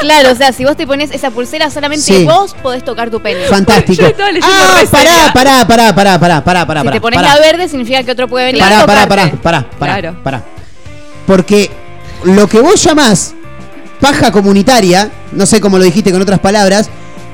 Claro, 0.01 0.33
o 0.33 0.35
sea, 0.35 0.53
si 0.53 0.65
vos 0.65 0.77
te 0.77 0.85
pones 0.85 1.13
esa 1.13 1.31
pulsera, 1.31 1.71
solamente 1.71 2.03
Sí. 2.03 2.25
vos 2.25 2.57
podés 2.61 2.85
tocar 2.85 3.09
tu 3.09 3.21
pene. 3.21 3.45
Fantástico. 3.45 4.03
Ah, 4.43 4.83
pará, 4.91 5.33
pará, 5.33 5.65
pará, 5.65 5.95
pará, 5.95 6.19
pará, 6.19 6.45
pará, 6.45 6.67
pará. 6.67 6.81
Si 6.81 6.85
pará, 6.87 6.91
te 6.97 7.01
pones 7.01 7.21
pará. 7.21 7.35
la 7.37 7.41
verde, 7.41 7.69
significa 7.69 8.03
que 8.03 8.11
otro 8.11 8.27
puede 8.27 8.47
venir 8.47 8.63
Pará, 8.63 8.81
a 8.81 8.87
pará, 8.87 9.03
tocarte. 9.07 9.37
pará, 9.37 9.61
pará, 9.63 9.79
pará, 9.79 9.93
Claro. 10.01 10.23
pará. 10.25 10.43
Porque 11.27 11.71
lo 12.25 12.49
que 12.49 12.59
vos 12.61 12.83
llamás 12.83 13.35
paja 14.01 14.33
comunitaria, 14.33 15.11
no 15.33 15.47
sé 15.47 15.61
cómo 15.61 15.79
lo 15.79 15.85
dijiste 15.85 16.11
con 16.11 16.23
otras 16.23 16.41
palabras, 16.41 16.91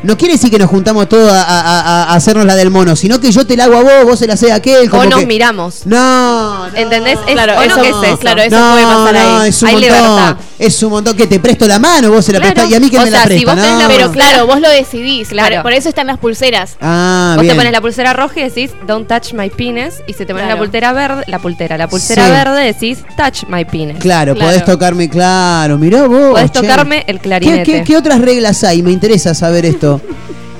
no 0.07 0.16
quiere 0.16 0.34
decir 0.34 0.50
que 0.50 0.59
nos 0.59 0.70
juntamos 0.70 1.09
todos 1.09 1.30
a, 1.32 1.42
a- 1.42 2.14
hacernos 2.14 2.46
la 2.46 2.54
del 2.57 2.70
mono, 2.70 2.96
sino 2.96 3.20
que 3.20 3.30
yo 3.32 3.46
te 3.46 3.57
la 3.57 3.64
hago 3.64 3.76
a 3.76 3.82
vos, 3.82 4.04
vos 4.04 4.18
se 4.18 4.26
la 4.26 4.34
haces 4.34 4.50
a 4.50 4.57
aquel. 4.57 4.88
O 4.88 4.90
Como 4.90 5.04
nos 5.04 5.20
que- 5.20 5.26
miramos. 5.26 5.82
No, 5.84 6.68
no. 6.68 6.76
¿Entendés? 6.76 7.18
Es, 7.26 7.32
Claro, 7.34 7.59
o 7.59 7.62
eso- 7.62 7.76
no, 7.76 7.82
¿qué 7.82 8.11
es 8.11 8.18
claro, 8.18 8.42
eso 8.42 8.57
no, 8.59 8.72
puede 8.72 8.84
pasar 8.84 9.14
no, 9.14 9.38
ahí. 9.40 9.48
es 9.48 9.62
un 9.62 9.68
Hay 9.68 9.74
montón. 9.74 9.92
libertad. 9.92 10.36
Es 10.59 10.82
un 10.82 10.90
montón 10.90 11.16
que 11.16 11.26
te 11.26 11.38
presto 11.40 11.66
la 11.68 11.78
mano, 11.78 12.11
vos 12.11 12.24
se 12.24 12.32
la 12.32 12.38
Claro. 12.38 12.54
prestás 12.54 12.70
y 12.72 12.74
a 12.76 12.80
mí 12.80 12.88
que 12.90 12.98
O 12.98 13.02
me 13.02 13.11
sea, 13.11 13.18
la 13.18 13.22
si 13.24 13.28
presta, 13.28 13.52
vos 13.54 13.61
tenés 13.62 13.72
no. 13.76 13.80
la- 13.82 13.88
Pero 13.88 14.12
claro, 14.12 14.46
vos 14.46 14.61
lo 14.61 14.70
decidís. 14.70 15.28
Claro. 15.28 15.62
Por, 15.62 15.72
eso 15.72 15.88
están 15.88 16.07
las 16.07 16.18
pulseras. 16.18 16.76
Ah, 16.80 17.32
Vos 17.36 17.42
bien. 17.42 17.54
te 17.54 17.59
pones 17.59 17.72
la 17.72 17.80
pulsera 17.80 18.12
roja 18.14 18.40
y 18.40 18.44
decís, 18.44 18.70
don't 18.86 19.07
touch 19.07 19.32
my 19.34 19.50
penis. 19.50 19.94
Y 20.07 20.12
si 20.14 20.20
te 20.20 20.26
pones 20.28 20.44
Claro. 20.44 20.54
la 20.54 20.59
pulsera 20.59 20.92
verde, 20.92 21.24
la 21.26 21.38
pultera, 21.38 21.76
la 21.76 21.88
pulsera 21.88 22.24
Sí. 22.26 22.30
verde 22.30 22.61
decís, 22.64 22.98
touch 23.16 23.44
my 23.48 23.64
penis. 23.66 23.96
Claro, 23.98 24.34
Claro. 24.34 24.50
podés 24.50 24.64
tocarme, 24.64 25.09
claro, 25.11 25.76
mirá 25.78 26.07
vos. 26.07 26.30
Podés 26.32 26.50
che. 26.52 26.61
tocarme 26.61 27.04
el 27.07 27.16
¿Qué, 27.16 27.22
clarinete. 27.22 27.62
qué, 27.64 27.84
qué 27.84 27.96
otras 27.96 28.20
reglas 28.20 28.64
hay? 28.64 28.82
Me 28.82 28.92
interesa 28.92 29.34
saber 29.34 29.66
esto. 29.66 29.95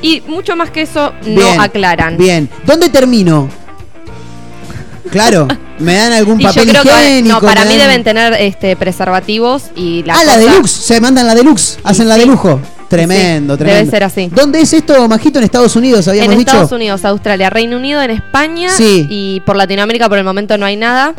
Y 0.03 0.23
mucho 0.27 0.57
más 0.57 0.71
que 0.71 0.83
eso 0.83 1.13
Bien, 1.25 1.57
no 1.57 1.63
aclaran. 1.63 2.17
Bien. 2.17 2.49
¿Dónde 2.65 2.89
termino? 2.91 3.49
Claro, 5.11 5.47
me 5.79 5.95
dan 5.95 6.13
algún 6.13 6.41
Y 6.41 6.45
yo 6.45 6.49
papel 6.51 6.73
que 6.73 6.79
higiénico. 6.89 7.35
no, 7.35 7.41
para 7.41 7.65
mí 7.65 7.71
dan- 7.77 7.79
deben 7.89 8.05
tener 8.05 8.33
este 8.35 8.75
preservativos 8.77 9.65
y 9.77 10.03
la 10.03 10.15
ah, 10.15 10.25
la 10.25 10.37
deluxe, 10.39 10.71
se 10.71 11.01
mandan 11.01 11.27
la 11.27 11.35
deluxe, 11.35 11.79
hacen 11.85 12.09
la 12.09 12.17
de 12.17 12.27
lujo. 12.27 12.61
Tremendo, 12.89 13.55
sí, 13.55 13.59
tremendo. 13.59 13.79
debe 13.81 13.91
ser 13.91 14.05
así. 14.05 14.31
¿Dónde 14.33 14.61
es 14.61 14.73
esto, 14.73 15.09
Majito? 15.09 15.39
En 15.39 15.45
Estados 15.45 15.75
Unidos, 15.75 16.07
habíamos 16.07 16.33
En 16.33 16.39
dicho. 16.39 16.51
Estados 16.53 16.73
Unidos, 16.73 17.05
Australia, 17.05 17.51
Reino 17.51 17.77
Unido, 17.79 18.01
en 18.03 18.11
España 18.13 18.69
Sí. 18.71 19.07
y 19.11 19.41
por 19.47 19.57
Latinoamérica 19.57 20.09
por 20.09 20.19
el 20.19 20.25
momento 20.25 20.57
no 20.59 20.67
hay 20.67 20.77
nada. 20.77 21.15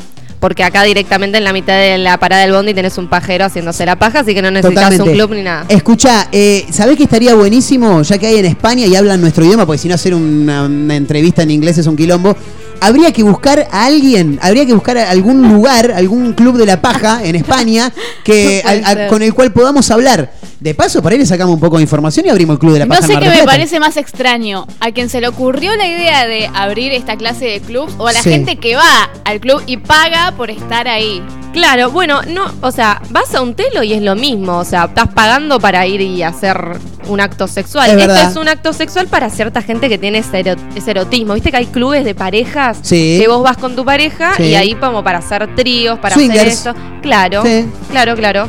Porque 0.48 0.64
acá 0.64 0.84
directamente 0.84 1.38
en 1.38 1.44
la 1.44 1.52
mitad 1.52 1.78
de 1.78 1.98
la 1.98 2.18
parada 2.18 2.44
del 2.44 2.54
bondi 2.54 2.74
tenés 2.74 2.98
un 2.98 3.10
pajero 3.10 3.44
haciéndose 3.44 3.86
la 3.86 3.98
paja, 3.98 4.22
así 4.22 4.34
que 4.34 4.42
no 4.42 4.50
necesitas 4.50 4.82
Totalmente. 4.82 5.10
un 5.10 5.18
club 5.18 5.36
ni 5.36 5.44
nada. 5.44 5.66
Escucha, 5.68 6.30
eh, 6.32 6.66
¿sabés 6.72 6.96
que 6.96 7.04
estaría 7.04 7.36
buenísimo, 7.36 8.02
ya 8.02 8.18
que 8.18 8.28
hay 8.28 8.38
en 8.38 8.46
España 8.46 8.86
y 8.86 8.96
hablan 8.96 9.20
nuestro 9.20 9.44
idioma, 9.44 9.66
porque 9.66 9.80
si 9.80 9.90
no 9.90 9.96
hacer 9.96 10.16
una, 10.16 10.64
una 10.64 10.96
entrevista 10.96 11.44
en 11.44 11.52
inglés 11.52 11.80
es 11.80 11.88
un 11.88 11.98
quilombo? 11.98 12.34
Habría 12.80 13.12
que 13.12 13.24
buscar 13.24 13.68
a 13.70 13.88
alguien, 13.88 14.40
habría 14.42 14.66
que 14.66 14.74
buscar 14.74 14.98
a 14.98 15.10
algún 15.10 15.50
lugar, 15.50 15.92
algún 15.92 16.32
club 16.32 16.56
de 16.56 16.66
la 16.66 16.82
paja 16.82 17.26
en 17.26 17.36
España 17.36 17.92
que, 18.24 18.64
No 18.96 19.08
con 19.10 19.22
el 19.22 19.34
cual 19.34 19.52
podamos 19.52 19.92
hablar. 19.92 20.32
De 20.60 20.74
paso, 20.74 21.04
por 21.04 21.12
ahí 21.12 21.20
le 21.20 21.26
sacamos 21.28 21.54
un 21.54 21.60
poco 21.60 21.78
de 21.78 21.84
información 21.84 22.26
y 22.26 22.30
abrimos 22.30 22.56
el 22.56 22.60
club 22.60 22.74
de 22.74 22.80
la 22.80 22.86
No 22.86 22.96
paja. 22.96 23.02
en 23.06 23.08
sé 23.08 23.14
qué 23.20 23.26
me 23.28 23.32
Plata. 23.36 23.46
parece 23.46 23.80
más 23.80 23.96
extraño, 23.96 24.66
a 24.80 24.92
quien 24.92 25.08
se 25.10 25.22
le 25.22 25.28
ocurrió 25.28 25.76
la 25.76 25.86
idea 25.88 26.26
de 26.26 26.50
abrir 26.52 26.94
esta 26.94 27.16
clase 27.16 27.46
de 27.46 27.60
clubs 27.62 27.94
o 28.00 28.08
a 28.08 28.14
la 28.14 28.22
Sí. 28.24 28.32
gente 28.32 28.56
que 28.56 28.76
va 28.76 29.10
al 29.24 29.40
club 29.40 29.62
y 29.68 29.78
paga 29.78 30.34
por 30.36 30.50
estar 30.50 30.88
ahí. 30.88 31.22
Claro, 31.54 31.92
bueno, 31.92 32.22
no, 32.24 32.46
o 32.62 32.72
sea, 32.72 33.02
vas 33.12 33.34
a 33.36 33.42
un 33.42 33.54
telo 33.54 33.84
y 33.84 33.94
es 33.94 34.02
lo 34.02 34.16
mismo, 34.16 34.58
o 34.58 34.66
sea, 34.66 34.86
estás 34.86 35.10
pagando 35.14 35.60
para 35.60 35.86
ir 35.86 36.02
y 36.02 36.24
hacer 36.24 36.58
un 37.08 37.20
acto 37.22 37.48
sexual. 37.48 37.90
Es 37.92 37.96
Esto 37.96 38.08
verdad. 38.08 38.32
es 38.32 38.36
un 38.38 38.48
acto 38.50 38.74
sexual 38.74 39.08
para 39.08 39.30
cierta 39.30 39.62
gente 39.62 39.90
que 39.90 39.98
tiene 40.00 40.20
ese, 40.20 40.40
ero- 40.40 40.56
ese 40.76 40.92
erotismo. 40.92 41.36
Viste 41.36 41.52
que 41.52 41.58
hay 41.58 41.66
clubes 41.68 42.04
de 42.04 42.16
parejas 42.16 42.80
Sí. 42.82 43.18
que 43.22 43.28
vos 43.28 43.44
vas 43.44 43.58
con 43.58 43.76
tu 43.76 43.86
pareja 43.86 44.34
Sí. 44.36 44.44
y 44.44 44.56
ahí 44.56 44.74
como 44.74 45.04
para 45.04 45.20
hacer 45.20 45.56
tríos, 45.56 46.00
para 46.00 46.16
Swingers. 46.16 46.40
hacer 46.40 46.48
esto. 46.52 46.74
Claro, 47.04 47.44
Sí. 47.46 47.66
claro, 47.92 48.16
claro. 48.16 48.48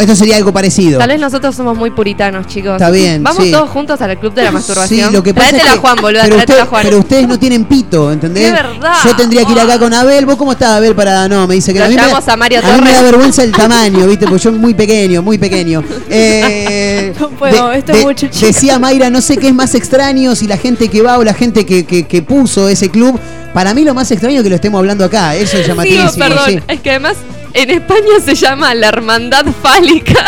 Esto 0.00 0.14
sería 0.16 0.36
algo 0.36 0.52
parecido. 0.52 0.98
Tal 0.98 1.08
vez 1.08 1.20
nosotros 1.20 1.54
somos 1.56 1.76
muy 1.76 1.90
puritanos, 1.90 2.46
chicos. 2.46 2.72
Está 2.72 2.90
bien, 2.90 3.22
Vamos 3.22 3.44
sí. 3.44 3.50
todos 3.50 3.68
juntos 3.70 4.00
al 4.00 4.18
club 4.18 4.32
de 4.34 4.44
la 4.44 4.50
masturbación. 4.52 5.08
Sí, 5.08 5.14
lo 5.14 5.22
que 5.22 5.34
pasa 5.34 5.56
es 5.56 5.62
que, 5.62 5.68
a 5.68 5.76
Juan, 5.76 5.96
boluda, 6.00 6.22
pero, 6.22 6.34
tráetela 6.36 6.60
a 6.60 6.62
usted- 6.64 6.70
Juan. 6.70 6.82
pero 6.84 6.98
ustedes 6.98 7.28
no 7.28 7.38
tienen 7.38 7.64
pito, 7.64 8.12
¿entendés? 8.12 8.46
Es 8.46 8.52
verdad. 8.52 8.94
Yo 9.04 9.16
tendría 9.16 9.44
que 9.44 9.52
ir 9.52 9.60
acá 9.60 9.78
con 9.78 9.92
Abel. 9.94 10.26
¿Vos 10.26 10.36
cómo 10.36 10.52
estás, 10.52 10.70
Abel? 10.70 10.94
Para 10.94 11.28
no, 11.28 11.46
me 11.46 11.54
dice 11.54 11.72
que 11.72 11.78
Lo 11.80 11.84
a 11.86 11.88
mí, 11.88 11.94
me, 11.96 12.02
llamamos 12.02 12.28
a 12.28 12.36
Mario 12.36 12.60
mí 12.62 12.80
me 12.84 12.92
da 12.92 13.02
vergüenza 13.02 13.42
el 13.42 13.52
tamaño, 13.56 14.06
¿viste? 14.06 14.26
Porque 14.26 14.44
yo 14.44 14.52
muy 14.52 14.74
pequeño, 14.74 15.22
muy 15.22 15.38
pequeño. 15.38 15.82
Eh, 16.10 17.12
No 17.18 17.28
puedo, 17.30 17.72
esto 17.72 17.92
es 17.92 18.04
mucho, 18.04 18.26
chico. 18.28 18.46
Decía 18.46 18.78
Mayra, 18.78 19.10
no 19.10 19.20
sé 19.20 19.36
qué 19.36 19.48
es 19.48 19.54
más 19.54 19.74
extraño, 19.74 20.34
si 20.34 20.46
la 20.46 20.56
gente 20.56 20.88
que 20.88 21.02
va 21.02 21.18
o 21.18 21.24
la 21.24 21.34
gente 21.34 21.64
que, 21.66 21.84
que- 21.84 22.06
que 22.06 22.22
puso 22.22 22.68
ese 22.68 22.88
club. 22.90 23.18
Para 23.54 23.72
mí 23.74 23.82
lo 23.84 23.94
más 23.94 24.10
extraño 24.10 24.36
es 24.38 24.42
que 24.42 24.48
lo 24.50 24.54
estemos 24.56 24.78
hablando 24.78 25.04
acá. 25.04 25.34
Eso 25.34 25.56
es 25.56 25.62
Sí, 25.64 25.68
llamatísimo. 25.68 26.12
perdón, 26.18 26.44
sí. 26.46 26.60
es 26.68 26.80
que 26.80 26.90
además 26.90 27.16
en 27.54 27.70
España 27.70 28.20
se 28.24 28.34
llama 28.34 28.74
la 28.74 28.88
hermandad 28.88 29.46
fálica. 29.62 30.24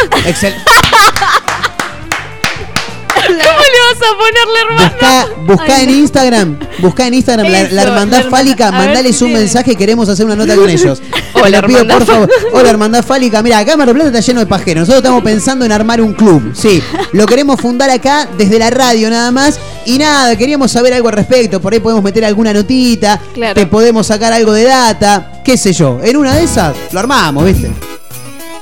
Vas 3.99 4.11
a 4.11 4.17
poner 4.19 4.47
la 4.53 4.61
hermandad? 4.61 5.37
Busca, 5.39 5.53
busca 5.53 5.83
en 5.83 5.91
Instagram, 5.91 6.59
busca 6.79 7.07
en 7.07 7.15
Instagram 7.15 7.47
la, 7.51 7.61
Eso, 7.63 7.75
la 7.75 7.83
hermandad 7.83 8.21
herma- 8.21 8.31
fálica, 8.31 8.69
a 8.69 8.71
ver 8.71 8.81
mandales 8.81 9.17
si 9.17 9.25
un 9.25 9.31
tiene. 9.31 9.45
mensaje, 9.45 9.77
queremos 9.77 10.09
hacer 10.09 10.27
una 10.27 10.37
nota 10.37 10.55
con 10.57 10.69
ellos. 10.71 11.01
Te 11.01 11.41
Hola, 11.41 11.61
lo 11.61 11.67
pido, 11.67 11.79
hermandad 11.81 11.99
por 11.99 12.07
favor. 12.07 12.31
Hola, 12.53 12.71
hermandad 12.71 13.05
fálica. 13.05 13.43
Mira, 13.43 13.59
acá 13.59 13.77
Mar 13.77 13.87
del 13.87 13.95
Plata 13.97 14.11
está 14.11 14.21
lleno 14.21 14.41
de 14.41 14.47
pajeros. 14.47 14.81
Nosotros 14.83 14.99
estamos 14.99 15.23
pensando 15.23 15.65
en 15.65 15.73
armar 15.73 16.01
un 16.01 16.13
club. 16.13 16.53
Sí, 16.55 16.83
lo 17.13 17.27
queremos 17.27 17.61
fundar 17.61 17.89
acá 17.91 18.29
desde 18.37 18.59
la 18.59 18.71
radio 18.71 19.09
nada 19.11 19.31
más. 19.31 19.59
Y 19.87 19.97
nada, 19.99 20.37
queríamos 20.37 20.71
saber 20.71 20.93
algo 20.93 21.09
al 21.09 21.15
respecto. 21.15 21.61
Por 21.61 21.73
ahí 21.73 21.81
podemos 21.81 22.05
meter 22.05 22.25
alguna 22.25 22.53
notita. 22.53 23.19
Claro. 23.33 23.55
Te 23.55 23.67
podemos 23.67 24.07
sacar 24.07 24.33
algo 24.33 24.53
de 24.53 24.65
data. 24.65 25.41
Qué 25.45 25.57
sé 25.57 25.73
yo. 25.73 26.01
En 26.03 26.17
una 26.19 26.35
de 26.35 26.45
esas 26.45 26.75
lo 26.93 27.01
armamos, 27.01 27.45
¿viste? 27.47 27.71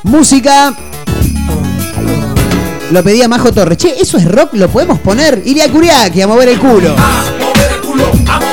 Música. 0.04 0.74
Lo 2.90 3.02
pedía 3.02 3.28
Majo 3.28 3.52
Torres. 3.52 3.76
Che, 3.78 4.00
¿eso 4.00 4.16
es 4.16 4.24
rock? 4.24 4.54
¿Lo 4.54 4.68
podemos 4.68 4.98
poner? 5.00 5.42
Iria 5.44 5.70
Kuriaki 5.70 6.22
a 6.22 6.26
mover 6.26 6.48
el 6.48 6.58
culo. 6.58 6.94
Mira 7.94 8.47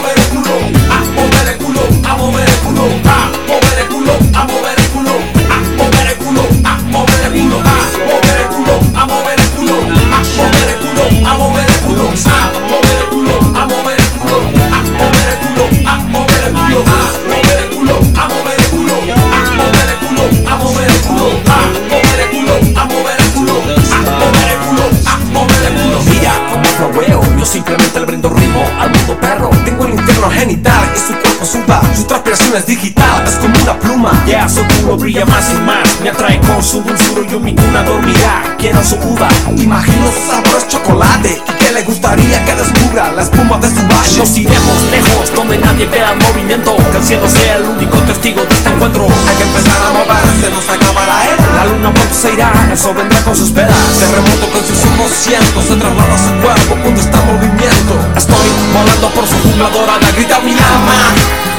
simplemente 27.45 27.99
le 27.99 28.05
brindo 28.05 28.29
ritmo 28.29 28.63
al 28.79 28.91
mundo 28.91 29.17
perro. 29.19 29.49
Tengo 29.63 29.85
el 29.85 29.93
interno 29.93 30.29
genital 30.29 30.83
y 30.95 30.99
su 30.99 31.13
cuerpo 31.19 31.45
suba, 31.45 31.81
su 31.95 32.03
transpiración 32.03 32.55
es 32.55 32.65
digital, 32.65 33.23
es 33.25 33.35
como 33.35 33.53
una 33.61 33.79
pluma. 33.79 34.11
Ya 34.27 34.49
su 34.49 34.61
culo 34.65 34.97
brilla 34.97 35.25
más 35.25 35.51
y 35.51 35.61
más, 35.61 36.01
me 36.01 36.09
atrae 36.09 36.39
con 36.41 36.61
su 36.63 36.81
dulzura, 36.81 37.27
yo 37.29 37.39
mi 37.39 37.55
cuna 37.55 37.83
dormirá. 37.83 38.55
Quiero 38.57 38.83
su 38.83 38.95
uva, 38.95 39.27
imagino 39.57 40.07
su 40.11 40.67
chocolate 40.67 41.41
y 41.47 41.54
le 41.75 41.83
gustaría 41.83 42.39
que 42.45 42.55
descubra 42.55 43.11
la 43.11 43.21
espuma 43.21 43.57
de 43.57 43.67
su 43.67 43.83
valle. 43.91 44.19
Nos 44.19 44.37
iremos 44.37 44.81
lejos, 44.91 45.35
donde 45.35 45.57
nadie 45.57 45.85
vea 45.87 46.15
movimiento, 46.15 46.73
que 46.77 46.97
el 46.97 47.03
cielo 47.03 47.27
sea 47.27 47.57
el 47.57 47.63
único 47.63 47.97
testigo 48.07 48.41
de 48.45 48.55
este 48.55 48.69
encuentro. 48.69 49.03
Hay 49.03 49.35
que 49.35 49.43
empezar 49.43 49.81
a 49.83 49.91
moverse, 49.91 50.47
nos 50.55 50.69
acaba 50.71 51.05
la 51.05 51.19
era. 51.25 51.45
La 51.53 51.65
luna 51.65 51.93
pronto 51.93 52.15
se 52.15 52.31
irá, 52.31 52.49
eso 52.71 52.93
vendrá 52.93 53.19
con 53.25 53.35
sus 53.35 53.51
velas. 53.51 53.75
Terremoto 53.99 54.47
con 54.55 54.63
sus 54.63 54.79
ojos 54.87 55.11
cientos, 55.19 55.65
se 55.67 55.75
traslada 55.75 56.17
su 56.17 56.31
cuerpo 56.39 56.79
cuando 56.81 57.01
está 57.01 57.19
en 57.19 57.27
movimiento. 57.35 57.93
Estoy 58.15 58.47
volando 58.71 59.09
por 59.09 59.27
su 59.27 59.35
jungla 59.43 59.69
dorada, 59.75 60.07
grita 60.15 60.39
mi 60.39 60.53
alma. 60.55 60.95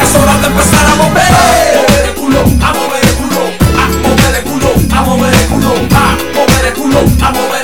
Es 0.01 0.17
hora 0.17 0.33
de 0.41 0.47
empezar 0.49 0.87
a 0.87 0.95
mover. 0.97 1.33
Mover 1.77 2.05
el 2.09 2.15
culo, 2.17 2.41
a 2.41 2.73
mover 2.73 3.05
el 3.05 3.15
culo, 3.21 3.43
a 3.77 3.85
mover 4.01 4.33
el 4.33 4.45
culo, 4.49 4.71
a 4.97 5.03
mover 5.05 5.35
el 5.37 5.47
culo, 5.53 5.73
a 5.77 6.41
mover 6.41 6.65
el 6.65 6.73
culo, 6.73 7.03
a 7.21 7.29
mover 7.29 7.53
el 7.53 7.53
culo, 7.53 7.56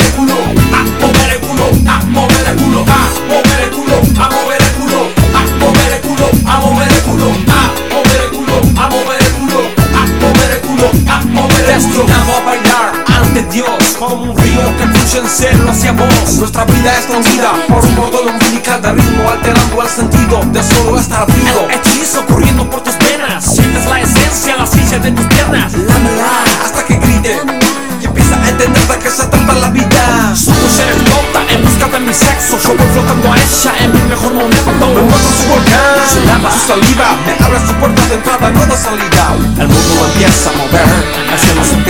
Nuestra 16.39 16.65
vida 16.65 16.99
es 16.99 17.07
conocida 17.07 17.53
por 17.69 17.85
un 17.85 17.95
modo 17.95 18.23
umbilical 18.23 18.81
de 18.81 18.93
ritmo 18.93 19.29
alterando 19.29 19.83
el 19.83 19.89
sentido 19.89 20.41
de 20.53 20.63
solo 20.63 20.99
estar 20.99 21.27
vivo. 21.27 21.69
El 21.69 21.77
hechizo 21.77 22.25
corriendo 22.27 22.69
por 22.69 22.83
tus 22.83 22.97
venas, 22.99 23.45
sientes 23.45 23.85
la 23.87 24.01
esencia, 24.01 24.57
la 24.57 24.67
ciencia 24.67 24.99
de 24.99 25.13
tus 25.13 25.27
piernas. 25.27 25.73
Lámela 25.73 26.45
hasta 26.65 26.85
que 26.85 26.97
grite 26.97 27.39
y 28.01 28.07
empieza 28.07 28.35
a 28.43 28.49
entender 28.49 28.89
de 28.89 28.99
qué 28.99 29.11
se 29.11 29.25
trata 29.27 29.53
la 29.53 29.71
vida. 29.71 30.35
Su 30.35 30.51
mujer 30.51 30.97
es 30.97 31.03
loca 31.11 31.41
en 31.49 31.63
busca 31.63 31.87
de 31.87 32.01
mi 32.01 32.15
sexo. 32.15 32.59
Yo 32.59 32.75
voy 32.75 32.89
flotando 32.93 33.33
a 33.33 33.37
ella 33.37 33.73
en 33.81 33.93
mi 33.93 34.03
mejor 34.09 34.33
momento. 34.35 34.71
Me 34.73 35.03
muestro 35.03 35.33
su 35.37 35.49
volcán, 35.49 36.01
su 36.11 36.27
lava, 36.27 36.51
su 36.51 36.67
saliva. 36.67 37.17
Me 37.27 37.45
abre 37.45 37.61
su 37.67 37.75
puerta 37.75 38.03
de 38.09 38.15
entrada, 38.15 38.51
no 38.51 38.67
de 38.67 38.77
salida. 38.77 39.25
El 39.61 39.69
mundo 39.69 40.07
empieza 40.13 40.51
a 40.51 40.53
mover, 40.57 40.89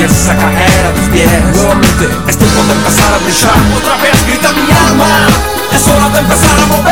el 0.03 0.11
cielo 0.11 0.25
se 0.25 0.31
empieza 0.31 0.33
a 0.33 0.37
caer 0.37 0.87
a 0.87 0.95
tus 0.95 1.09
pies. 1.11 1.31
Nuevamente, 1.55 2.05
es 2.29 2.37
tiempo 2.37 2.63
de 2.65 2.73
empezar 2.73 3.15
a 3.15 3.19
brillar. 3.19 3.59
Otra 3.77 3.97
vez 4.03 4.27
grita 4.27 4.53
mi 4.53 4.63
alma, 4.73 5.29
es 5.73 5.89
hora 5.89 6.09
de 6.11 6.19
empezar. 6.19 6.61
A 6.61 6.67
mover 6.67 6.92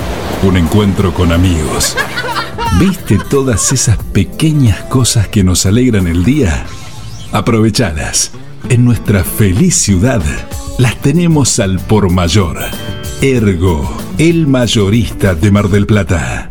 un 0.43 0.57
encuentro 0.57 1.13
con 1.13 1.31
amigos. 1.31 1.95
¿Viste 2.79 3.19
todas 3.29 3.71
esas 3.71 3.97
pequeñas 3.97 4.81
cosas 4.83 5.27
que 5.27 5.43
nos 5.43 5.65
alegran 5.65 6.07
el 6.07 6.23
día? 6.23 6.65
Aprovechadas. 7.31 8.31
En 8.69 8.85
nuestra 8.85 9.23
feliz 9.23 9.75
ciudad 9.75 10.21
las 10.77 10.95
tenemos 10.97 11.59
al 11.59 11.79
por 11.79 12.09
mayor. 12.11 12.57
Ergo, 13.21 13.95
el 14.17 14.47
mayorista 14.47 15.35
de 15.35 15.51
Mar 15.51 15.69
del 15.69 15.85
Plata. 15.85 16.50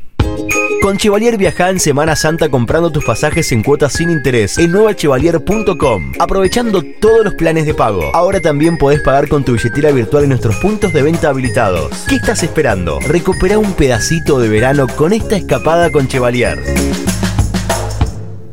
Con 0.81 0.97
Chevalier 0.97 1.37
viaja 1.37 1.69
en 1.69 1.79
Semana 1.79 2.15
Santa 2.15 2.49
comprando 2.49 2.91
tus 2.91 3.05
pasajes 3.05 3.51
en 3.51 3.61
cuotas 3.61 3.93
sin 3.93 4.09
interés 4.09 4.57
en 4.57 4.71
nuevachevalier.com, 4.71 6.13
aprovechando 6.17 6.81
todos 6.99 7.23
los 7.23 7.35
planes 7.35 7.67
de 7.67 7.75
pago. 7.75 8.09
Ahora 8.15 8.41
también 8.41 8.77
podés 8.77 9.01
pagar 9.01 9.27
con 9.27 9.43
tu 9.43 9.53
billetera 9.53 9.91
virtual 9.91 10.23
en 10.23 10.29
nuestros 10.29 10.55
puntos 10.55 10.91
de 10.91 11.03
venta 11.03 11.29
habilitados. 11.29 12.05
¿Qué 12.09 12.15
estás 12.15 12.41
esperando? 12.41 12.99
Recupera 12.99 13.59
un 13.59 13.73
pedacito 13.73 14.39
de 14.39 14.49
verano 14.49 14.87
con 14.87 15.13
esta 15.13 15.35
escapada 15.35 15.91
con 15.91 16.07
Chevalier. 16.07 16.57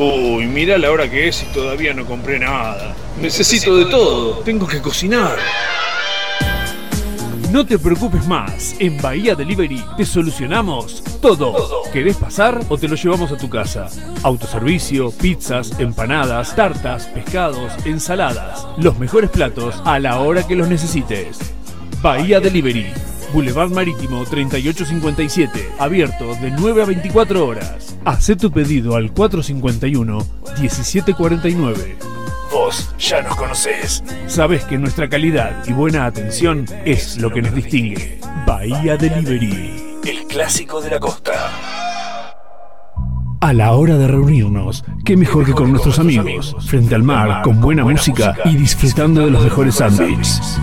Uy, 0.00 0.46
mira 0.46 0.78
la 0.78 0.90
hora 0.90 1.10
que 1.10 1.28
es 1.28 1.42
y 1.42 1.46
todavía 1.52 1.92
no 1.92 2.06
compré 2.06 2.38
nada. 2.38 2.96
Necesito 3.20 3.76
de 3.76 3.84
todo. 3.84 4.38
Tengo 4.38 4.66
que 4.66 4.80
cocinar. 4.80 5.36
No 7.52 7.66
te 7.66 7.78
preocupes 7.78 8.26
más, 8.26 8.76
en 8.78 8.96
Bahía 8.96 9.34
Delivery 9.34 9.84
te 9.98 10.06
solucionamos 10.06 11.04
todo. 11.20 11.82
¿Querés 11.92 12.16
pasar 12.16 12.62
o 12.70 12.78
te 12.78 12.88
lo 12.88 12.94
llevamos 12.94 13.30
a 13.30 13.36
tu 13.36 13.50
casa? 13.50 13.88
Autoservicio, 14.22 15.10
pizzas, 15.10 15.78
empanadas, 15.78 16.56
tartas, 16.56 17.04
pescados, 17.08 17.70
ensaladas. 17.84 18.66
Los 18.78 18.98
mejores 18.98 19.28
platos 19.28 19.82
a 19.84 19.98
la 19.98 20.20
hora 20.20 20.46
que 20.46 20.56
los 20.56 20.68
necesites. 20.68 21.38
Bahía 22.00 22.40
Delivery, 22.40 22.86
Boulevard 23.32 23.70
Marítimo 23.70 24.24
3857, 24.24 25.72
abierto 25.78 26.34
de 26.36 26.50
9 26.50 26.82
a 26.82 26.86
24 26.86 27.46
horas. 27.46 27.96
Haz 28.04 28.32
tu 28.38 28.50
pedido 28.50 28.96
al 28.96 29.14
451-1749. 29.14 31.74
Vos 32.50 32.92
ya 32.98 33.22
nos 33.22 33.36
conocés. 33.36 34.02
Sabés 34.26 34.64
que 34.64 34.78
nuestra 34.78 35.08
calidad 35.08 35.64
y 35.66 35.72
buena 35.72 36.06
atención 36.06 36.66
es 36.84 37.18
lo 37.18 37.30
que 37.30 37.42
nos 37.42 37.54
distingue. 37.54 38.18
Bahía 38.46 38.96
Delivery, 38.96 39.98
el 40.04 40.26
clásico 40.26 40.80
de 40.80 40.90
la 40.90 40.98
costa. 40.98 41.32
A 43.40 43.52
la 43.52 43.72
hora 43.72 43.96
de 43.96 44.06
reunirnos, 44.06 44.84
qué 45.04 45.16
mejor 45.16 45.46
que 45.46 45.52
con 45.52 45.70
nuestros 45.70 45.98
amigos, 45.98 46.54
frente 46.60 46.94
al 46.94 47.02
mar, 47.02 47.42
con 47.42 47.60
buena 47.60 47.84
música 47.84 48.36
y 48.44 48.56
disfrutando 48.56 49.24
de 49.24 49.30
los 49.30 49.42
mejores 49.42 49.76
sándwiches. 49.76 50.60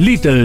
Little, 0.00 0.44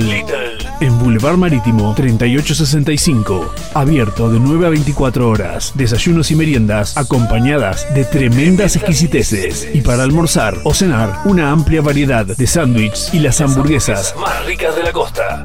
en 0.81 0.99
Boulevard 0.99 1.37
Marítimo 1.37 1.93
3865, 1.95 3.53
abierto 3.73 4.29
de 4.29 4.37
9 4.37 4.65
a 4.65 4.69
24 4.69 5.29
horas, 5.29 5.71
desayunos 5.75 6.29
y 6.31 6.35
meriendas 6.35 6.97
acompañadas 6.97 7.87
de 7.95 8.03
tremendas 8.03 8.75
exquisiteces. 8.75 9.69
Y 9.73 9.79
para 9.79 10.03
almorzar 10.03 10.57
o 10.65 10.73
cenar 10.73 11.21
una 11.23 11.51
amplia 11.51 11.81
variedad 11.81 12.25
de 12.25 12.47
sándwiches 12.47 13.13
y 13.13 13.19
las 13.19 13.39
hamburguesas 13.39 14.13
más 14.19 14.45
ricas 14.45 14.75
de 14.75 14.83
la 14.83 14.91
costa. 14.91 15.41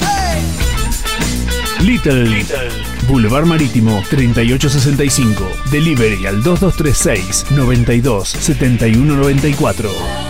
Little, 1.80 2.44
Boulevard 3.06 3.46
Marítimo 3.46 4.02
3865, 4.10 5.44
delivery 5.70 6.26
al 6.26 6.42
2236 6.42 7.52
92 7.52 8.28
7194. 8.28 10.29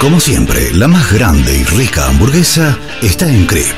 Como 0.00 0.20
siempre, 0.20 0.72
la 0.72 0.88
más 0.88 1.12
grande 1.12 1.56
y 1.56 1.64
rica 1.64 2.06
hamburguesa 2.06 2.78
está 3.02 3.28
en 3.28 3.46
Crip. 3.46 3.74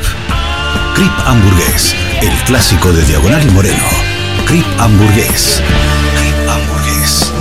Crip 0.94 1.12
Hamburgués, 1.24 1.94
el 2.20 2.32
clásico 2.44 2.92
de 2.92 3.04
Diagonal 3.04 3.46
y 3.46 3.50
Moreno. 3.52 3.84
Crip 4.46 4.66
Hamburgués. 4.78 5.62
Crip 6.16 6.48
Hamburgués. 6.48 7.32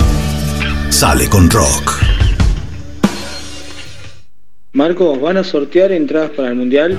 Sale 0.90 1.28
con 1.28 1.50
rock. 1.50 2.00
Marcos, 4.72 5.20
¿van 5.20 5.38
a 5.38 5.44
sortear 5.44 5.90
entradas 5.90 6.30
para 6.30 6.50
el 6.50 6.54
mundial? 6.54 6.98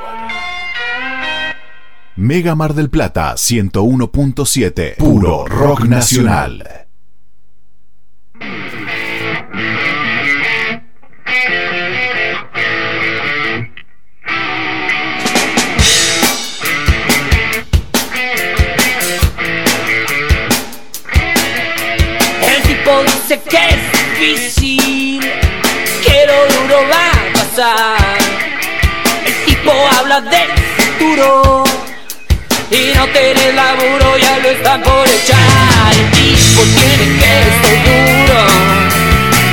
Mega 2.17 2.55
Mar 2.55 2.73
del 2.73 2.89
Plata 2.89 3.35
101.7. 3.35 4.97
Puro 4.97 5.45
rock 5.45 5.85
nacional. 5.85 6.87
El 22.43 22.61
tipo 22.63 23.03
dice 23.03 23.41
que 23.49 23.57
es 23.57 24.19
difícil, 24.19 25.21
que 26.03 26.25
lo 26.27 26.61
duro 26.61 26.81
va 26.89 27.09
a 27.09 27.33
pasar. 27.33 28.17
El 29.25 29.45
tipo 29.45 29.71
habla 29.97 30.19
del 30.19 30.49
futuro 30.75 31.70
y 32.71 32.93
no 32.95 33.05
tener 33.07 33.53
laburo 33.53 34.17
ya 34.17 34.39
lo 34.39 34.49
están 34.49 34.81
por 34.81 35.05
echar. 35.07 35.91
El 35.91 36.09
tipo 36.11 36.61
tiene 36.63 37.19
que 37.19 37.31
esto 37.49 37.69
duro 37.85 38.41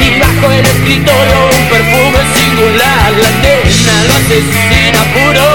y 0.00 0.20
bajo 0.20 0.52
el 0.52 0.64
escritorio 0.64 1.38
un 1.58 1.68
perfume 1.68 2.20
singular. 2.36 3.12
La 3.20 3.30
nena 3.42 3.96
lo 4.06 4.14
asesina 4.14 5.02
puro 5.14 5.48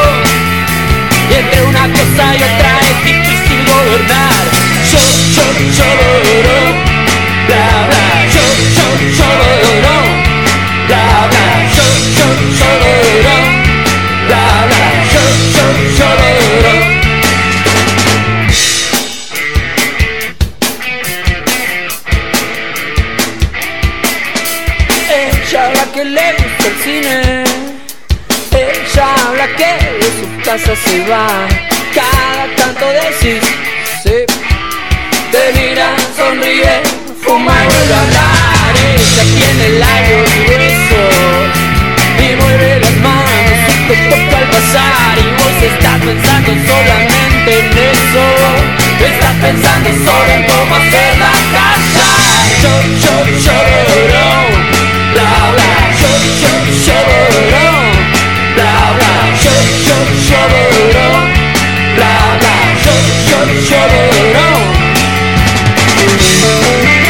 y 1.29 1.33
entre 1.35 1.61
una 1.63 1.87
cosa 1.87 2.35
y 2.35 2.43
otra 2.43 2.79
es 2.81 3.05
difícil 3.05 3.65
gobernar. 3.65 4.43
Yo, 4.91 4.99
yo, 5.35 5.45
yo, 5.77 5.89
bla, 7.47 7.67
bla, 7.87 8.07
yo, 8.33 8.43
yo, 8.75 8.87
yo, 9.17 9.72
se 30.59 30.99
va. 31.09 31.47
Cada 31.95 32.55
tanto 32.55 32.85
decís 32.91 33.41
sí. 34.03 34.23
Te 35.31 35.51
mira, 35.59 35.95
sonríe, 36.15 36.83
fuma 37.23 37.55
y 37.63 37.67
vuelve 37.73 37.93
a 37.93 38.01
hablar. 38.01 38.73
Ella 38.85 39.23
tiene 39.33 39.69
labios 39.79 40.29
gruesos 40.45 41.13
Y 42.19 42.35
mueve 42.35 42.79
las 42.81 42.95
manos. 42.97 43.59
Y 43.67 43.87
te 43.87 43.95
toca 44.09 44.37
al 44.37 44.49
pasar 44.51 45.17
Y 45.17 45.27
vos 45.41 45.57
estás 45.63 45.99
pensando 46.01 46.51
solamente 46.67 47.59
en 47.59 47.77
eso. 47.89 48.25
Estás 49.03 49.35
pensando 49.41 49.89
solo 50.05 50.33
en 50.33 50.43
cómo 50.43 50.75
hacerla 50.75 51.31
callar 51.51 52.13
Yo, 52.61 52.73
yo, 53.01 53.15
yo, 53.39 53.57
bla 55.13 55.51
bla. 55.51 55.71
Yo 55.99 56.09
yo 56.41 56.53
yo 56.85 57.72
bla 61.95 62.13
bla 62.39 62.55
yo 62.83 62.95
yo 63.29 63.39
yo 63.69 63.81
bla 64.31 64.47
bla 66.83 67.02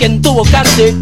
que 0.00 0.06
en 0.06 0.22
tu 0.22 0.32
boca 0.32 0.64
se 0.64 0.94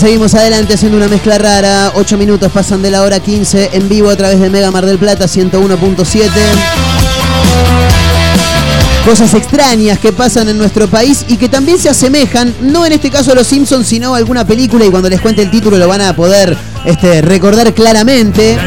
seguimos 0.00 0.34
adelante 0.34 0.72
haciendo 0.72 0.96
una 0.96 1.08
mezcla 1.08 1.36
rara. 1.36 1.92
8 1.94 2.16
minutos 2.16 2.50
pasan 2.50 2.80
de 2.80 2.90
la 2.90 3.02
hora 3.02 3.20
15 3.20 3.70
en 3.74 3.86
vivo 3.86 4.08
a 4.08 4.16
través 4.16 4.40
de 4.40 4.48
Mega 4.48 4.70
Mar 4.70 4.86
del 4.86 4.96
Plata 4.96 5.26
101.7. 5.26 6.30
Cosas 9.04 9.34
extrañas 9.34 9.98
que 9.98 10.10
pasan 10.12 10.48
en 10.48 10.56
nuestro 10.56 10.88
país 10.88 11.26
y 11.28 11.36
que 11.36 11.50
también 11.50 11.78
se 11.78 11.90
asemejan, 11.90 12.54
no 12.62 12.86
en 12.86 12.92
este 12.92 13.10
caso 13.10 13.32
a 13.32 13.34
los 13.34 13.46
Simpsons, 13.46 13.86
sino 13.86 14.14
a 14.14 14.18
alguna 14.18 14.46
película 14.46 14.86
y 14.86 14.90
cuando 14.90 15.10
les 15.10 15.20
cuente 15.20 15.42
el 15.42 15.50
título 15.50 15.76
lo 15.76 15.86
van 15.86 16.00
a 16.00 16.16
poder 16.16 16.56
este, 16.86 17.20
recordar 17.20 17.74
claramente. 17.74 18.58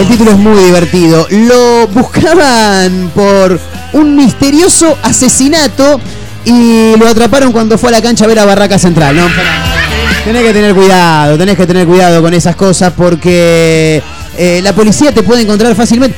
El 0.00 0.08
título 0.08 0.32
es 0.32 0.38
muy 0.38 0.60
divertido. 0.64 1.28
Lo 1.30 1.86
buscaban 1.86 3.12
por 3.14 3.60
un 3.92 4.16
misterioso 4.16 4.98
asesinato 5.04 6.00
y 6.44 6.96
lo 6.98 7.06
atraparon 7.06 7.52
cuando 7.52 7.78
fue 7.78 7.90
a 7.90 7.92
la 7.92 8.02
cancha 8.02 8.24
a 8.24 8.28
ver 8.28 8.40
a 8.40 8.44
Barraca 8.44 8.76
Central. 8.76 9.16
Tenés 10.24 10.42
que 10.42 10.52
tener 10.54 10.74
cuidado, 10.74 11.36
tenés 11.36 11.56
que 11.56 11.66
tener 11.66 11.86
cuidado 11.86 12.22
con 12.22 12.32
esas 12.32 12.56
cosas 12.56 12.92
porque 12.96 14.02
eh, 14.38 14.60
la 14.62 14.72
policía 14.74 15.12
te 15.12 15.22
puede 15.22 15.42
encontrar 15.42 15.74
fácilmente. 15.74 16.16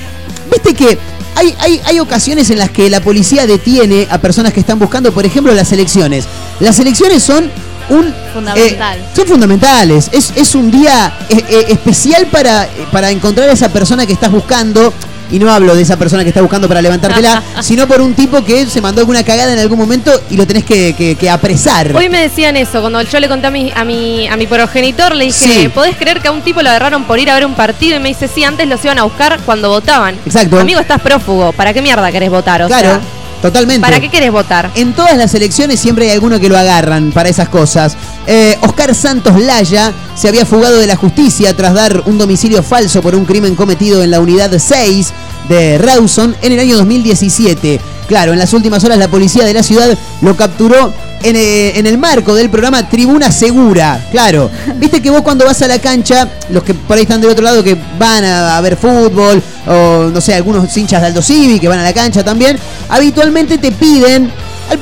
Viste 0.50 0.74
que 0.74 0.96
hay, 1.34 1.54
hay, 1.58 1.80
hay 1.84 1.98
ocasiones 1.98 2.48
en 2.50 2.58
las 2.58 2.70
que 2.70 2.88
la 2.88 3.00
policía 3.00 3.46
detiene 3.46 4.06
a 4.08 4.18
personas 4.18 4.52
que 4.52 4.60
están 4.60 4.78
buscando, 4.78 5.12
por 5.12 5.26
ejemplo, 5.26 5.52
las 5.54 5.72
elecciones. 5.72 6.24
Las 6.60 6.78
elecciones 6.78 7.22
son 7.22 7.50
un 7.88 8.14
Fundamental. 8.32 8.98
eh, 8.98 9.04
son 9.14 9.26
fundamentales. 9.26 10.08
Es, 10.12 10.32
es 10.36 10.54
un 10.54 10.70
día 10.70 11.12
eh, 11.28 11.44
eh, 11.48 11.64
especial 11.68 12.26
para, 12.26 12.68
para 12.92 13.10
encontrar 13.10 13.48
a 13.48 13.52
esa 13.52 13.72
persona 13.72 14.06
que 14.06 14.12
estás 14.12 14.30
buscando. 14.30 14.92
Y 15.30 15.38
no 15.38 15.50
hablo 15.52 15.74
de 15.74 15.82
esa 15.82 15.96
persona 15.96 16.22
que 16.22 16.28
está 16.30 16.40
buscando 16.40 16.68
para 16.68 16.80
levantártela, 16.82 17.42
sino 17.60 17.86
por 17.86 18.00
un 18.00 18.14
tipo 18.14 18.44
que 18.44 18.66
se 18.66 18.80
mandó 18.80 19.00
alguna 19.00 19.24
cagada 19.24 19.52
en 19.52 19.58
algún 19.58 19.78
momento 19.78 20.10
y 20.30 20.36
lo 20.36 20.46
tenés 20.46 20.64
que, 20.64 20.94
que- 20.96 21.16
que 21.16 21.28
apresar. 21.30 21.94
Hoy 21.96 22.08
me 22.08 22.20
decían 22.20 22.56
eso, 22.56 22.80
cuando 22.80 23.02
yo 23.02 23.20
le 23.20 23.28
conté 23.28 23.46
a 23.46 23.50
mi, 23.50 23.72
a 23.74 23.84
mi, 23.84 24.28
a 24.28 24.36
mi 24.36 24.46
progenitor, 24.46 25.14
le 25.14 25.26
dije, 25.26 25.36
Sí. 25.62 25.68
¿podés 25.68 25.96
creer 25.96 26.20
que 26.20 26.28
a 26.28 26.32
un 26.32 26.42
tipo 26.42 26.62
lo 26.62 26.68
agarraron 26.70 27.04
por 27.04 27.18
ir 27.18 27.30
a 27.30 27.34
ver 27.34 27.46
un 27.46 27.54
partido? 27.54 27.96
Y 27.96 28.00
me 28.00 28.08
dice, 28.08 28.28
sí, 28.28 28.44
antes 28.44 28.66
los 28.68 28.84
iban 28.84 28.98
a 28.98 29.04
buscar 29.04 29.40
cuando 29.44 29.68
votaban. 29.68 30.16
Exacto. 30.26 30.58
Amigo, 30.58 30.80
estás 30.80 31.00
prófugo, 31.00 31.52
¿para 31.52 31.72
qué 31.72 31.82
mierda 31.82 32.10
querés 32.12 32.30
votar? 32.30 32.62
O 32.62 32.66
Claro, 32.68 32.88
sea, 32.88 33.00
totalmente. 33.46 33.80
¿Para 33.80 34.00
qué 34.00 34.08
querés 34.08 34.30
votar? 34.30 34.70
En 34.74 34.92
todas 34.92 35.16
las 35.16 35.34
elecciones 35.34 35.80
siempre 35.80 36.06
hay 36.06 36.12
alguno 36.12 36.38
que 36.40 36.48
lo 36.48 36.56
agarran 36.58 37.12
para 37.12 37.28
esas 37.28 37.48
cosas. 37.48 37.96
Eh, 38.26 38.56
Oscar 38.62 38.94
Santos 38.94 39.40
Laya 39.40 39.92
se 40.14 40.28
había 40.28 40.46
fugado 40.46 40.78
de 40.78 40.86
la 40.86 40.96
justicia 40.96 41.54
tras 41.56 41.74
dar 41.74 42.02
un 42.06 42.18
domicilio 42.18 42.62
falso 42.62 43.02
por 43.02 43.14
un 43.14 43.24
crimen 43.24 43.54
cometido 43.54 44.02
en 44.02 44.10
la 44.10 44.20
unidad 44.20 44.52
6 44.56 45.12
de 45.48 45.78
Rawson 45.78 46.36
en 46.42 46.52
el 46.52 46.60
año 46.60 46.76
2017. 46.76 47.80
Claro, 48.08 48.32
en 48.32 48.38
las 48.38 48.52
últimas 48.52 48.82
horas 48.84 48.98
la 48.98 49.08
policía 49.08 49.44
de 49.44 49.52
la 49.52 49.62
ciudad 49.62 49.96
lo 50.20 50.36
capturó 50.36 50.92
en, 51.22 51.34
eh, 51.36 51.78
en 51.78 51.86
el 51.86 51.98
marco 51.98 52.34
del 52.34 52.50
programa 52.50 52.88
Tribuna 52.88 53.32
Segura. 53.32 54.00
Claro, 54.10 54.50
viste 54.76 55.02
que 55.02 55.10
vos 55.10 55.22
cuando 55.22 55.44
vas 55.44 55.60
a 55.62 55.68
la 55.68 55.78
cancha, 55.78 56.28
los 56.50 56.62
que 56.62 56.74
por 56.74 56.96
ahí 56.96 57.02
están 57.02 57.20
del 57.20 57.30
otro 57.30 57.44
lado 57.44 57.64
que 57.64 57.76
van 57.98 58.24
a, 58.24 58.56
a 58.56 58.60
ver 58.60 58.76
fútbol, 58.76 59.42
o 59.66 60.10
no 60.12 60.20
sé, 60.20 60.34
algunos 60.34 60.76
hinchas 60.76 61.00
de 61.00 61.08
Aldo 61.08 61.22
Civi 61.22 61.58
que 61.58 61.68
van 61.68 61.80
a 61.80 61.82
la 61.82 61.92
cancha 61.92 62.22
también, 62.24 62.58
habitualmente 62.88 63.58
te 63.58 63.72
piden, 63.72 64.30
al 64.70 64.78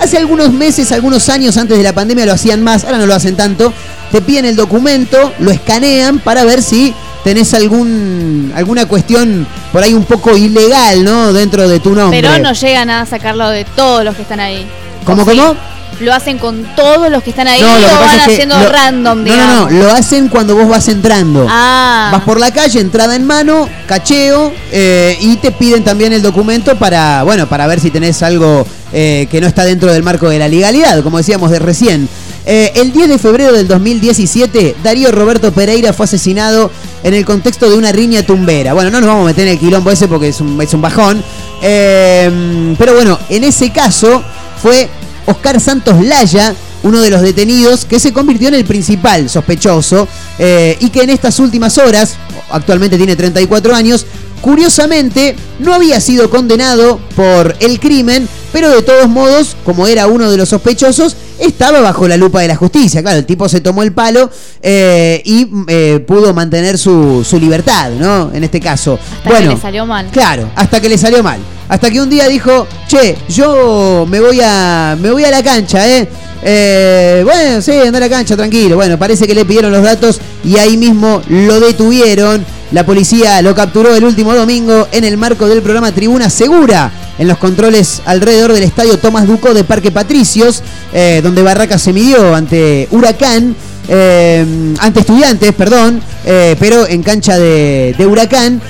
hace 0.00 0.16
algunos 0.16 0.52
meses, 0.52 0.92
algunos 0.92 1.28
años 1.28 1.56
antes 1.56 1.76
de 1.76 1.82
la 1.82 1.92
pandemia 1.92 2.26
lo 2.26 2.32
hacían 2.32 2.62
más, 2.62 2.84
ahora 2.84 2.98
no 2.98 3.06
lo 3.06 3.14
hacen 3.14 3.36
tanto, 3.36 3.72
te 4.12 4.22
piden 4.22 4.44
el 4.44 4.56
documento, 4.56 5.32
lo 5.40 5.50
escanean 5.50 6.20
para 6.20 6.44
ver 6.44 6.62
si 6.62 6.94
tenés 7.28 7.52
algún 7.52 8.50
alguna 8.56 8.86
cuestión 8.86 9.46
por 9.70 9.82
ahí 9.82 9.92
un 9.92 10.04
poco 10.04 10.34
ilegal, 10.34 11.04
¿no? 11.04 11.30
Dentro 11.34 11.68
de 11.68 11.78
tu 11.78 11.94
nombre. 11.94 12.22
Pero 12.22 12.38
no 12.42 12.54
llegan 12.54 12.88
a 12.88 13.04
sacarlo 13.04 13.50
de 13.50 13.66
todos 13.66 14.02
los 14.02 14.16
que 14.16 14.22
están 14.22 14.40
ahí. 14.40 14.66
¿Cómo, 15.04 15.26
cómo? 15.26 15.54
Lo 16.00 16.14
hacen 16.14 16.38
con 16.38 16.64
todos 16.74 17.10
los 17.10 17.22
que 17.22 17.30
están 17.30 17.46
ahí 17.48 17.60
No, 17.60 17.66
lo 17.78 17.86
van 18.00 18.20
haciendo 18.20 18.58
lo- 18.58 18.70
random, 18.70 19.18
No, 19.18 19.24
digamos. 19.24 19.70
no, 19.72 19.78
no, 19.78 19.82
lo 19.84 19.90
hacen 19.92 20.28
cuando 20.28 20.54
vos 20.56 20.68
vas 20.70 20.88
entrando. 20.88 21.46
Ah. 21.50 22.08
Vas 22.12 22.22
por 22.22 22.40
la 22.40 22.50
calle, 22.50 22.80
entrada 22.80 23.14
en 23.14 23.26
mano, 23.26 23.68
cacheo, 23.86 24.50
eh, 24.72 25.18
y 25.20 25.36
te 25.36 25.50
piden 25.52 25.84
también 25.84 26.14
el 26.14 26.22
documento 26.22 26.76
para, 26.76 27.24
bueno, 27.24 27.46
para 27.46 27.66
ver 27.66 27.78
si 27.78 27.90
tenés 27.90 28.22
algo 28.22 28.66
eh, 28.92 29.28
que 29.30 29.38
no 29.42 29.46
está 29.46 29.64
dentro 29.64 29.92
del 29.92 30.02
marco 30.02 30.30
de 30.30 30.38
la 30.38 30.48
legalidad, 30.48 31.02
como 31.02 31.18
decíamos 31.18 31.50
de 31.50 31.58
recién. 31.58 32.08
Eh, 32.46 32.72
el 32.76 32.92
10 32.92 33.08
de 33.08 33.18
febrero 33.18 33.52
del 33.52 33.68
2017, 33.68 34.76
Darío 34.82 35.12
Roberto 35.12 35.52
Pereira 35.52 35.92
fue 35.92 36.04
asesinado 36.04 36.70
en 37.02 37.14
el 37.14 37.24
contexto 37.24 37.68
de 37.70 37.76
una 37.76 37.92
riña 37.92 38.22
tumbera. 38.22 38.72
Bueno, 38.72 38.90
no 38.90 39.00
nos 39.00 39.08
vamos 39.08 39.22
a 39.24 39.26
meter 39.26 39.46
en 39.46 39.54
el 39.54 39.58
quilombo 39.58 39.90
ese 39.90 40.08
porque 40.08 40.28
es 40.28 40.40
un, 40.40 40.56
bajón. 40.80 41.22
Eh, 41.62 42.74
pero 42.78 42.94
bueno, 42.94 43.18
en 43.28 43.44
ese 43.44 43.70
caso 43.70 44.22
fue 44.62 44.88
Oscar 45.26 45.60
Santos 45.60 46.02
Laya, 46.02 46.54
uno 46.82 47.00
de 47.00 47.10
los 47.10 47.20
detenidos 47.20 47.84
que 47.84 47.98
se 47.98 48.12
convirtió 48.12 48.48
en 48.48 48.54
el 48.54 48.64
principal 48.64 49.28
sospechoso 49.28 50.08
eh, 50.38 50.76
y 50.80 50.90
que 50.90 51.02
en 51.02 51.10
estas 51.10 51.38
últimas 51.38 51.76
horas, 51.76 52.16
actualmente 52.50 52.96
tiene 52.96 53.14
34 53.14 53.74
años, 53.74 54.06
curiosamente 54.40 55.36
no 55.58 55.74
había 55.74 56.00
sido 56.00 56.30
condenado 56.30 56.98
por 57.16 57.56
el 57.60 57.80
crimen, 57.80 58.28
pero 58.52 58.70
de 58.70 58.82
todos 58.82 59.08
modos, 59.08 59.56
como 59.64 59.86
era 59.86 60.06
uno 60.06 60.30
de 60.30 60.36
los 60.36 60.48
sospechosos, 60.48 61.16
estaba 61.38 61.80
bajo 61.80 62.08
la 62.08 62.16
lupa 62.16 62.40
de 62.40 62.48
la 62.48 62.56
justicia. 62.56 63.02
Claro, 63.02 63.18
el 63.18 63.26
tipo 63.26 63.48
se 63.48 63.60
tomó 63.60 63.82
el 63.82 63.92
palo 63.92 64.30
eh, 64.62 65.22
y 65.24 65.48
eh, 65.68 66.04
pudo 66.06 66.32
mantener 66.34 66.78
su, 66.78 67.24
su 67.28 67.38
libertad, 67.38 67.90
¿no? 67.90 68.30
En 68.32 68.44
este 68.44 68.60
caso. 68.60 68.98
Hasta 69.18 69.28
bueno, 69.28 69.50
que 69.50 69.54
le 69.54 69.60
salió 69.60 69.86
mal. 69.86 70.06
Claro, 70.10 70.50
hasta 70.54 70.80
que 70.80 70.88
le 70.88 70.98
salió 70.98 71.22
mal. 71.22 71.40
Hasta 71.68 71.90
que 71.90 72.00
un 72.00 72.08
día 72.08 72.28
dijo, 72.28 72.66
che, 72.88 73.16
yo 73.28 74.06
me 74.08 74.20
voy 74.20 74.40
a, 74.42 74.96
me 74.98 75.10
voy 75.10 75.24
a 75.24 75.30
la 75.30 75.42
cancha, 75.42 75.86
¿eh? 75.86 76.08
Eh, 76.42 77.22
bueno, 77.24 77.60
sí, 77.60 77.72
anda 77.72 77.98
a 77.98 78.00
la 78.00 78.08
cancha, 78.08 78.36
tranquilo. 78.36 78.76
Bueno, 78.76 78.98
parece 78.98 79.26
que 79.26 79.34
le 79.34 79.44
pidieron 79.44 79.72
los 79.72 79.82
datos 79.82 80.20
y 80.44 80.56
ahí 80.56 80.76
mismo 80.76 81.22
lo 81.28 81.60
detuvieron. 81.60 82.44
La 82.70 82.84
policía 82.84 83.40
lo 83.40 83.54
capturó 83.54 83.94
el 83.94 84.04
último 84.04 84.34
domingo 84.34 84.88
en 84.92 85.04
el 85.04 85.16
marco 85.16 85.48
del 85.48 85.62
programa 85.62 85.90
Tribuna 85.92 86.28
Segura, 86.28 86.90
en 87.18 87.26
los 87.26 87.38
controles 87.38 88.02
alrededor 88.04 88.52
del 88.52 88.62
estadio 88.62 88.98
Tomás 88.98 89.26
Duco 89.26 89.54
de 89.54 89.64
Parque 89.64 89.90
Patricios, 89.90 90.62
eh, 90.92 91.20
donde 91.22 91.42
Barraca 91.42 91.78
se 91.78 91.94
midió 91.94 92.34
ante 92.34 92.86
Huracán, 92.90 93.56
eh, 93.88 94.44
ante 94.80 95.00
Estudiantes, 95.00 95.54
perdón, 95.54 96.02
eh, 96.26 96.56
pero 96.60 96.86
en 96.86 97.02
cancha 97.02 97.38
de, 97.38 97.94
de 97.96 98.06
Huracán, 98.06 98.60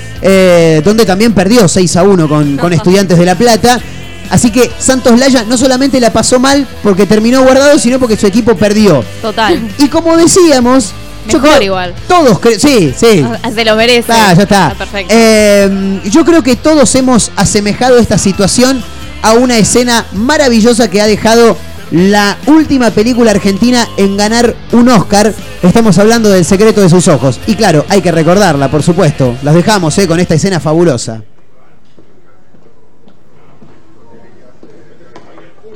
donde 0.85 1.05
también 1.05 1.33
perdió 1.33 1.67
6 1.67 1.97
a 1.97 2.03
1 2.03 2.29
con, 2.29 2.55
con 2.55 2.71
Estudiantes 2.71 3.17
de 3.17 3.25
La 3.25 3.35
Plata. 3.35 3.81
Así 4.29 4.51
que 4.51 4.69
Santos 4.79 5.19
Laya 5.19 5.43
no 5.47 5.57
solamente 5.57 5.99
la 5.99 6.11
pasó 6.13 6.39
mal 6.39 6.67
porque 6.83 7.05
terminó 7.05 7.41
guardado, 7.43 7.77
sino 7.79 7.99
porque 7.99 8.15
su 8.17 8.27
equipo 8.27 8.55
perdió. 8.55 9.03
Total. 9.21 9.59
Y 9.77 9.87
como 9.87 10.15
decíamos, 10.17 10.91
yo 11.27 11.39
Mejor 11.39 11.57
creo- 11.57 11.61
igual. 11.63 11.93
Todos, 12.07 12.39
sí, 12.59 12.93
sí. 12.95 13.25
Se 13.53 13.65
lo 13.65 13.75
merece. 13.75 14.11
Ah, 14.11 14.33
ya 14.35 14.43
está. 14.43 14.73
perfecto. 14.77 15.13
Eh, 15.15 15.99
yo 16.05 16.23
creo 16.25 16.41
que 16.43 16.55
todos 16.55 16.93
hemos 16.95 17.31
asemejado 17.35 17.97
esta 17.97 18.17
situación 18.17 18.83
a 19.21 19.33
una 19.33 19.57
escena 19.57 20.05
maravillosa 20.13 20.89
que 20.89 21.01
ha 21.01 21.07
dejado 21.07 21.57
la 21.91 22.37
última 22.45 22.91
película 22.91 23.31
argentina 23.31 23.87
en 23.97 24.15
ganar 24.15 24.55
un 24.71 24.89
Oscar. 24.89 25.33
Estamos 25.63 25.97
hablando 25.97 26.29
del 26.29 26.45
secreto 26.45 26.81
de 26.81 26.89
sus 26.89 27.07
ojos. 27.07 27.39
Y 27.47 27.55
claro, 27.55 27.85
hay 27.89 28.01
que 28.01 28.11
recordarla, 28.11 28.69
por 28.69 28.83
supuesto. 28.83 29.35
Las 29.43 29.55
dejamos 29.55 29.97
eh, 29.97 30.07
con 30.07 30.19
esta 30.19 30.35
escena 30.35 30.59
fabulosa. 30.59 31.21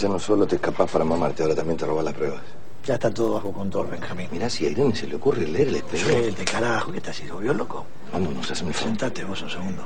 Ya 0.04 0.10
no 0.10 0.20
solo 0.20 0.46
te 0.46 0.56
escapas 0.58 0.92
para 0.92 1.06
mamarte, 1.06 1.44
ahora 1.44 1.56
también 1.56 1.78
te 1.78 1.86
robas 1.86 2.04
las 2.04 2.14
pruebas. 2.14 2.42
Ya 2.84 2.96
está 2.96 3.10
todo 3.10 3.36
bajo 3.36 3.54
control, 3.54 3.88
Benjamín. 3.88 4.28
Mirá, 4.34 4.50
si 4.50 4.66
a 4.66 4.70
Irene 4.70 4.94
se 4.94 5.08
le 5.08 5.16
ocurre 5.16 5.48
leer 5.48 5.70
el 5.70 5.76
espejo. 5.76 6.10
Suelte, 6.10 6.44
carajo, 6.44 6.92
¿qué 6.92 6.98
estás, 6.98 7.22
hijo? 7.22 7.38
¿Vio 7.38 7.54
loco? 7.54 7.86
Vámonos, 8.12 8.52
hazme 8.52 8.68
el 8.68 8.74
favor. 8.74 8.90
Sentate 8.90 9.24
vos 9.24 9.42
un 9.42 9.50
segundo. 9.50 9.86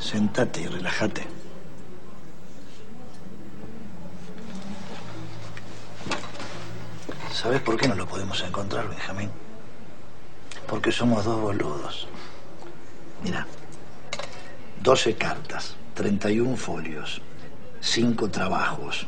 Sentate 0.00 0.62
y 0.62 0.66
relájate. 0.66 1.28
¿Sabes 7.32 7.60
por 7.60 7.76
qué 7.76 7.86
no 7.86 7.94
lo 7.94 8.08
podemos 8.08 8.42
encontrar, 8.42 8.88
Benjamín? 8.88 9.30
Porque 10.66 10.90
somos 10.90 11.24
dos 11.24 11.40
boludos. 11.40 12.08
Mira, 13.22 13.46
12 14.82 15.14
cartas, 15.14 15.76
31 15.94 16.56
folios, 16.56 17.22
5 17.80 18.28
trabajos. 18.28 19.06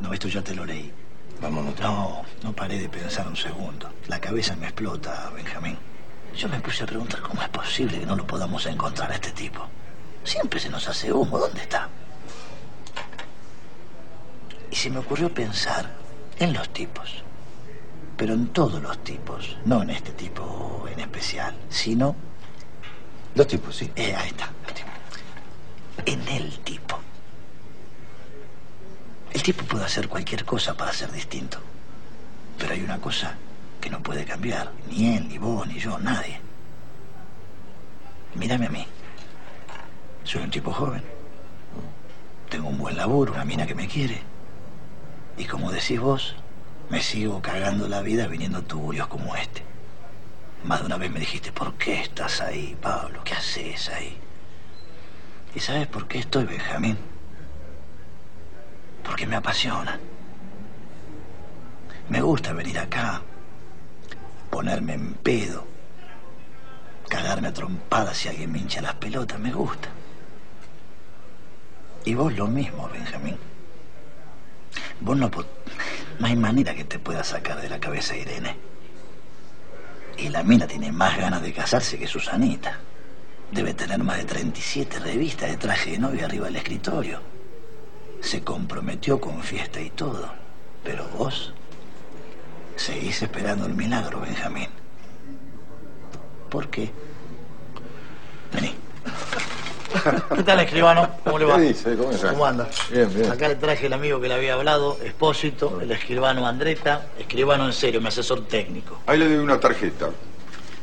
No, 0.00 0.12
esto 0.12 0.28
ya 0.28 0.42
te 0.42 0.54
lo 0.54 0.64
leí. 0.64 0.92
Vámonos. 1.40 1.78
No, 1.80 2.22
no 2.42 2.52
paré 2.52 2.78
de 2.78 2.88
pensar 2.88 3.26
un 3.26 3.36
segundo. 3.36 3.90
La 4.08 4.20
cabeza 4.20 4.56
me 4.56 4.66
explota, 4.66 5.30
Benjamín. 5.34 5.78
Yo 6.36 6.48
me 6.48 6.60
puse 6.60 6.84
a 6.84 6.86
preguntar 6.86 7.20
cómo 7.20 7.42
es 7.42 7.48
posible 7.48 7.98
que 7.98 8.06
no 8.06 8.16
lo 8.16 8.26
podamos 8.26 8.64
encontrar 8.66 9.10
a 9.10 9.14
este 9.14 9.30
tipo. 9.32 9.66
Siempre 10.22 10.60
se 10.60 10.68
nos 10.68 10.86
hace 10.88 11.12
humo. 11.12 11.38
¿Dónde 11.38 11.62
está? 11.62 11.88
Y 14.70 14.76
se 14.76 14.90
me 14.90 14.98
ocurrió 14.98 15.32
pensar 15.32 15.90
en 16.38 16.52
los 16.52 16.68
tipos. 16.70 17.24
Pero 18.16 18.34
en 18.34 18.48
todos 18.48 18.80
los 18.80 19.02
tipos. 19.02 19.56
No 19.64 19.82
en 19.82 19.90
este 19.90 20.12
tipo 20.12 20.86
en 20.92 21.00
especial, 21.00 21.56
sino... 21.68 22.14
Los 23.34 23.46
tipos, 23.46 23.76
sí. 23.76 23.90
Eh, 23.96 24.14
ahí 24.14 24.28
está, 24.28 24.50
los 24.64 24.74
tipos. 24.74 24.92
En 26.04 26.28
el 26.28 26.58
tipo. 26.60 26.99
El 29.32 29.42
tipo 29.42 29.64
puede 29.64 29.84
hacer 29.84 30.08
cualquier 30.08 30.44
cosa 30.44 30.74
para 30.74 30.92
ser 30.92 31.12
distinto. 31.12 31.58
Pero 32.58 32.74
hay 32.74 32.82
una 32.82 33.00
cosa 33.00 33.36
que 33.80 33.90
no 33.90 34.02
puede 34.02 34.24
cambiar. 34.24 34.72
Ni 34.88 35.16
él, 35.16 35.28
ni 35.28 35.38
vos, 35.38 35.66
ni 35.66 35.78
yo, 35.78 35.98
nadie. 35.98 36.40
Mírame 38.34 38.66
a 38.66 38.70
mí. 38.70 38.86
Soy 40.24 40.42
un 40.42 40.50
tipo 40.50 40.72
joven. 40.72 41.02
Tengo 42.48 42.68
un 42.68 42.78
buen 42.78 42.96
laburo, 42.96 43.32
una 43.32 43.44
mina 43.44 43.66
que 43.66 43.74
me 43.74 43.88
quiere. 43.88 44.20
Y 45.38 45.44
como 45.44 45.70
decís 45.70 46.00
vos, 46.00 46.34
me 46.90 47.00
sigo 47.00 47.40
cagando 47.40 47.88
la 47.88 48.02
vida 48.02 48.26
viniendo 48.26 48.62
tuburios 48.62 49.06
como 49.06 49.36
este. 49.36 49.62
Más 50.64 50.80
de 50.80 50.86
una 50.86 50.98
vez 50.98 51.10
me 51.10 51.20
dijiste, 51.20 51.52
¿por 51.52 51.74
qué 51.74 52.02
estás 52.02 52.40
ahí, 52.40 52.76
Pablo? 52.82 53.22
¿Qué 53.24 53.34
haces 53.34 53.88
ahí? 53.88 54.18
¿Y 55.54 55.60
sabes 55.60 55.86
por 55.86 56.06
qué 56.06 56.18
estoy, 56.18 56.44
Benjamín? 56.44 56.98
Porque 59.04 59.26
me 59.26 59.36
apasiona. 59.36 59.98
Me 62.08 62.20
gusta 62.20 62.52
venir 62.52 62.78
acá, 62.78 63.22
ponerme 64.50 64.94
en 64.94 65.14
pedo, 65.14 65.64
cagarme 67.08 67.48
a 67.48 67.52
trompadas 67.52 68.16
si 68.16 68.28
alguien 68.28 68.50
me 68.50 68.58
hincha 68.58 68.80
las 68.80 68.94
pelotas, 68.94 69.38
me 69.38 69.52
gusta. 69.52 69.88
Y 72.04 72.14
vos 72.14 72.32
lo 72.34 72.48
mismo, 72.48 72.88
Benjamín. 72.92 73.38
Vos 75.00 75.16
no, 75.16 75.30
no 76.18 76.26
hay 76.26 76.36
manera 76.36 76.74
que 76.74 76.84
te 76.84 76.98
pueda 76.98 77.22
sacar 77.22 77.60
de 77.60 77.68
la 77.68 77.78
cabeza 77.78 78.16
Irene. 78.16 78.56
Y 80.16 80.28
la 80.28 80.42
mina 80.42 80.66
tiene 80.66 80.92
más 80.92 81.16
ganas 81.16 81.42
de 81.42 81.52
casarse 81.52 81.98
que 81.98 82.06
Susanita. 82.06 82.78
Debe 83.52 83.74
tener 83.74 84.02
más 84.02 84.18
de 84.18 84.24
37 84.24 84.98
revistas 84.98 85.48
de 85.48 85.56
traje 85.56 85.92
de 85.92 85.98
novia 85.98 86.26
arriba 86.26 86.46
del 86.46 86.56
escritorio. 86.56 87.29
Se 88.20 88.42
comprometió 88.42 89.20
con 89.20 89.42
fiesta 89.42 89.80
y 89.80 89.90
todo. 89.90 90.30
Pero 90.84 91.06
vos 91.16 91.52
seguís 92.76 93.22
esperando 93.22 93.66
el 93.66 93.74
milagro, 93.74 94.20
Benjamín. 94.20 94.68
¿Por 96.48 96.68
qué? 96.68 96.90
Vení. 98.52 98.74
¿Qué 100.34 100.42
tal, 100.42 100.60
escribano? 100.60 101.10
¿Cómo 101.24 101.38
le 101.38 101.44
va? 101.44 101.56
¿Qué 101.56 101.62
dice? 101.62 101.96
¿Cómo 101.96 102.10
está? 102.10 102.30
¿Cómo 102.30 102.46
anda? 102.46 102.68
Bien, 102.90 103.12
bien. 103.12 103.30
Acá 103.30 103.48
le 103.48 103.56
traje 103.56 103.86
el 103.86 103.92
amigo 103.92 104.20
que 104.20 104.28
le 104.28 104.34
había 104.34 104.54
hablado, 104.54 104.98
Espósito, 105.02 105.80
el 105.80 105.90
escribano 105.90 106.46
Andreta, 106.46 107.08
escribano 107.18 107.66
en 107.66 107.72
serio, 107.72 108.00
mi 108.00 108.08
asesor 108.08 108.46
técnico. 108.46 109.00
Ahí 109.06 109.18
le 109.18 109.28
doy 109.28 109.38
una 109.38 109.58
tarjeta. 109.58 110.10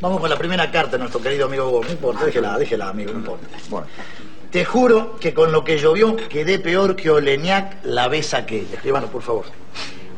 Vamos 0.02 0.20
con 0.20 0.30
la 0.30 0.38
primera 0.38 0.70
carta 0.70 0.92
de 0.92 1.00
nuestro 1.00 1.22
querido 1.22 1.46
amigo 1.46 1.70
Gómez. 1.70 1.88
No 1.88 1.94
importa, 1.94 2.26
déjela, 2.26 2.58
déjela, 2.58 2.90
amigo, 2.90 3.14
no 3.14 3.20
importa. 3.20 3.48
Te 4.52 4.64
juro 4.64 5.18
que 5.20 5.34
con 5.34 5.52
lo 5.52 5.64
que 5.64 5.78
llovió 5.78 6.16
quedé 6.16 6.60
peor 6.60 6.96
que 6.96 7.10
Oleñac 7.10 7.84
la 7.84 8.08
vez 8.08 8.34
aquella. 8.34 8.76
Escribano, 8.76 9.08
por 9.08 9.22
favor. 9.22 9.46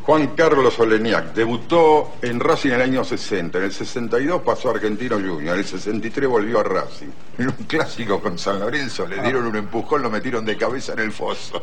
Juan 0.09 0.27
Carlos 0.35 0.79
Oleniak 0.79 1.33
debutó 1.33 2.13
en 2.23 2.39
Racing 2.39 2.69
en 2.69 2.75
el 2.75 2.81
año 2.81 3.03
60. 3.03 3.59
En 3.59 3.63
el 3.65 3.71
62 3.71 4.41
pasó 4.41 4.69
a 4.69 4.71
Argentino 4.71 5.17
Junior. 5.17 5.53
En 5.53 5.59
el 5.59 5.65
63 5.65 6.27
volvió 6.27 6.59
a 6.59 6.63
Racing. 6.63 7.09
En 7.37 7.49
un 7.49 7.65
clásico 7.67 8.19
con 8.19 8.39
San 8.39 8.59
Lorenzo 8.59 9.05
le 9.05 9.21
dieron 9.21 9.45
un 9.45 9.55
empujón, 9.55 10.01
lo 10.01 10.09
metieron 10.09 10.45
de 10.45 10.57
cabeza 10.57 10.93
en 10.93 10.99
el 10.99 11.11
foso. 11.11 11.61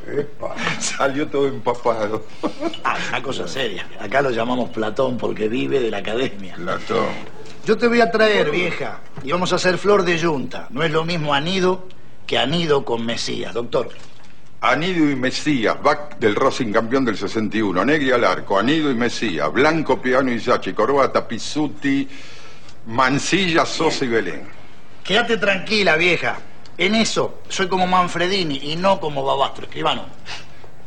Salió 0.80 1.26
todo 1.26 1.48
empapado. 1.48 2.24
Ah, 2.84 2.96
una 3.08 3.20
cosa 3.20 3.48
seria. 3.48 3.84
Acá 3.98 4.22
lo 4.22 4.30
llamamos 4.30 4.70
Platón 4.70 5.16
porque 5.18 5.48
vive 5.48 5.80
de 5.80 5.90
la 5.90 5.98
academia. 5.98 6.54
Platón. 6.54 7.06
Yo 7.66 7.76
te 7.76 7.88
voy 7.88 8.00
a 8.00 8.12
traer, 8.12 8.52
vieja, 8.52 9.00
y 9.24 9.32
vamos 9.32 9.52
a 9.52 9.56
hacer 9.56 9.76
flor 9.76 10.04
de 10.04 10.18
yunta. 10.18 10.68
No 10.70 10.84
es 10.84 10.92
lo 10.92 11.04
mismo 11.04 11.34
anido 11.34 11.88
que 12.26 12.38
anido 12.38 12.84
con 12.84 13.06
Mesías, 13.06 13.54
doctor. 13.54 13.88
Anido 14.60 15.10
y 15.10 15.14
Mesías, 15.14 15.80
back 15.82 16.18
del 16.18 16.34
Racing 16.34 16.72
campeón 16.72 17.04
del 17.04 17.16
61. 17.16 17.84
Negri 17.84 18.10
al 18.10 18.24
arco, 18.24 18.58
Anido 18.58 18.90
y 18.90 18.94
Mesías, 18.94 19.52
Blanco, 19.52 20.00
Piano 20.00 20.32
y 20.32 20.40
Sachi, 20.40 20.72
Corbata, 20.72 21.28
Pizzuti, 21.28 22.08
Mancilla, 22.86 23.64
Sosa 23.64 24.04
y 24.04 24.08
Belén. 24.08 24.42
Quédate 25.04 25.36
tranquila, 25.36 25.96
vieja. 25.96 26.38
En 26.78 26.94
eso 26.94 27.40
soy 27.48 27.68
como 27.68 27.86
Manfredini 27.86 28.72
y 28.72 28.76
no 28.76 28.98
como 28.98 29.24
Babastro, 29.24 29.66
escribano. 29.66 30.04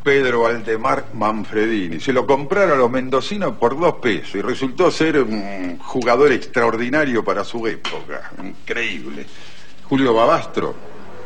Pedro 0.03 0.47
Aldemar 0.47 1.05
Manfredini. 1.13 1.99
Se 1.99 2.13
lo 2.13 2.25
compraron 2.25 2.73
a 2.73 2.75
los 2.75 2.91
mendocinos 2.91 3.55
por 3.57 3.79
dos 3.79 3.95
pesos 3.95 4.35
y 4.35 4.41
resultó 4.41 4.91
ser 4.91 5.21
un 5.21 5.77
jugador 5.79 6.31
extraordinario 6.31 7.23
para 7.23 7.43
su 7.43 7.65
época. 7.67 8.31
Increíble. 8.43 9.25
Julio 9.87 10.13
Babastro, 10.13 10.75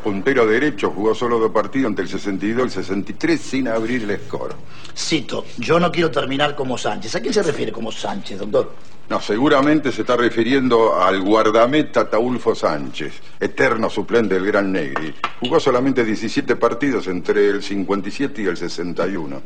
puntero 0.04 0.46
derecho, 0.46 0.92
jugó 0.92 1.16
solo 1.16 1.40
dos 1.40 1.52
partidos 1.52 1.90
entre 1.90 2.04
el 2.04 2.10
62 2.10 2.60
y 2.60 2.62
el 2.62 2.70
63 2.70 3.42
sin 3.42 3.68
abrir 3.68 4.04
el 4.04 4.20
score. 4.20 4.54
Cito, 4.96 5.46
yo 5.58 5.80
no 5.80 5.92
quiero 5.92 6.12
terminar 6.12 6.56
como 6.56 6.78
Sánchez. 6.78 7.16
¿A 7.16 7.22
quién 7.22 7.34
se 7.34 7.42
refiere 7.42 7.72
como 7.72 7.92
Sánchez, 7.92 8.40
doctor? 8.40 8.74
No, 9.10 9.20
seguramente 9.20 9.92
se 9.92 10.02
está 10.02 10.16
refiriendo 10.16 11.02
al 11.02 11.22
guardameta 11.22 12.10
Taulfo 12.10 12.56
Sánchez, 12.56 13.14
eterno 13.40 13.90
suplente 13.90 14.36
del 14.36 14.46
Gran 14.46 14.72
Negri. 14.72 15.14
Jugó 15.40 15.60
solamente 15.60 16.06
17 16.06 16.56
partidos 16.56 17.08
entre 17.08 17.50
el 17.50 17.64
57 17.64 18.42
y 18.42 18.46
el 18.46 18.58
61. 18.58 19.42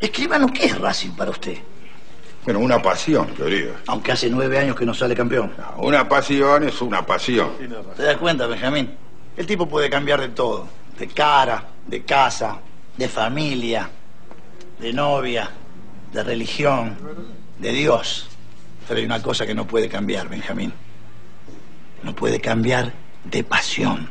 Escribano, 0.00 0.48
¿qué 0.52 0.66
es 0.66 0.78
Racing 0.78 1.10
para 1.10 1.30
usted? 1.30 1.58
Bueno, 2.44 2.60
una 2.60 2.80
pasión, 2.80 3.26
querido. 3.28 3.74
Aunque 3.86 4.12
hace 4.12 4.30
nueve 4.30 4.58
años 4.58 4.74
que 4.74 4.86
no 4.86 4.94
sale 4.94 5.14
campeón. 5.14 5.52
Una 5.78 6.08
pasión 6.08 6.64
es 6.64 6.80
una 6.80 7.04
pasión. 7.04 7.50
¿Te 7.96 8.02
das 8.02 8.16
cuenta, 8.16 8.46
Benjamín? 8.46 8.90
El 9.40 9.46
tipo 9.46 9.66
puede 9.66 9.88
cambiar 9.88 10.20
de 10.20 10.28
todo. 10.28 10.68
De 10.98 11.08
cara, 11.08 11.64
de 11.86 12.02
casa, 12.02 12.58
de 12.94 13.08
familia, 13.08 13.88
de 14.78 14.92
novia, 14.92 15.48
de 16.12 16.22
religión, 16.22 16.94
de 17.58 17.72
Dios. 17.72 18.28
Pero 18.86 19.00
hay 19.00 19.06
una 19.06 19.22
cosa 19.22 19.46
que 19.46 19.54
no 19.54 19.66
puede 19.66 19.88
cambiar, 19.88 20.28
Benjamín. 20.28 20.74
No 22.02 22.14
puede 22.14 22.38
cambiar 22.38 22.92
de 23.24 23.42
pasión. 23.42 24.10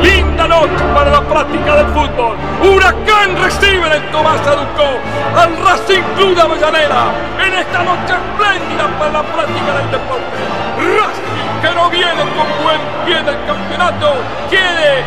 Linda 0.00 0.46
noche 0.46 0.84
para 0.94 1.10
la 1.10 1.28
práctica 1.28 1.74
del 1.74 1.86
fútbol. 1.88 2.36
Huracán 2.62 3.36
recibe 3.42 3.84
en 3.84 3.92
el 3.94 4.10
Tomás 4.12 4.46
Aducó 4.46 4.90
al 5.34 5.56
Racing 5.56 6.02
Club 6.14 6.36
de 6.36 6.40
Avellaneda 6.40 7.12
en 7.44 7.52
esta 7.52 7.82
noche 7.82 8.14
espléndida 8.14 8.96
para 8.96 9.10
la 9.10 9.22
práctica 9.24 9.78
del 9.78 9.90
deporte. 9.90 10.36
Racing 10.78 11.25
que 11.68 11.74
no 11.74 11.90
viene 11.90 12.22
con 12.36 12.64
buen 12.64 12.80
pie 13.04 13.16
del 13.22 13.36
campeonato 13.46 14.14
quiere. 14.48 15.04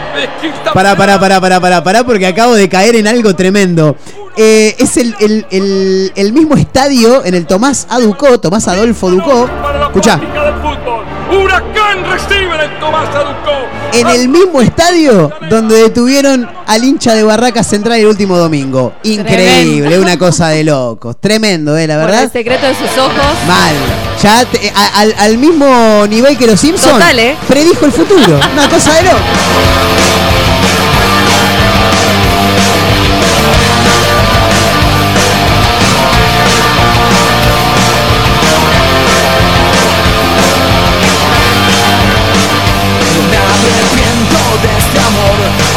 Pará, 0.73 0.95
pará, 0.95 1.19
pará, 1.19 1.39
pará, 1.39 1.59
pará, 1.61 1.83
pará, 1.83 2.03
porque 2.03 2.27
acabo 2.27 2.55
de 2.55 2.67
caer 2.69 2.95
en 2.95 3.07
algo 3.07 3.35
tremendo. 3.35 3.95
Eh, 4.37 4.75
es 4.77 4.97
el, 4.97 5.15
el- 5.19 5.45
el- 5.51 6.11
el 6.15 6.33
mismo 6.33 6.55
estadio 6.55 7.23
en 7.25 7.33
el 7.35 7.45
Tomás 7.45 7.87
A. 7.89 7.99
Ducó, 7.99 8.39
Tomás 8.39 8.67
Adolfo 8.67 9.09
Ducó. 9.09 9.49
Escuchá, 9.87 10.17
práctica 10.17 10.43
del 10.45 10.53
fútbol. 10.55 11.03
Huracán 11.31 12.05
recibe 12.11 12.63
el 12.65 12.79
Tomás 12.79 13.09
Aducó. 13.09 13.68
En 13.93 14.07
el 14.07 14.29
mismo 14.29 14.61
estadio 14.61 15.31
donde 15.49 15.77
detuvieron 15.83 16.47
al 16.67 16.83
hincha 16.83 17.13
de 17.15 17.23
Barraca 17.23 17.63
Central 17.63 17.99
el 17.99 18.07
último 18.07 18.37
domingo. 18.37 18.93
Increíble, 19.03 19.81
Tremendo. 19.87 20.01
una 20.01 20.17
cosa 20.17 20.49
de 20.49 20.63
locos. 20.63 21.15
Tremendo, 21.19 21.77
¿eh? 21.77 21.87
La 21.87 21.95
Por 21.95 22.03
el 22.09 22.15
verdad. 22.15 22.31
secreto 22.31 22.65
de 22.67 22.75
sus 22.75 22.97
ojos. 22.97 23.13
Mal. 23.47 23.75
Ya 24.21 24.45
te- 24.45 24.71
a- 24.75 24.99
al, 24.99 25.15
al 25.17 25.37
mismo 25.37 26.05
nivel 26.07 26.37
que 26.37 26.45
los 26.47 26.59
Simpsons. 26.59 26.93
Total, 26.93 27.17
¿eh? 27.19 27.35
Predijo 27.47 27.85
el 27.85 27.91
futuro. 27.91 28.39
Una 28.53 28.69
cosa 28.69 28.93
de 28.95 29.03
loco. 29.03 29.17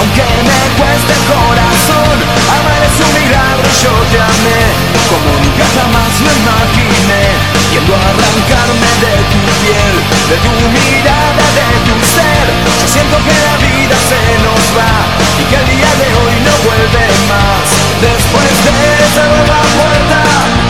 Aunque 0.02 0.26
me 0.42 0.62
cueste 0.74 1.12
el 1.14 1.24
corazón. 1.30 2.16
Amar 2.50 2.82
es 2.82 2.96
un 2.98 3.10
milagro, 3.14 3.68
yo 3.82 3.94
te 4.10 4.18
amé, 4.18 4.62
como 5.06 5.30
nunca 5.38 5.66
jamás 5.78 6.12
lo 6.18 6.30
imaginé. 6.42 7.22
Yendo 7.70 7.94
a 7.94 8.02
arrancarme 8.10 8.90
de 8.98 9.14
tu 9.30 9.38
piel, 9.62 9.94
de 10.28 10.36
tu 10.42 10.52
mirada, 10.74 11.44
de 11.54 11.68
tu 11.86 11.94
ser. 12.02 12.46
Yo 12.50 12.86
siento 12.90 13.16
que 13.22 13.36
la 13.46 13.54
vida 13.62 13.96
se 14.10 14.22
nos 14.42 14.62
va 14.74 14.92
y 15.38 15.42
que 15.46 15.56
el 15.62 15.66
día 15.70 15.92
de 16.02 16.08
hoy 16.18 16.34
no 16.46 16.54
vuelve 16.66 17.06
más. 17.30 17.64
Después 18.02 18.52
de 18.66 18.74
esa 19.06 19.22
nueva 19.30 19.60
puerta, 19.78 20.20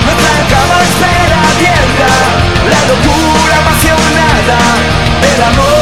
nuestra 0.05 0.37
cama 0.53 0.77
espera 0.85 1.39
abierta. 1.57 2.11
La 2.69 2.81
locura 2.85 3.55
apasionada 3.65 4.61
del 5.25 5.41
amor. 5.43 5.82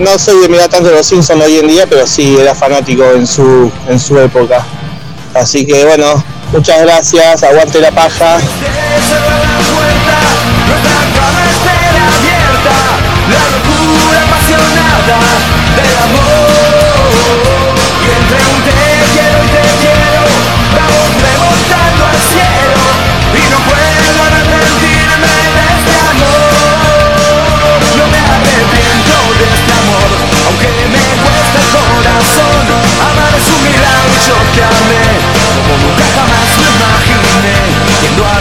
no 0.00 0.18
soy 0.18 0.40
de 0.40 0.48
mirar 0.48 0.68
tanto 0.68 0.90
los 0.90 1.06
Simpsons 1.06 1.44
hoy 1.44 1.58
en 1.58 1.68
día, 1.68 1.86
pero 1.86 2.06
sí 2.06 2.36
era 2.38 2.54
fanático 2.54 3.04
en 3.12 3.26
su, 3.26 3.70
en 3.88 4.00
su 4.00 4.18
época. 4.18 4.64
Así 5.34 5.66
que 5.66 5.84
bueno, 5.84 6.24
muchas 6.52 6.80
gracias, 6.80 7.42
aguante 7.42 7.80
la 7.80 7.90
paja. 7.92 8.38
Amé 34.62 35.02
Como 35.56 35.72
nunca 35.84 36.04
jamás 36.16 36.48
lo 36.60 36.68
imaginé 36.76 37.56
Yendo 38.02 38.24
a 38.24 38.40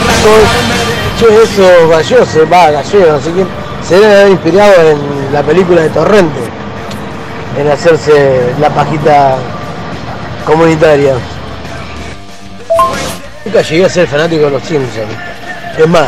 Che, 1.20 1.28
eso 1.44 1.90
galloso, 1.90 2.50
va, 2.50 2.72
gallego, 2.72 3.12
no 3.12 3.20
sé 3.20 3.32
quién, 3.32 3.48
se 3.86 3.96
debe 4.00 4.22
haber 4.22 4.32
inspirado 4.32 4.90
en 4.92 5.34
la 5.34 5.44
película 5.44 5.82
de 5.82 5.90
Torrente, 5.90 6.40
en 7.58 7.70
hacerse 7.70 8.54
la 8.58 8.70
pajita 8.70 9.36
comunitaria. 10.46 11.16
Nunca 13.44 13.62
llegué 13.62 13.86
a 13.86 13.90
ser 13.90 14.08
fanático 14.08 14.44
de 14.44 14.52
los 14.52 14.64
Simpsons. 14.64 15.12
Es 15.78 15.88
más, 15.90 16.08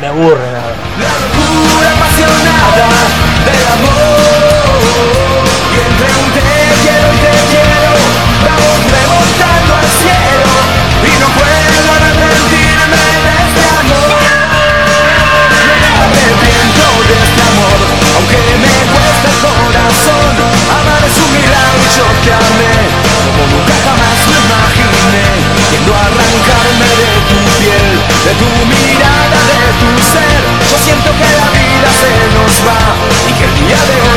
me 0.00 0.06
aburre 0.06 0.52
nada. 0.52 1.29
Como 22.30 23.42
nunca 23.50 23.74
jamás 23.84 24.18
lo 24.30 24.36
imaginé 24.38 25.26
Yendo 25.72 25.92
a 25.94 26.02
arrancarme 26.06 26.88
de 27.00 27.10
tu 27.26 27.38
piel 27.58 27.88
De 28.26 28.32
tu 28.38 28.48
mirada, 28.70 29.40
de 29.50 29.70
tu 29.80 29.90
ser. 30.12 30.42
Yo 30.70 30.76
siento 30.78 31.10
que 31.10 31.28
la 31.40 31.48
vida 31.50 31.88
se 31.90 32.12
nos 32.36 32.54
va 32.66 32.80
Y 33.26 33.32
que 33.34 33.44
el 33.44 33.54
día 33.66 33.80
de 33.90 33.96
hoy 34.02 34.09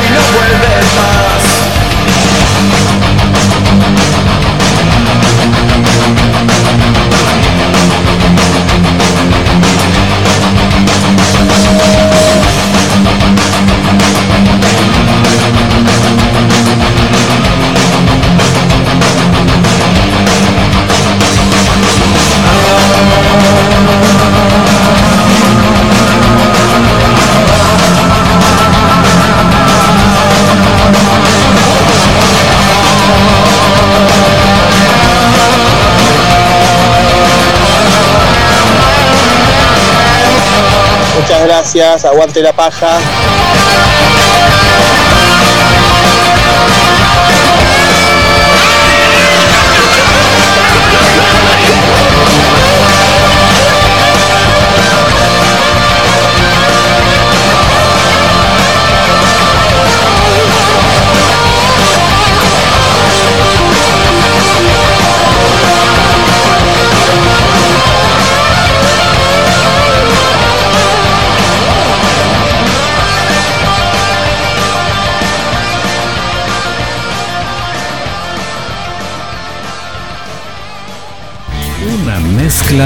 Muchas 41.16 41.44
gracias, 41.44 42.06
aguante 42.06 42.42
la 42.42 42.54
paja. 42.54 42.98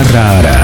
Rara. 0.03 0.56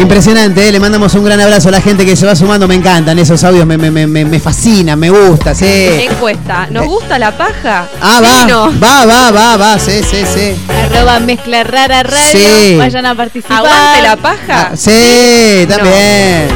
Impresionante, 0.00 0.68
¿eh? 0.68 0.72
le 0.72 0.80
mandamos 0.80 1.14
un 1.14 1.24
gran 1.24 1.38
abrazo 1.40 1.68
a 1.68 1.72
la 1.72 1.80
gente 1.80 2.04
que 2.04 2.16
se 2.16 2.26
va 2.26 2.34
sumando. 2.34 2.66
Me 2.66 2.74
encantan 2.74 3.18
esos 3.18 3.44
audios, 3.44 3.66
me, 3.66 3.76
me, 3.76 3.90
me, 4.06 4.40
fascinan, 4.40 4.98
me 4.98 5.10
gusta, 5.10 5.54
sí. 5.54 5.66
Encuesta, 5.66 6.66
¿nos 6.70 6.86
gusta 6.86 7.18
la 7.18 7.36
paja? 7.36 7.86
Ah, 8.00 8.20
Sí, 8.20 8.24
va, 8.24 8.46
no. 8.46 8.80
va, 8.80 9.06
va, 9.06 9.30
va, 9.30 9.56
va, 9.56 9.78
sí, 9.78 10.00
sí, 10.02 10.24
sí. 10.34 10.56
Arroba 10.68 11.20
mezcla 11.20 11.62
rara 11.62 12.02
radio. 12.02 12.32
Sí. 12.32 12.76
Vayan 12.78 13.06
a 13.06 13.14
participar. 13.14 13.58
¿Aguante 13.58 14.02
la 14.02 14.16
paja? 14.16 14.70
Ah, 14.72 14.76
Sí, 14.76 15.66
también. 15.68 16.48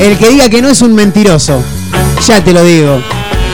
El 0.00 0.18
que 0.18 0.28
diga 0.30 0.48
que 0.48 0.60
no 0.62 0.68
es 0.70 0.82
un 0.82 0.94
mentiroso. 0.94 1.62
Ya 2.26 2.42
te 2.42 2.52
lo 2.52 2.64
digo. 2.64 3.00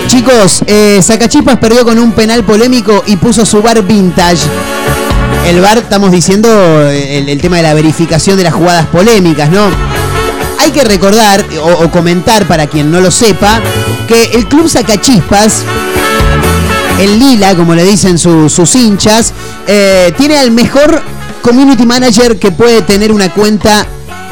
Chicos, 0.07 0.63
eh, 0.67 1.01
Sacachispas 1.03 1.59
perdió 1.59 1.85
con 1.85 1.99
un 1.99 2.13
penal 2.13 2.43
polémico 2.45 3.03
y 3.07 3.17
puso 3.17 3.45
su 3.45 3.61
bar 3.61 3.83
vintage. 3.83 4.47
El 5.49 5.61
bar, 5.63 5.79
estamos 5.79 6.13
diciendo, 6.13 6.49
el, 6.91 7.29
el 7.29 7.41
tema 7.41 7.57
de 7.57 7.63
la 7.63 7.75
verificación 7.75 8.37
de 8.37 8.45
las 8.45 8.53
jugadas 8.55 8.87
polémicas, 8.87 9.51
¿no? 9.51 9.67
Hay 10.59 10.71
que 10.73 10.85
recordar 10.85 11.43
o, 11.63 11.89
comentar 11.91 12.47
para 12.47 12.67
quien 12.67 12.91
no 12.91 13.01
lo 13.01 13.11
sepa 13.11 13.61
que 14.07 14.25
el 14.35 14.47
club 14.47 14.69
Sacachispas 14.69 15.63
el 17.01 17.19
Lila, 17.19 17.55
como 17.55 17.75
le 17.75 17.85
dicen 17.85 18.19
su- 18.19 18.49
sus 18.51 18.75
hinchas, 18.75 19.33
eh, 19.69 20.13
tiene 20.19 20.37
al 20.37 20.51
mejor 20.51 21.01
community 21.43 21.87
manager 21.87 22.39
que 22.39 22.51
puede 22.51 22.83
tener 22.83 23.13
una 23.13 23.33
cuenta 23.33 23.87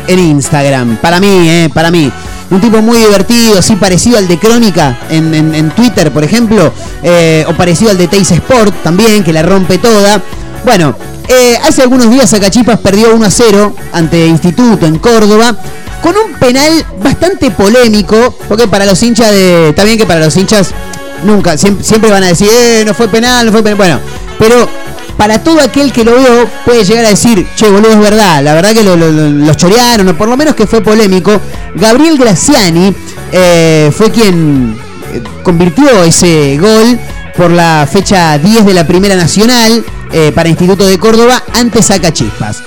en 0.09 0.19
Instagram. 0.19 0.97
Para 0.97 1.19
mí, 1.21 1.29
eh, 1.49 1.71
para 1.73 1.91
mí. 1.91 2.11
Un 2.51 2.61
tipo 2.61 2.81
muy 2.83 2.99
divertido, 2.99 3.59
así 3.59 3.75
parecido 3.77 4.19
al 4.19 4.29
de 4.29 4.39
Crónica 4.39 4.99
en, 5.11 5.33
en- 5.35 5.55
en 5.55 5.71
Twitter, 5.71 6.13
por 6.13 6.23
ejemplo, 6.25 6.73
eh, 7.03 7.45
o 7.49 7.55
parecido 7.55 7.91
al 7.93 7.99
de 7.99 8.07
Teis 8.09 8.31
Sport 8.31 8.83
también, 8.83 9.25
que 9.25 9.33
la 9.33 9.43
rompe 9.43 9.79
toda. 9.79 10.21
Bueno, 10.67 10.97
eh, 11.29 11.57
hace 11.65 11.83
algunos 11.83 12.11
días 12.11 12.29
Sacachispas 12.29 12.81
perdió 12.81 13.15
1 13.15 13.25
a 13.25 13.31
0 13.31 13.75
ante 13.93 14.27
Instituto 14.27 14.85
en 14.85 14.99
Córdoba 14.99 15.57
con 16.03 16.13
un 16.17 16.35
penal 16.41 16.85
bastante 17.03 17.53
polémico, 17.53 18.37
porque 18.49 18.67
para 18.67 18.85
los 18.85 19.01
hinchas 19.03 19.31
de... 19.31 19.69
Está 19.69 19.85
bien 19.85 19.97
que 19.97 20.07
para 20.07 20.21
los 20.25 20.37
hinchas 20.37 20.73
nunca, 21.25 21.57
siempre, 21.57 22.11
van 22.11 22.25
a 22.25 22.27
decir, 22.27 22.49
eh, 22.53 22.83
no 22.85 22.95
fue 22.95 23.07
penal, 23.09 23.47
no 23.47 23.53
fue 23.53 23.63
penal. 23.63 23.77
Bueno, 23.79 24.01
pero 24.41 24.69
para 25.17 25.39
todo 25.43 25.61
aquel 25.61 25.93
que 25.93 26.05
lo 26.05 26.17
vio 26.17 26.49
puede 26.65 26.85
llegar 26.85 27.05
a 27.07 27.11
decir, 27.11 27.47
che, 27.57 27.69
boludo, 27.71 27.93
es 27.93 28.01
verdad, 28.01 28.43
la 28.43 28.55
verdad 28.55 28.73
que 28.75 28.83
lo, 28.83 28.97
lo- 28.97 29.11
los 29.13 29.57
chorearon, 29.57 30.09
o 30.09 30.17
por 30.19 30.29
lo 30.29 30.37
menos 30.37 30.57
que 30.57 30.67
fue 30.67 30.81
polémico. 30.83 31.41
Gabriel 31.77 32.19
Graciani 32.19 32.93
eh, 33.33 33.91
fue 33.97 34.11
quien 34.11 34.77
eh, 35.13 35.23
convirtió 35.45 36.03
ese 36.05 36.59
gol 36.59 36.99
por 37.37 37.51
la 37.51 37.89
fecha 37.91 38.39
10 38.39 38.67
de 38.67 38.75
la 38.75 38.87
Primera 38.87 39.17
Nacional 39.17 39.85
eh, 40.13 40.33
para 40.35 40.49
Instituto 40.49 40.87
de 40.87 40.99
Córdoba 40.99 41.43
ante 41.55 41.83
Sacachispas. 41.83 42.63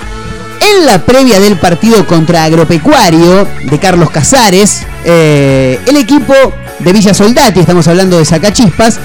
En 0.60 0.86
la 0.86 1.04
previa 1.04 1.40
del 1.40 1.56
partido 1.56 2.06
contra 2.06 2.44
Agropecuario 2.44 3.48
de 3.64 3.78
Carlos 3.78 4.10
Casares, 4.10 4.82
eh, 5.04 5.80
el 5.86 5.96
equipo 5.96 6.34
de 6.78 6.92
Villa 6.92 7.14
Soldati, 7.14 7.60
estamos 7.60 7.88
hablando 7.88 8.18
de 8.18 8.24
Sacachispas, 8.24 9.00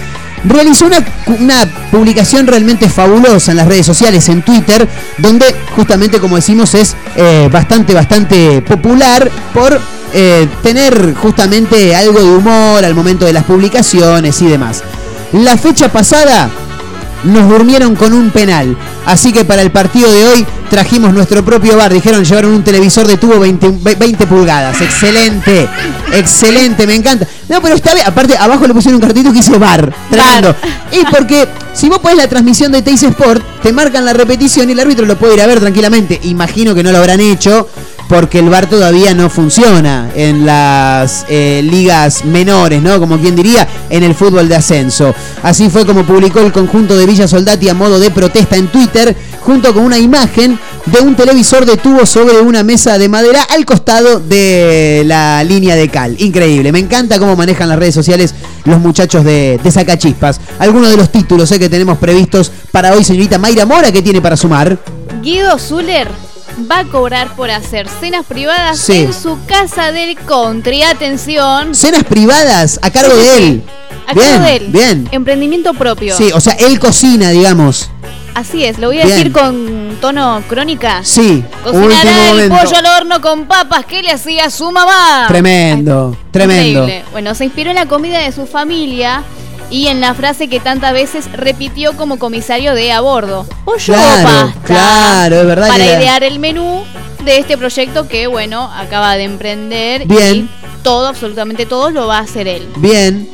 realizó 0.47 0.85
una, 0.85 1.03
publicación 1.91 2.47
realmente 2.47 2.89
fabulosa 2.89 3.51
en 3.51 3.57
las 3.57 3.67
redes 3.67 3.85
sociales, 3.85 4.27
en 4.29 4.41
Twitter, 4.41 4.87
donde 5.17 5.55
justamente, 5.75 6.19
como 6.19 6.35
decimos, 6.35 6.73
es 6.75 6.95
eh, 7.15 7.49
bastante, 7.51 7.93
bastante 7.93 8.61
popular 8.61 9.29
por 9.53 9.79
eh, 10.13 10.47
tener 10.61 11.13
justamente 11.15 11.95
algo 11.95 12.19
de 12.19 12.29
humor 12.29 12.83
al 12.83 12.93
momento 12.93 13.25
de 13.25 13.33
las 13.33 13.43
publicaciones 13.43 14.41
y 14.41 14.47
demás. 14.47 14.83
La 15.34 15.57
fecha 15.57 15.91
pasada 15.91 16.49
nos 17.23 17.49
durmieron 17.49 17.95
con 17.95 18.14
un 18.14 18.30
penal. 18.31 18.77
Así 19.06 19.31
que 19.34 19.43
para 19.45 19.61
el 19.61 19.72
partido 19.72 20.11
de 20.11 20.26
hoy 20.26 20.45
trajimos 20.69 21.14
nuestro 21.14 21.43
propio 21.43 21.76
bar. 21.77 21.91
Dijeron, 21.93 22.23
llevaron 22.23 22.52
un 22.52 22.64
televisor 22.64 23.07
de 23.07 23.18
tubo 23.18 23.39
20, 23.39 23.69
ve- 23.81 23.95
20 23.95 24.27
pulgadas. 24.27 24.80
Excelente, 24.81 25.68
excelente, 26.14 26.85
me 26.88 26.95
encanta. 26.95 27.27
No, 27.49 27.61
pero 27.61 27.76
está 27.76 27.93
bien. 27.93 28.06
Aparte, 28.07 28.38
abajo 28.38 28.68
le 28.68 28.73
pusieron 28.73 28.95
un 28.95 29.02
cartito 29.07 29.31
que 29.31 29.38
dice 29.39 29.57
bar. 29.57 29.93
Tremendo. 30.10 30.56
Y 30.91 31.03
porque 31.11 31.47
si 31.73 31.89
vos 31.89 31.99
pones 31.99 32.18
la 32.18 32.27
transmisión 32.27 32.72
de 32.72 32.81
Teis 32.81 33.03
Sport, 33.03 33.43
te 33.61 33.73
marcan 33.73 34.06
la 34.06 34.14
repetición 34.14 34.69
y 34.69 34.73
el 34.73 34.80
árbitro 34.80 35.06
lo 35.06 35.18
puede 35.18 35.35
ir 35.35 35.41
a 35.41 35.47
ver 35.47 35.60
tranquilamente. 35.60 36.19
Imagino 36.23 36.73
que 36.76 36.84
no 36.84 36.91
lo 36.91 36.97
habrán 36.99 37.19
hecho 37.19 37.68
porque 38.07 38.40
el 38.40 38.49
VAR 38.49 38.69
todavía 38.69 39.14
no 39.14 39.30
funciona 39.30 40.10
en 40.15 40.45
las 40.45 41.26
eh, 41.30 41.61
ligas 41.64 42.26
menores, 42.26 42.82
¿no? 42.82 42.99
Como 42.99 43.19
quien 43.19 43.36
diría, 43.36 43.68
en 43.90 44.03
el 44.03 44.14
fútbol 44.14 44.48
de 44.48 44.56
ascenso. 44.56 45.14
Así 45.44 45.69
fue 45.69 45.86
como 45.86 46.06
publicó 46.06 46.40
el 46.40 46.52
conjunto 46.52 46.98
de 46.98 47.06
Villa 47.06 47.27
Soldati 47.27 47.69
a 47.69 47.73
modo 47.73 47.99
de 47.99 48.11
protesta 48.11 48.56
en 48.56 48.68
Twitter, 48.68 49.15
junto 49.41 49.73
con 49.73 49.84
una 49.84 49.98
imagen 49.98 50.60
de 50.86 50.99
un 50.99 51.15
televisor 51.15 51.65
de 51.65 51.77
tubo 51.77 52.06
sobre 52.06 52.40
una 52.41 52.64
mesa 52.64 52.98
de 52.98 53.10
madera 53.10 53.44
al 53.44 53.65
costado 53.65 54.19
de 54.19 55.03
la 55.06 55.44
línea 55.44 55.76
de 55.76 55.90
cal. 55.90 56.15
Increíble, 56.19 56.72
me 56.72 56.80
encanta 56.80 57.18
cómo 57.18 57.36
manejan 57.36 57.69
las 57.69 57.80
redes 57.80 57.95
sociales 57.95 58.36
los 58.65 58.80
muchachos 58.80 59.23
de, 59.23 59.60
de 59.64 59.72
Sacachispas. 59.72 60.40
Algunos 60.60 60.91
de 60.91 60.98
los 60.98 61.11
títulos 61.11 61.52
eh, 61.52 61.60
que 61.60 61.69
tenemos 61.69 61.98
previstos 61.98 62.52
para 62.72 62.94
hoy, 62.94 63.03
señorita 63.03 63.40
Mayra 63.40 63.65
Mora, 63.65 63.91
que 63.91 64.02
tiene 64.02 64.22
para 64.22 64.38
sumar? 64.38 64.77
Guido 65.22 65.57
Zuller 65.57 66.10
va 66.72 66.80
a 66.80 66.84
cobrar 66.86 67.36
por 67.36 67.52
hacer 67.52 67.88
cenas 67.99 68.26
privadas 68.26 68.77
Sí. 68.80 69.03
en 69.03 69.14
su 69.14 69.38
casa 69.45 69.91
del 69.91 70.15
country. 70.15 70.84
Atención. 70.84 71.76
Cenas 71.76 72.03
privadas 72.03 72.80
a 72.82 72.90
cargo 72.91 73.15
de 73.15 73.38
él. 73.38 73.64
A 74.07 74.14
bien, 74.14 74.27
cargo 74.30 74.45
de 74.45 74.56
él. 74.56 74.68
bien. 74.69 75.10
Emprendimiento 75.11 75.73
propio. 75.73 76.15
Sí, 76.15 76.30
o 76.34 76.40
sea, 76.40 76.53
él 76.53 76.80
cocina, 76.80 77.30
digamos. 77.32 77.90
Así 78.34 78.65
es, 78.65 78.80
lo 78.80 78.88
voy 78.88 78.99
a 78.99 79.06
Bien. 79.06 79.18
decir 79.18 79.32
con 79.32 79.98
tono 80.02 80.44
crónica. 80.49 80.99
Sí, 81.03 81.41
Cocinará 81.64 82.32
el 82.32 82.49
pollo 82.49 82.76
al 82.76 82.86
horno 82.86 83.22
con 83.22 83.45
papas 83.45 83.86
que 83.86 84.03
le 84.03 84.11
hacía 84.11 84.49
su 84.49 84.72
mamá. 84.73 85.23
Tremendo, 85.30 86.18
tremendo. 86.32 86.82
Increíble. 86.84 87.06
Bueno, 87.14 87.34
se 87.34 87.45
inspiró 87.45 87.69
en 87.69 87.77
la 87.77 87.86
comida 87.86 88.19
de 88.19 88.34
su 88.34 88.45
familia 88.45 89.23
y 89.69 89.87
en 89.87 89.99
la 90.01 90.13
frase 90.13 90.47
que 90.47 90.59
tantas 90.59 90.93
veces 90.93 91.31
repitió 91.33 91.95
como 91.97 92.19
comisario 92.19 92.73
de 92.73 92.91
a 92.91 93.01
bordo. 93.01 93.45
Pollo 93.65 93.93
o 93.93 93.97
Claro, 93.97 94.23
pasta. 94.27 94.59
claro, 94.65 95.41
es 95.41 95.47
verdad 95.47 95.67
Para 95.67 95.83
que 95.83 95.93
idear 95.95 96.23
el 96.23 96.39
menú 96.39 96.83
de 97.23 97.39
este 97.39 97.57
proyecto 97.57 98.07
que, 98.07 98.27
bueno, 98.27 98.71
acaba 98.71 99.15
de 99.17 99.23
emprender. 99.23 100.05
Bien. 100.07 100.35
Y 100.35 100.49
todo, 100.83 101.07
absolutamente 101.07 101.65
todo, 101.65 101.89
lo 101.89 102.07
va 102.07 102.19
a 102.19 102.21
hacer 102.21 102.47
él. 102.47 102.67
Bien. 102.77 103.27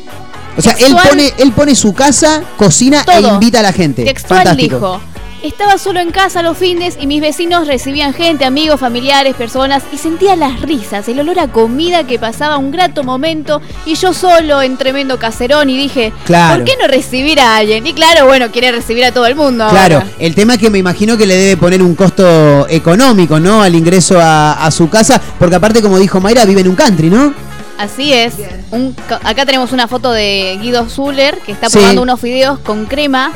O 0.57 0.61
sea, 0.61 0.73
él 0.79 0.95
pone, 1.07 1.33
él 1.37 1.51
pone 1.53 1.75
su 1.75 1.93
casa, 1.93 2.43
cocina 2.57 3.05
e 3.07 3.21
invita 3.21 3.59
a 3.59 3.63
la 3.63 3.73
gente. 3.73 4.03
Textual 4.03 4.39
Fantástico. 4.43 4.75
dijo. 4.75 5.01
Estaba 5.43 5.80
solo 5.80 5.99
en 5.99 6.11
casa 6.11 6.43
los 6.43 6.55
fines 6.55 6.97
y 7.01 7.07
mis 7.07 7.19
vecinos 7.19 7.65
recibían 7.65 8.13
gente, 8.13 8.45
amigos, 8.45 8.80
familiares, 8.80 9.34
personas 9.35 9.81
y 9.91 9.97
sentía 9.97 10.35
las 10.35 10.61
risas, 10.61 11.07
el 11.09 11.19
olor 11.19 11.39
a 11.39 11.47
comida 11.47 12.03
que 12.05 12.19
pasaba 12.19 12.57
un 12.59 12.69
grato 12.69 13.03
momento 13.03 13.59
y 13.88 13.95
yo 13.95 14.13
solo 14.13 14.61
en 14.61 14.77
tremendo 14.77 15.18
caserón 15.18 15.72
y 15.72 15.77
dije, 15.77 16.13
Claro. 16.26 16.57
¿por 16.57 16.63
qué 16.65 16.73
no 16.80 16.85
recibir 16.88 17.39
a 17.39 17.57
alguien? 17.57 17.88
Y 17.88 17.93
claro, 17.93 18.27
bueno, 18.27 18.51
quiere 18.51 18.72
recibir 18.72 19.03
a 19.03 19.11
todo 19.11 19.26
el 19.26 19.34
mundo. 19.35 19.65
Claro, 19.72 19.95
ahora. 19.97 20.07
el 20.19 20.35
tema 20.35 20.53
es 20.53 20.59
que 20.59 20.69
me 20.69 20.77
imagino 20.77 21.18
que 21.18 21.26
le 21.26 21.35
debe 21.35 21.57
poner 21.57 21.81
un 21.81 21.95
costo 21.95 22.68
económico, 22.69 23.39
¿no? 23.39 23.63
Al 23.63 23.73
ingreso 23.73 24.19
a, 24.22 24.63
a 24.63 24.69
su 24.69 24.89
casa, 24.91 25.19
porque 25.39 25.55
aparte, 25.55 25.81
como 25.81 25.97
dijo 25.97 26.22
Mayra, 26.22 26.45
vive 26.45 26.61
en 26.61 26.68
un 26.68 26.76
country, 26.76 27.09
¿no? 27.09 27.34
Así 27.80 28.13
es. 28.13 28.35
Un 28.69 28.95
acá 29.23 29.43
tenemos 29.47 29.72
una 29.72 29.88
foto 29.88 30.11
de 30.11 30.59
Guido 30.61 30.88
Zuller 30.88 31.39
que 31.39 31.51
está 31.51 31.68
Sí. 31.68 31.80
probando 31.80 32.03
unos 32.03 32.19
fideos 32.19 32.59
con 32.59 32.85
crema. 32.85 33.31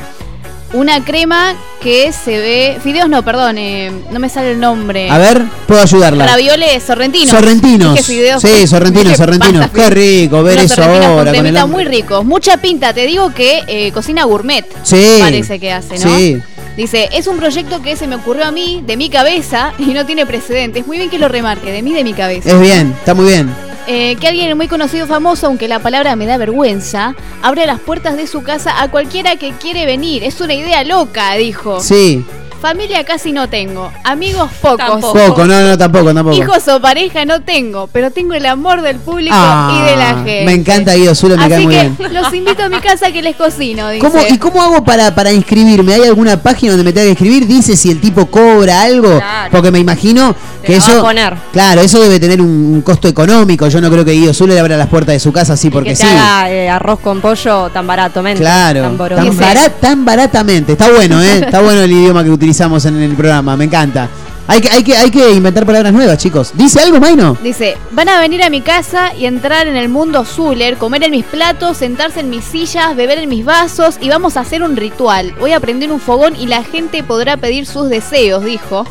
Una 0.75 1.05
crema 1.05 1.55
que 1.81 2.11
se 2.11 2.37
ve. 2.37 2.77
Fideos 2.83 3.07
no, 3.07 3.23
perdón, 3.23 3.57
eh, 3.57 3.91
no 4.11 4.19
me 4.19 4.27
sale 4.27 4.51
el 4.51 4.59
nombre. 4.59 5.09
A 5.09 5.17
ver, 5.17 5.43
puedo 5.67 5.81
ayudarla. 5.81 6.27
Ravioles 6.27 6.83
sorrentinos. 6.83 7.29
Sorrentinos. 7.29 8.05
Fideos. 8.05 8.41
Sí, 8.41 8.67
sorrentinos, 8.67 9.15
sorrentinos. 9.15 9.69
Qué 9.71 9.89
rico 9.89 10.43
ver 10.43 10.59
eso 10.59 10.75
con 10.75 10.83
ahora 10.83 11.31
con 11.31 11.45
hambre. 11.45 11.65
muy 11.65 11.85
ricos. 11.85 12.25
Mucha 12.25 12.57
pinta. 12.57 12.93
Te 12.93 13.05
digo 13.05 13.33
que 13.33 13.63
eh, 13.67 13.91
cocina 13.93 14.25
gourmet. 14.25 14.65
Sí. 14.83 15.17
Parece 15.21 15.59
que 15.59 15.71
hace, 15.71 15.97
¿no? 15.97 16.17
Sí. 16.17 16.41
Dice, 16.75 17.07
es 17.13 17.27
un 17.27 17.37
proyecto 17.37 17.81
que 17.81 17.95
se 17.95 18.05
me 18.05 18.15
ocurrió 18.15 18.43
a 18.43 18.51
mí, 18.51 18.83
de 18.85 18.97
mi 18.97 19.09
cabeza, 19.09 19.71
y 19.79 19.93
no 19.93 20.05
tiene 20.05 20.25
precedentes. 20.25 20.85
Muy 20.85 20.97
bien 20.97 21.09
que 21.09 21.17
lo 21.17 21.29
remarque, 21.29 21.71
de 21.71 21.81
mí, 21.81 21.93
de 21.93 22.03
mi 22.03 22.13
cabeza. 22.13 22.49
Es 22.49 22.59
bien, 22.59 22.93
está 22.99 23.13
muy 23.13 23.27
bien. 23.27 23.49
Eh, 23.87 24.15
que 24.19 24.27
alguien 24.27 24.57
muy 24.57 24.67
conocido, 24.67 25.05
famoso, 25.05 25.47
aunque 25.47 25.67
la 25.67 25.79
palabra 25.79 26.15
me 26.15 26.25
da 26.25 26.37
vergüenza, 26.37 27.15
abre 27.43 27.67
las 27.67 27.79
puertas 27.79 28.17
de 28.17 28.25
su 28.25 28.41
casa 28.41 28.81
a 28.81 28.89
cualquiera 28.89 29.35
que 29.35 29.51
quiere 29.51 29.85
venir. 29.85 30.23
Es 30.23 30.41
una 30.41 30.55
idea 30.55 30.83
loca, 30.83 31.33
dijo. 31.35 31.79
Sí. 31.79 32.25
Familia 32.65 33.03
casi 33.03 33.31
no 33.31 33.47
tengo. 33.47 33.91
Amigos 34.03 34.49
pocos. 34.59 34.99
Poco, 34.99 35.45
no, 35.45 35.61
no, 35.61 35.77
tampoco, 35.77 36.11
tampoco. 36.15 36.35
Hijos 36.35 36.67
o 36.67 36.81
pareja 36.81 37.23
no 37.23 37.39
tengo, 37.41 37.85
pero 37.93 38.09
tengo 38.09 38.33
el 38.33 38.43
amor 38.47 38.81
del 38.81 38.97
público 38.97 39.35
Ah, 39.37 39.77
y 39.79 39.91
de 39.91 39.95
la 39.95 40.07
gente. 40.15 40.45
Me 40.45 40.53
encanta 40.53 40.95
Guido 40.95 41.13
Zulo, 41.13 41.37
me 41.37 41.43
Así 41.43 41.51
cae 41.51 41.59
muy 41.63 41.75
que 41.75 41.81
bien. 41.99 42.13
los 42.13 42.33
invito 42.33 42.63
a 42.63 42.69
mi 42.69 42.79
casa 42.79 43.11
que 43.11 43.21
les 43.21 43.35
cocino, 43.35 43.89
dice. 43.91 44.03
¿Cómo, 44.07 44.19
¿Y 44.27 44.39
cómo 44.39 44.63
hago 44.63 44.83
para, 44.83 45.13
para 45.13 45.31
inscribirme? 45.31 45.93
¿Hay 45.93 46.05
alguna 46.05 46.41
página 46.41 46.71
donde 46.71 46.83
me 46.85 46.91
tenga 46.91 47.05
que 47.05 47.11
escribir? 47.11 47.45
¿Dice 47.45 47.75
si 47.77 47.91
el 47.91 48.01
tipo 48.01 48.25
cobra 48.25 48.81
algo? 48.81 49.15
Claro. 49.19 49.51
Porque 49.51 49.69
me 49.69 49.77
imagino 49.77 50.33
que 50.63 50.71
Te 50.71 50.77
eso. 50.77 50.99
a 50.99 51.03
poner. 51.03 51.35
Claro, 51.53 51.81
eso 51.81 51.99
debe 52.01 52.19
tener 52.19 52.41
un, 52.41 52.47
un 52.47 52.81
costo 52.81 53.07
económico. 53.07 53.67
Yo 53.67 53.79
no 53.79 53.91
creo 53.91 54.03
que 54.03 54.13
Guido 54.13 54.33
Zulo 54.33 54.55
le 54.55 54.59
abra 54.59 54.75
las 54.75 54.87
puertas 54.87 55.13
de 55.13 55.19
su 55.19 55.31
casa 55.31 55.53
así 55.53 55.69
porque 55.69 55.89
que 55.91 55.97
te 55.97 56.01
sí. 56.01 56.07
haga 56.09 56.49
eh, 56.49 56.67
arroz 56.67 56.99
con 56.99 57.21
pollo 57.21 57.69
tan 57.69 57.85
baratamente. 57.85 58.41
Claro, 58.41 58.81
Tan, 58.81 58.89
tan, 58.89 58.97
boroto. 58.97 59.33
bara- 59.39 59.69
tan 59.69 60.03
baratamente. 60.03 60.71
Está 60.71 60.89
bueno, 60.91 61.21
¿eh? 61.21 61.41
Está 61.45 61.61
bueno 61.61 61.81
el 61.81 61.91
idioma 61.91 62.23
que 62.23 62.31
utilizamos 62.55 62.85
en 62.85 63.01
el 63.01 63.15
programa. 63.15 63.57
Me 63.57 63.65
encanta. 63.65 64.07
Hay 64.47 64.61
que, 64.61 64.69
hay 64.69 64.83
que, 64.83 64.95
hay 64.95 65.11
que 65.11 65.31
inventar 65.31 65.65
palabras 65.65 65.91
nuevas, 65.91 66.17
chicos. 66.17 66.51
¿Dice 66.53 66.79
algo, 66.79 66.99
Maino? 66.99 67.35
Dice, 67.43 67.75
van 67.91 68.07
a 68.07 68.19
venir 68.21 68.43
a 68.43 68.49
mi 68.49 68.61
casa 68.61 69.13
y 69.13 69.25
entrar 69.25 69.67
en 69.67 69.75
el 69.75 69.89
mundo 69.89 70.23
Zuller, 70.23 70.77
comer 70.77 71.03
en 71.03 71.11
mis 71.11 71.25
platos, 71.25 71.77
sentarse 71.77 72.21
en 72.21 72.29
mis 72.29 72.45
sillas, 72.45 72.95
beber 72.95 73.17
en 73.17 73.27
mis 73.27 73.43
vasos 73.43 73.97
y 73.99 74.07
vamos 74.07 74.37
a 74.37 74.41
hacer 74.41 74.63
un 74.63 74.77
ritual. 74.77 75.33
Voy 75.39 75.51
a 75.51 75.59
prender 75.59 75.91
un 75.91 75.99
fogón 75.99 76.35
y 76.37 76.45
la 76.45 76.63
gente 76.63 77.03
podrá 77.03 77.35
pedir 77.37 77.65
sus 77.65 77.89
deseos, 77.89 78.45
dijo. 78.45 78.85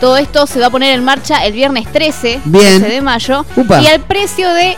Todo 0.00 0.16
esto 0.16 0.46
se 0.46 0.60
va 0.60 0.66
a 0.66 0.70
poner 0.70 0.94
en 0.94 1.04
marcha 1.04 1.44
el 1.44 1.52
viernes 1.52 1.90
13, 1.92 2.40
Bien. 2.44 2.80
13 2.80 2.86
de 2.88 3.00
mayo 3.02 3.44
Upa. 3.56 3.82
y 3.82 3.86
al 3.88 4.00
precio 4.00 4.48
de 4.54 4.76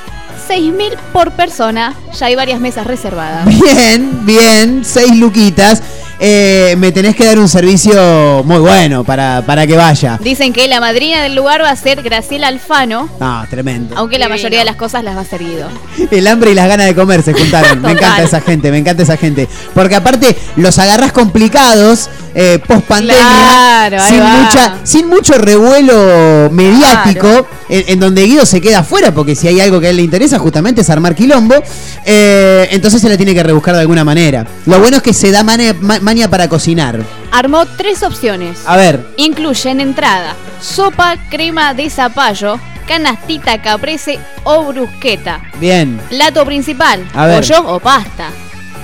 6.000 0.48 0.96
por 1.12 1.30
persona. 1.32 1.94
Ya 2.18 2.26
hay 2.26 2.34
varias 2.34 2.58
mesas 2.60 2.86
reservadas. 2.86 3.44
Bien, 3.44 4.24
bien. 4.24 4.82
Seis 4.84 5.14
luquitas. 5.16 5.82
Eh, 6.18 6.74
me 6.78 6.92
tenés 6.92 7.14
que 7.14 7.26
dar 7.26 7.38
un 7.38 7.48
servicio 7.48 8.42
muy 8.44 8.58
bueno 8.58 9.04
para, 9.04 9.42
para 9.44 9.66
que 9.66 9.76
vaya. 9.76 10.18
Dicen 10.22 10.52
que 10.52 10.66
la 10.66 10.80
madrina 10.80 11.22
del 11.22 11.34
lugar 11.34 11.60
va 11.62 11.70
a 11.70 11.76
ser 11.76 12.02
Graciela 12.02 12.48
Alfano, 12.48 13.08
Ah, 13.20 13.46
tremendo. 13.50 13.94
aunque 13.98 14.18
la 14.18 14.28
mayoría 14.28 14.60
de 14.60 14.64
las 14.64 14.76
cosas 14.76 15.04
las 15.04 15.14
va 15.14 15.20
a 15.20 15.22
hacer 15.22 15.40
Guido. 15.44 15.68
El 16.10 16.26
hambre 16.26 16.52
y 16.52 16.54
las 16.54 16.68
ganas 16.68 16.86
de 16.86 16.94
comer 16.94 17.22
se 17.22 17.34
juntaron. 17.34 17.82
me 17.82 17.92
encanta 17.92 18.22
esa 18.22 18.40
gente, 18.40 18.70
me 18.70 18.78
encanta 18.78 19.02
esa 19.02 19.16
gente. 19.18 19.46
Porque 19.74 19.94
aparte 19.96 20.36
los 20.56 20.78
agarras 20.78 21.12
complicados 21.12 22.08
eh, 22.38 22.58
post 22.66 22.82
pandemia, 22.86 23.16
Claro, 23.16 23.98
sin, 24.06 24.20
va. 24.20 24.28
mucha, 24.42 24.76
sin 24.84 25.08
mucho 25.08 25.32
revuelo 25.38 26.50
mediático, 26.52 27.46
en, 27.68 27.84
en 27.88 27.98
donde 28.00 28.24
Guido 28.24 28.44
se 28.44 28.60
queda 28.60 28.80
afuera, 28.80 29.12
porque 29.14 29.34
si 29.34 29.48
hay 29.48 29.58
algo 29.60 29.80
que 29.80 29.86
a 29.86 29.90
él 29.90 29.96
le 29.96 30.02
interesa, 30.02 30.38
justamente 30.38 30.82
es 30.82 30.90
armar 30.90 31.14
quilombo, 31.14 31.54
eh, 32.04 32.68
entonces 32.72 33.00
se 33.00 33.08
la 33.08 33.16
tiene 33.16 33.32
que 33.34 33.42
rebuscar 33.42 33.74
de 33.74 33.80
alguna 33.80 34.04
manera. 34.04 34.46
Lo 34.66 34.78
bueno 34.80 34.98
es 34.98 35.02
que 35.02 35.14
se 35.14 35.30
da 35.30 35.42
mane- 35.42 35.72
ma- 35.80 35.98
maña 36.00 36.28
para 36.28 36.46
cocinar. 36.48 37.00
Armó 37.32 37.64
tres 37.76 38.02
opciones. 38.02 38.58
A 38.66 38.76
ver, 38.76 39.06
Incluyen 39.16 39.80
entrada, 39.80 40.34
sopa, 40.60 41.16
crema 41.30 41.72
de 41.74 41.88
zapallo, 41.88 42.60
canastita 42.86 43.60
caprese 43.62 44.18
o 44.44 44.64
brusqueta. 44.64 45.40
bien. 45.58 45.98
Plato 46.10 46.44
principal, 46.44 47.02
A 47.14 47.26
ver. 47.26 47.44
o 47.64 47.80
pasta. 47.80 48.28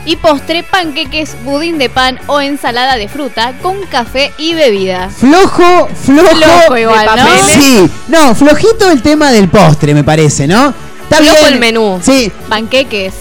Y 0.05 0.17
postre, 0.17 0.65
panqueques, 0.65 1.37
budín 1.45 1.79
de 1.79 1.89
pan 1.89 2.19
o 2.27 2.41
ensalada 2.41 2.97
de 2.97 3.09
fruta 3.09 3.55
con 3.63 3.77
café 3.87 4.33
y 4.37 4.55
bebida. 4.55 5.09
Flojo, 5.11 5.89
flojo. 5.95 6.29
Flojo 6.37 6.77
igual, 6.77 7.09
de 7.15 7.23
¿no? 7.23 7.29
Sí, 7.55 7.91
no, 8.09 8.35
flojito 8.35 8.91
el 8.91 9.01
tema 9.01 9.31
del 9.31 9.49
postre, 9.49 9.95
me 9.95 10.03
parece, 10.03 10.49
¿no? 10.49 10.75
Está 11.05 11.19
Flojo 11.19 11.37
bien. 11.43 11.53
el 11.55 11.61
menú. 11.61 12.01
Sí, 12.03 12.33
Panqueques, 12.49 13.15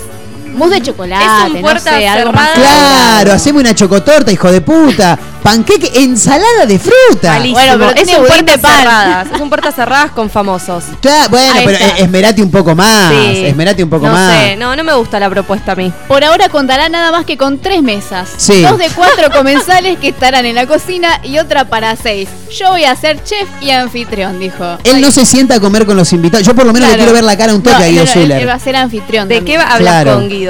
mousse 0.53 0.76
de 0.76 0.82
chocolate, 0.82 1.23
Es 1.26 1.53
un 1.53 1.61
no 1.61 1.80
sé, 1.80 2.07
algo 2.07 2.32
más. 2.34 2.49
claro, 2.52 3.34
hacemos 3.34 3.61
una 3.61 3.73
chocotorta, 3.76 4.32
hijo 4.32 4.52
de 4.52 4.61
puta. 4.61 5.18
Panqueque, 5.41 5.91
ensalada 6.03 6.68
de 6.68 6.78
fruta. 6.78 7.30
Malísimo. 7.34 7.53
Bueno, 7.60 7.78
pero 7.80 7.99
es 7.99 8.15
un 8.15 8.26
puertas 8.28 8.57
pan. 8.60 8.72
cerradas. 8.78 9.28
Es 9.34 9.41
un 9.41 9.49
puertas 9.49 9.73
cerradas 9.76 10.11
con 10.11 10.30
famosos. 10.30 10.84
Claro, 11.02 11.30
bueno, 11.32 11.53
Ahí 11.56 11.65
pero 11.65 11.78
está. 11.80 11.98
eh, 11.98 12.03
esmerate 12.03 12.44
un 12.44 12.52
poco 12.52 12.76
más. 12.76 13.11
Sí. 13.11 13.45
Esmerate 13.48 13.84
un 13.84 13.90
poco 13.90 14.06
no 14.06 14.11
más. 14.14 14.32
sé, 14.34 14.56
no, 14.56 14.76
no 14.76 14.84
me 14.84 14.94
gusta 14.94 15.19
la 15.19 15.32
propuesta 15.32 15.72
a 15.72 15.76
mí. 15.76 15.91
Por 16.07 16.23
ahora 16.23 16.48
contará 16.49 16.90
nada 16.90 17.11
más 17.11 17.26
que 17.26 17.38
con 17.38 17.57
tres 17.57 17.82
mesas. 17.82 18.30
Sí. 18.38 18.61
Dos 18.61 18.78
de 18.78 18.90
cuatro 18.90 19.32
comensales 19.36 19.98
que 19.98 20.10
estarán 20.10 20.45
en 20.45 20.53
la 20.53 20.68
cocina 20.68 21.19
y 21.23 21.40
otra 21.40 21.65
para 21.65 21.95
seis. 21.95 22.30
Yo 22.56 22.69
voy 22.69 22.84
a 22.84 22.95
ser 22.95 23.23
chef 23.23 23.48
y 23.61 23.72
anfitrión, 23.72 24.40
dijo. 24.40 24.78
Él 24.84 25.02
no 25.02 25.10
se 25.10 25.26
sienta 25.26 25.56
a 25.56 25.60
comer 25.60 25.88
con 25.88 25.98
los 25.98 26.14
invitados. 26.14 26.45
Yo 26.45 26.53
por 26.53 26.68
lo 26.68 26.73
menos 26.73 26.88
le 26.90 26.98
quiero 26.98 27.14
ver 27.14 27.23
la 27.23 27.36
cara 27.36 27.56
un 27.56 27.64
toque 27.64 27.78
No, 27.80 27.84
a 27.84 27.88
Guido 27.88 28.03
no, 28.06 28.06
no, 28.06 28.11
él- 28.14 28.22
Zuller. 28.28 28.41
él 28.44 28.48
va 28.49 28.53
a 28.53 28.60
ser 28.60 28.76
anfitrión. 28.76 29.28
¿De 29.28 29.38
también. 29.38 29.57
qué 29.60 29.64
hablas 29.65 29.80
Claro. 29.80 30.14
con 30.14 30.30
Guido? 30.30 30.40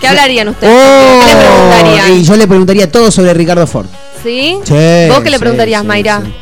¿Qué 0.00 0.08
hablarían 0.08 0.48
ustedes? 0.48 0.72
Oh, 0.74 1.20
¿Qué 1.26 1.34
le 1.34 1.40
preguntarían? 1.40 2.12
y 2.20 2.24
yo 2.24 2.36
le 2.36 2.46
preguntaría 2.48 2.90
todo 2.90 3.10
sobre 3.10 3.34
Ricardo 3.34 3.66
Ford. 3.66 3.86
¿Sí? 4.22 4.58
Sí, 4.64 5.08
¿Vos 5.08 5.20
qué 5.22 5.30
le 5.30 5.38
preguntarías, 5.38 5.82
sí, 5.82 5.86
Mayra? 5.86 6.20
sí. 6.24 6.32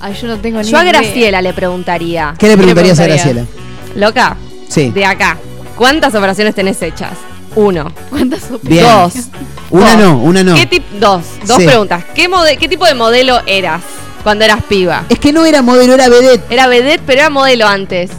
Ay, 0.00 0.14
yo 0.20 0.28
no 0.28 0.38
tengo 0.38 0.60
ni 0.62 0.68
Yo 0.70 0.78
a 0.78 0.82
idea. 0.82 0.92
Graciela 0.92 1.42
le 1.42 1.52
preguntaría. 1.52 2.34
¿Qué 2.38 2.48
le 2.48 2.56
preguntarías 2.56 2.98
a 2.98 3.04
preguntarías? 3.04 3.46
Graciela? 3.46 4.06
Loca, 4.06 4.36
Sí. 4.68 4.90
de 4.90 5.04
acá. 5.04 5.36
¿Cuántas 5.76 6.14
operaciones 6.14 6.54
tenés 6.54 6.80
hechas? 6.82 7.12
Uno. 7.54 7.92
¿Cuántas? 8.10 8.40
Bien. 8.62 8.84
Dos. 8.84 9.12
Una 9.70 9.90
Dos. 9.96 9.98
no, 9.98 10.18
una 10.18 10.42
no. 10.44 10.54
¿Qué 10.54 10.82
dos. 10.98 11.22
Dos 11.46 11.58
Sí. 11.58 11.66
preguntas. 11.66 12.04
¿Qué, 12.14 12.28
mode- 12.28 12.56
¿Qué 12.58 12.68
tipo 12.68 12.84
de 12.86 12.94
modelo 12.94 13.40
eras 13.46 13.82
cuando 14.22 14.44
eras 14.44 14.62
piba? 14.68 15.04
Es 15.08 15.18
que 15.18 15.32
no 15.32 15.44
era 15.44 15.60
modelo, 15.62 15.94
era 15.94 16.08
vedette, 16.08 16.44
Era 16.52 16.66
vedette, 16.66 17.02
pero 17.06 17.20
era 17.20 17.30
modelo 17.30 17.66
antes. 17.66 18.10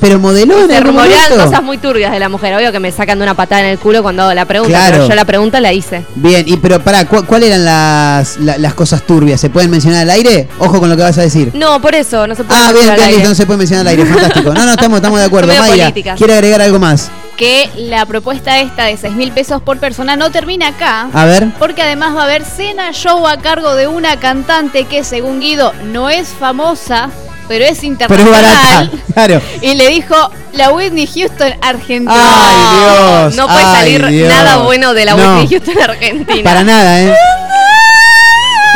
Pero 0.00 0.18
modeló 0.18 0.60
en 0.60 0.68
Se 0.68 0.76
algún 0.76 0.94
momento. 0.94 1.36
cosas 1.44 1.62
muy 1.62 1.78
turbias 1.78 2.12
de 2.12 2.18
la 2.18 2.28
mujer. 2.28 2.54
Obvio 2.54 2.72
que 2.72 2.80
me 2.80 2.90
sacan 2.92 3.18
de 3.18 3.24
una 3.24 3.34
patada 3.34 3.62
en 3.62 3.68
el 3.68 3.78
culo 3.78 4.02
cuando 4.02 4.22
hago 4.22 4.34
la 4.34 4.44
pregunta. 4.44 4.70
Claro. 4.78 4.92
Pero 4.96 5.08
yo 5.08 5.14
la 5.14 5.24
pregunta 5.24 5.60
la 5.60 5.72
hice. 5.72 6.04
Bien, 6.14 6.44
y 6.46 6.56
pero 6.56 6.80
pará, 6.80 7.04
¿cu- 7.06 7.24
¿cuáles 7.26 7.48
eran 7.50 7.64
las, 7.64 8.36
la- 8.38 8.58
las 8.58 8.74
cosas 8.74 9.02
turbias? 9.02 9.40
¿Se 9.40 9.50
pueden 9.50 9.70
mencionar 9.70 10.02
al 10.02 10.10
aire? 10.10 10.48
Ojo 10.58 10.80
con 10.80 10.88
lo 10.88 10.96
que 10.96 11.02
vas 11.02 11.18
a 11.18 11.22
decir. 11.22 11.50
No, 11.54 11.80
por 11.80 11.94
eso, 11.94 12.26
no 12.26 12.34
se 12.34 12.44
puede 12.44 12.60
Ah, 12.60 12.72
bien, 12.72 12.88
al 12.88 12.94
bien, 12.96 13.04
aire. 13.06 13.16
listo, 13.18 13.28
no 13.30 13.34
se 13.34 13.46
puede 13.46 13.58
mencionar 13.58 13.86
al 13.86 13.88
aire, 13.88 14.06
fantástico. 14.12 14.52
No, 14.54 14.64
no, 14.64 14.70
estamos, 14.72 14.96
estamos 14.98 15.18
de 15.18 15.24
acuerdo. 15.26 15.48
Son 15.52 15.60
medio 15.60 15.70
Mayra, 15.72 15.84
políticas. 15.90 16.18
¿quiere 16.18 16.34
agregar 16.34 16.60
algo 16.62 16.78
más? 16.78 17.10
Que 17.36 17.70
la 17.76 18.04
propuesta 18.04 18.58
esta 18.58 18.84
de 18.86 18.96
6 18.96 19.14
mil 19.14 19.30
pesos 19.30 19.62
por 19.62 19.78
persona 19.78 20.16
no 20.16 20.30
termina 20.30 20.68
acá. 20.68 21.08
A 21.12 21.24
ver. 21.24 21.48
Porque 21.58 21.82
además 21.82 22.16
va 22.16 22.22
a 22.22 22.24
haber 22.24 22.44
cena 22.44 22.90
show 22.92 23.28
a 23.28 23.36
cargo 23.36 23.76
de 23.76 23.86
una 23.86 24.18
cantante 24.18 24.86
que 24.86 25.04
según 25.04 25.38
Guido 25.38 25.72
no 25.92 26.10
es 26.10 26.28
famosa, 26.28 27.10
pero 27.48 27.64
es 27.64 27.70
Pero 27.70 27.74
es 27.74 27.84
internacional. 27.84 28.30
barata, 28.30 28.90
claro. 29.14 29.42
Y 29.62 29.74
le 29.74 29.88
dijo 29.88 30.14
la 30.52 30.70
Whitney 30.72 31.06
Houston 31.06 31.52
Argentina. 31.60 32.14
Ay, 32.14 32.78
Dios. 33.24 33.34
No 33.36 33.46
puede 33.46 33.58
ay, 33.64 33.74
salir 33.76 34.06
Dios. 34.06 34.28
nada 34.28 34.58
bueno 34.58 34.94
de 34.94 35.04
la 35.06 35.14
No, 35.14 35.22
Whitney 35.40 35.48
Houston 35.48 35.82
Argentina. 35.82 36.42
Para 36.44 36.62
nada, 36.64 37.00
¿eh? 37.00 37.14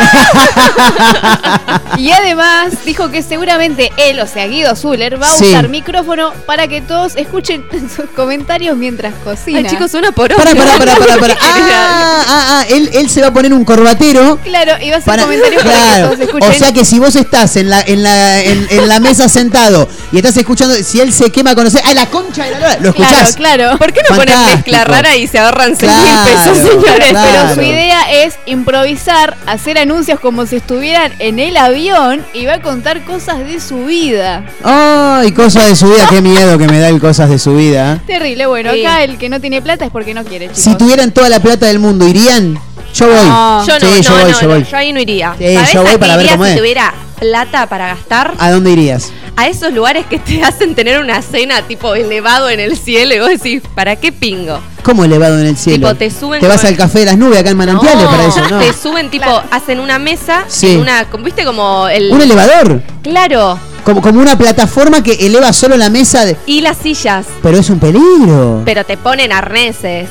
Y 1.97 2.11
además 2.11 2.73
dijo 2.85 3.09
que 3.11 3.21
seguramente 3.21 3.91
él, 3.97 4.19
o 4.19 4.27
sea 4.27 4.47
Guido 4.47 4.75
Zuller, 4.75 5.21
va 5.21 5.27
a 5.27 5.37
Sí. 5.37 5.45
usar 5.49 5.69
micrófono 5.69 6.33
para 6.45 6.67
que 6.67 6.81
todos 6.81 7.15
escuchen 7.15 7.63
sus 7.95 8.09
comentarios 8.15 8.75
mientras 8.77 9.13
cocina. 9.23 9.59
Ay, 9.59 9.65
chicos, 9.67 9.93
una 9.93 10.11
por 10.11 10.31
otra. 10.33 10.43
pará, 10.53 10.77
pará, 10.77 10.95
pará, 10.95 11.17
pará. 11.17 11.37
Ah, 11.85 12.23
ah, 12.27 12.45
ah, 12.61 12.65
él, 12.69 12.89
él 12.93 13.09
se 13.09 13.21
va 13.21 13.27
a 13.27 13.33
poner 13.33 13.53
un 13.53 13.63
corbatero. 13.65 14.37
Claro, 14.43 14.73
y 14.81 14.89
va 14.89 14.95
a 14.95 14.99
hacer 14.99 15.05
Para, 15.11 15.23
comentarios 15.23 15.63
para 15.63 15.73
que 15.75 15.79
claro. 15.83 16.07
todos 16.07 16.19
escuchen. 16.19 16.49
O 16.49 16.53
sea 16.53 16.71
que 16.73 16.85
si 16.85 16.99
vos 16.99 17.15
estás 17.15 17.55
en 17.57 17.69
la, 17.69 17.81
en 17.81 18.03
la, 18.03 18.41
en, 18.41 18.67
en 18.69 18.87
la 18.87 18.99
mesa 18.99 19.27
sentado 19.29 19.87
y 20.11 20.17
estás 20.17 20.35
escuchando, 20.37 20.73
si 20.75 20.99
él 20.99 21.11
se 21.13 21.31
quema 21.31 21.53
con 21.55 21.67
¡ay, 21.83 21.93
la 21.95 22.05
concha 22.07 22.43
de 22.45 22.51
la 22.51 22.59
lora! 22.59 22.77
Lo 22.81 22.93
Claro, 22.93 23.13
escuchás. 23.15 23.35
claro. 23.35 23.77
¿Por 23.77 23.93
qué 23.93 24.01
no 24.09 24.15
ponen 24.15 24.33
Fantástico. 24.33 24.55
mezcla 24.57 24.83
rara 24.85 25.15
y 25.15 25.27
se 25.27 25.39
ahorran 25.39 25.75
6 25.77 25.91
mil 25.91 26.01
Claro, 26.01 26.29
pesos, 26.43 26.57
señores? 26.57 27.09
claro. 27.09 27.31
Pero 27.43 27.55
su 27.55 27.61
idea 27.61 28.11
es 28.23 28.35
improvisar, 28.45 29.37
hacer 29.45 29.77
anuncios 29.77 29.92
como 30.21 30.45
si 30.47 30.55
estuvieran 30.55 31.13
en 31.19 31.37
el 31.39 31.55
avión 31.55 32.25
y 32.33 32.45
va 32.45 32.55
a 32.55 32.61
contar 32.61 33.03
cosas 33.05 33.39
de 33.39 33.59
su 33.59 33.85
vida. 33.85 34.43
Ay, 34.63 35.31
cosas 35.33 35.67
de 35.67 35.75
su 35.75 35.87
vida, 35.87 36.07
qué 36.09 36.19
miedo 36.21 36.57
que 36.57 36.67
me 36.67 36.79
da 36.79 36.89
el 36.89 36.99
cosas 36.99 37.29
de 37.29 37.37
su 37.37 37.55
vida. 37.55 38.01
Terrible. 38.07 38.47
Bueno, 38.47 38.73
Sí. 38.73 38.83
acá 38.83 39.03
el 39.03 39.17
que 39.17 39.29
no 39.29 39.39
tiene 39.39 39.61
plata 39.61 39.85
es 39.85 39.91
porque 39.91 40.13
no 40.13 40.23
quiere, 40.23 40.47
chicos. 40.47 40.63
Si 40.63 40.75
tuvieran 40.75 41.11
toda 41.11 41.29
la 41.29 41.39
plata 41.39 41.67
del 41.67 41.77
mundo, 41.79 42.07
¿irían? 42.07 42.57
Yo 42.93 43.07
voy. 43.07 43.27
No. 43.27 43.65
Yo 43.65 43.73
no, 43.73 43.79
sí, 43.79 43.85
no, 43.85 44.01
yo 44.01 44.11
voy, 44.13 44.31
no, 44.31 44.41
yo 44.41 44.47
voy. 44.47 44.63
yo 44.63 44.77
ahí 44.77 44.93
no 44.93 44.99
iría. 44.99 45.35
Sí, 45.37 45.53
¿Sabés 45.55 45.73
yo 45.73 45.79
voy 45.81 45.89
a 45.89 45.91
qué 45.93 45.99
para 45.99 46.15
ver 46.17 46.25
iría 46.25 46.37
cómo 46.37 46.45
si 46.45 46.51
es. 46.51 46.57
tuviera 46.57 46.93
plata 47.19 47.67
para 47.67 47.87
gastar? 47.87 48.33
¿A 48.39 48.51
dónde 48.51 48.71
irías? 48.71 49.11
A 49.35 49.47
esos 49.47 49.73
lugares 49.73 50.05
que 50.05 50.19
te 50.19 50.43
hacen 50.43 50.75
tener 50.75 50.99
una 50.99 51.21
cena 51.23 51.63
tipo 51.63 51.95
elevado 51.95 52.49
en 52.51 52.59
el 52.59 52.77
cielo 52.77 53.15
y 53.15 53.19
vos 53.19 53.29
decís, 53.29 53.63
¿para 53.73 53.95
qué 53.95 54.11
pingo? 54.11 54.59
¿Cómo 54.83 55.05
elevado 55.05 55.39
en 55.39 55.47
el 55.47 55.57
cielo? 55.57 55.87
Tipo, 55.87 55.97
te 55.97 56.11
suben 56.11 56.39
vas 56.41 56.57
como- 56.57 56.67
al 56.69 56.77
café 56.77 56.99
de 56.99 57.05
las 57.05 57.17
nubes 57.17 57.39
acá 57.39 57.49
en 57.49 57.57
Manantiales 57.57 58.05
para 58.05 58.25
eso, 58.27 58.41
¿no? 58.47 58.59
Te 58.59 58.73
suben 58.73 59.09
tipo, 59.09 59.41
hacen 59.49 59.79
una 59.79 59.97
mesa, 59.97 60.43
Sí. 60.47 60.73
en 60.73 60.81
una, 60.81 61.05
como- 61.09 61.23
¿viste 61.23 61.45
como 61.45 61.87
el... 61.87 62.11
¿Un 62.11 62.21
elevador? 62.21 62.81
Claro, 63.01 63.57
Como, 63.83 64.01
como 64.01 64.19
una 64.21 64.37
plataforma 64.37 65.01
que 65.01 65.13
eleva 65.25 65.51
solo 65.51 65.75
la 65.77 65.89
mesa 65.89 66.25
de... 66.25 66.37
y 66.45 66.61
las 66.61 66.77
sillas, 66.77 67.25
Pero 67.41 67.57
es 67.57 67.69
un 67.71 67.79
peligro. 67.79 68.61
pero 68.65 68.83
te 68.85 68.97
ponen 68.97 69.31
arneses. 69.31 70.09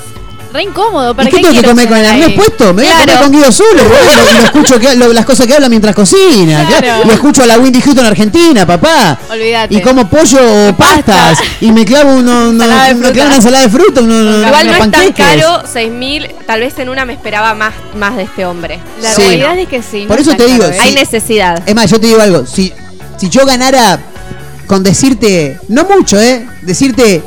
Re 0.52 0.62
incómodo. 0.62 1.12
¿Y 1.12 1.14
¿Para 1.14 1.30
qué 1.30 1.36
tengo 1.38 1.52
que 1.52 1.62
comer 1.66 1.88
con 1.88 1.96
el 1.98 2.06
arnés 2.06 2.32
puesto? 2.32 2.74
Me 2.74 2.82
voy 2.82 2.92
a 2.92 2.98
comer 3.00 3.18
con 3.20 3.32
Guido 3.32 3.52
Zulo 3.52 3.82
boludo, 3.84 4.30
y 4.30 4.36
lo 4.38 4.44
escucho 4.44 4.78
que, 4.78 4.94
lo- 4.96 5.12
las 5.12 5.24
cosas 5.24 5.46
que 5.46 5.54
habla 5.54 5.68
mientras 5.68 5.94
cocina. 5.94 6.66
Claro. 6.66 6.82
claro. 6.82 7.02
Y 7.08 7.10
escucho 7.10 7.42
a 7.42 7.46
la 7.46 7.58
Windy 7.58 7.80
Houston 7.80 8.04
Argentina, 8.04 8.66
papá. 8.66 9.18
Olvídate. 9.30 9.74
Y 9.74 9.80
como 9.80 10.08
pollo 10.08 10.38
o 10.68 10.76
pastas. 10.76 11.38
Y 11.60 11.72
me 11.72 11.84
clavo, 11.84 12.14
uno, 12.14 12.52
me 12.52 12.66
clavo 13.12 13.26
una 13.28 13.36
ensalada 13.36 13.64
de 13.64 13.70
fruta, 13.70 14.00
uno- 14.02 14.46
Igual 14.46 14.66
no 14.66 14.74
es 14.74 14.90
tan 14.90 15.12
caro, 15.12 15.62
6 15.70 15.90
mil, 15.90 16.28
tal 16.46 16.60
vez 16.60 16.78
en 16.78 16.88
una 16.88 17.04
me 17.04 17.12
esperaba 17.14 17.54
más, 17.54 17.72
más 17.96 18.16
de 18.16 18.24
este 18.24 18.44
hombre. 18.44 18.78
La 19.00 19.12
Sí. 19.14 19.22
realidad 19.22 19.58
es 19.58 19.68
que 19.68 19.82
sí. 19.82 20.04
Por 20.06 20.20
es 20.20 20.26
eso 20.26 20.36
te 20.36 20.46
digo, 20.46 20.64
¿eh? 20.66 20.76
Hay 20.80 20.94
necesidad. 20.94 21.62
Es 21.66 21.74
más, 21.74 21.90
yo 21.90 21.98
te 22.00 22.06
digo 22.08 22.20
algo. 22.20 22.44
Si, 22.46 22.72
si 23.16 23.28
yo 23.28 23.46
ganara 23.46 23.98
con 24.66 24.82
decirte, 24.82 25.58
no 25.68 25.84
mucho, 25.84 26.20
¿eh? 26.20 26.46
Decirte 26.62 27.22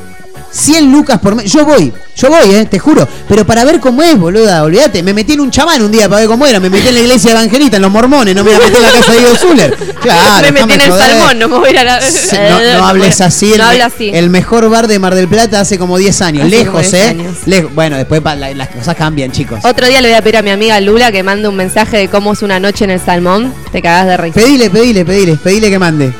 100 0.55 0.89
lucas 0.89 1.19
por 1.19 1.35
mes. 1.35 1.51
Yo 1.51 1.65
voy, 1.65 1.91
yo 2.15 2.29
voy, 2.29 2.55
¿eh? 2.55 2.65
Te 2.65 2.79
juro. 2.79 3.05
Pero 3.27 3.45
para 3.45 3.65
ver 3.65 3.81
cómo 3.81 4.01
es, 4.01 4.17
boluda, 4.17 4.63
olvídate. 4.63 5.03
Me 5.03 5.13
metí 5.13 5.33
en 5.33 5.41
un 5.41 5.51
chamán 5.51 5.81
un 5.83 5.91
día 5.91 6.07
para 6.07 6.21
ver 6.21 6.29
cómo 6.29 6.45
era. 6.47 6.61
Me 6.61 6.69
metí 6.69 6.87
en 6.87 6.93
la 6.95 7.01
iglesia 7.01 7.31
evangelista, 7.31 7.75
en 7.75 7.81
los 7.81 7.91
mormones. 7.91 8.33
No 8.33 8.43
me 8.45 8.51
voy 8.55 8.61
a 8.61 8.65
meter 8.65 8.77
en 8.77 8.81
la 8.83 8.91
casa 8.93 9.11
de 9.11 9.19
Diego 9.19 9.35
Zuller. 9.35 9.75
Claro, 10.01 10.47
me 10.47 10.51
metí 10.61 10.73
en 10.75 10.81
el 10.81 10.91
joder. 10.91 11.05
salmón, 11.11 11.39
no 11.39 11.47
me 11.49 11.57
voy 11.57 11.67
a 11.67 11.71
ir 11.71 11.79
a 11.79 11.83
la... 11.83 12.01
Sí, 12.01 12.37
no, 12.49 12.79
no 12.79 12.85
hables 12.87 13.19
así. 13.19 13.51
El, 13.51 13.57
No 13.57 13.65
habla 13.65 13.85
así. 13.87 14.11
el 14.13 14.29
mejor 14.29 14.69
bar 14.69 14.87
de 14.87 14.97
Mar 14.97 15.13
del 15.13 15.27
Plata 15.27 15.59
hace 15.59 15.77
como 15.77 15.97
10 15.97 16.21
años. 16.21 16.45
Hace 16.47 16.57
Lejos, 16.57 16.81
10 16.81 16.93
¿eh? 16.93 17.01
años. 17.09 17.35
Lejos. 17.45 17.73
Bueno, 17.75 17.97
después 17.97 18.23
la- 18.23 18.53
las 18.53 18.69
cosas 18.69 18.95
cambian, 18.95 19.31
chicos. 19.33 19.59
Otro 19.65 19.87
día 19.87 19.99
le 19.99 20.07
voy 20.07 20.17
a 20.17 20.21
pedir 20.21 20.37
a 20.37 20.41
mi 20.41 20.51
amiga 20.51 20.79
Lula 20.79 21.11
que 21.11 21.21
mande 21.21 21.49
un 21.49 21.55
mensaje 21.57 21.97
de 21.97 22.07
cómo 22.07 22.31
es 22.31 22.41
una 22.43 22.61
noche 22.61 22.85
en 22.85 22.91
el 22.91 23.01
salmón. 23.01 23.53
Te 23.73 23.81
cagás 23.81 24.07
de 24.07 24.15
risa. 24.17 24.39
Pedile, 24.39 24.69
pedile, 24.69 25.03
pedile, 25.03 25.35
pedile 25.35 25.69
que 25.69 25.79
mande. 25.79 26.13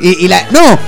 Y, 0.00 0.26
y 0.26 0.28
la. 0.28 0.42
¡No! 0.52 0.78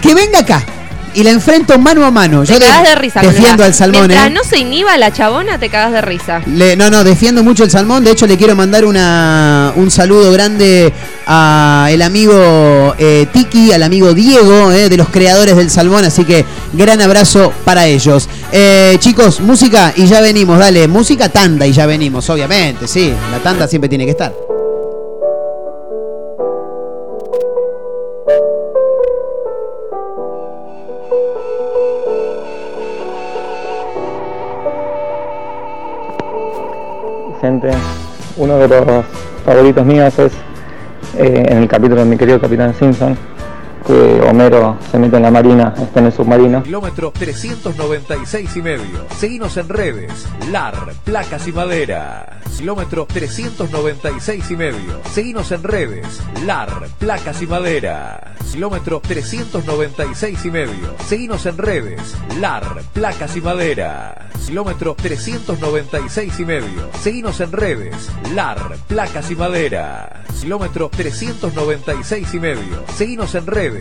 Que 0.00 0.14
venga 0.14 0.40
acá. 0.40 0.64
Y 1.14 1.22
la 1.24 1.30
enfrento 1.30 1.78
mano 1.78 2.04
a 2.06 2.10
mano. 2.10 2.42
Yo 2.44 2.58
Te 2.58 2.64
cagás 2.64 2.88
de 2.88 2.94
risa. 2.94 3.20
defiendo 3.20 3.64
al 3.64 3.74
salmón, 3.74 4.06
Mientras 4.08 4.28
¿eh? 4.28 4.30
no 4.30 4.42
se 4.44 4.58
inhiba 4.58 4.96
la 4.96 5.12
chabona, 5.12 5.58
te 5.58 5.68
cagás 5.68 5.92
de 5.92 6.00
risa. 6.00 6.40
Le- 6.46 6.74
no, 6.76 6.88
no, 6.90 7.04
defiendo 7.04 7.42
mucho 7.42 7.64
el 7.64 7.70
salmón. 7.70 8.02
De 8.04 8.10
hecho, 8.12 8.26
le 8.26 8.38
quiero 8.38 8.56
mandar 8.56 8.84
una, 8.86 9.72
un 9.76 9.90
saludo 9.90 10.32
grande 10.32 10.92
a 11.26 11.88
el 11.90 12.00
amigo 12.00 12.94
eh, 12.98 13.26
Tiki, 13.32 13.72
al 13.72 13.82
amigo 13.82 14.14
Diego, 14.14 14.72
eh, 14.72 14.88
de 14.88 14.96
los 14.96 15.08
creadores 15.10 15.54
del 15.56 15.70
salmón. 15.70 16.04
Así 16.04 16.24
que 16.24 16.44
gran 16.72 17.00
abrazo 17.02 17.52
para 17.64 17.86
ellos. 17.86 18.28
Eh, 18.50 18.96
chicos, 18.98 19.40
música 19.40 19.92
y 19.94 20.06
ya 20.06 20.20
venimos. 20.22 20.58
Dale, 20.58 20.88
música 20.88 21.28
tanda 21.28 21.66
y 21.66 21.72
ya 21.72 21.84
venimos, 21.86 22.28
obviamente. 22.30 22.88
Sí, 22.88 23.12
la 23.30 23.38
tanda 23.40 23.68
siempre 23.68 23.88
tiene 23.88 24.04
que 24.06 24.12
estar. 24.12 24.32
Los 38.68 39.04
favoritos 39.44 39.84
míos 39.84 40.18
es 40.18 40.32
eh, 41.18 41.46
en 41.48 41.58
el 41.58 41.68
capítulo 41.68 42.02
de 42.02 42.04
mi 42.06 42.16
querido 42.16 42.40
Capitán 42.40 42.74
Simpson, 42.74 43.16
que 43.86 44.20
Homero 44.28 44.78
se 44.90 44.98
mete 44.98 45.16
en 45.16 45.22
la 45.22 45.30
marina, 45.30 45.74
está 45.76 46.00
en 46.00 46.06
el 46.06 46.12
submarino. 46.12 46.62
Kilómetro 46.62 47.12
396 47.12 48.56
y 48.56 48.62
medio. 48.62 49.06
Seguinos 49.16 49.56
en 49.56 49.68
redes. 49.68 50.26
LAR, 50.50 50.92
placas 51.04 51.46
y 51.48 51.52
madera. 51.52 52.40
Kilómetro 52.56 53.06
396 53.06 54.50
y 54.50 54.56
medio. 54.56 55.00
Seguinos 55.12 55.52
en 55.52 55.62
redes. 55.62 56.20
LAR, 56.44 56.88
placas 56.98 57.42
y 57.42 57.46
madera. 57.46 58.34
Kilómetro 58.52 59.00
396 59.00 60.44
y 60.44 60.50
medio. 60.50 60.94
Seguinos 61.06 61.46
en 61.46 61.58
redes. 61.58 62.14
LAR, 62.38 62.82
placas 62.92 63.36
y 63.36 63.40
madera. 63.40 64.28
Kilómetro 64.46 64.94
396 64.94 66.40
y 66.40 66.44
medio. 66.44 66.90
Seguinos 67.00 67.40
en 67.40 67.52
redes. 67.52 68.10
LAR, 68.34 68.76
placas 68.88 69.30
y 69.30 69.36
madera. 69.36 70.24
Kilómetro 70.40 70.90
396 70.90 72.34
y 72.34 72.40
medio. 72.40 72.84
Seguinos 72.96 73.34
en 73.34 73.46
redes. 73.46 73.71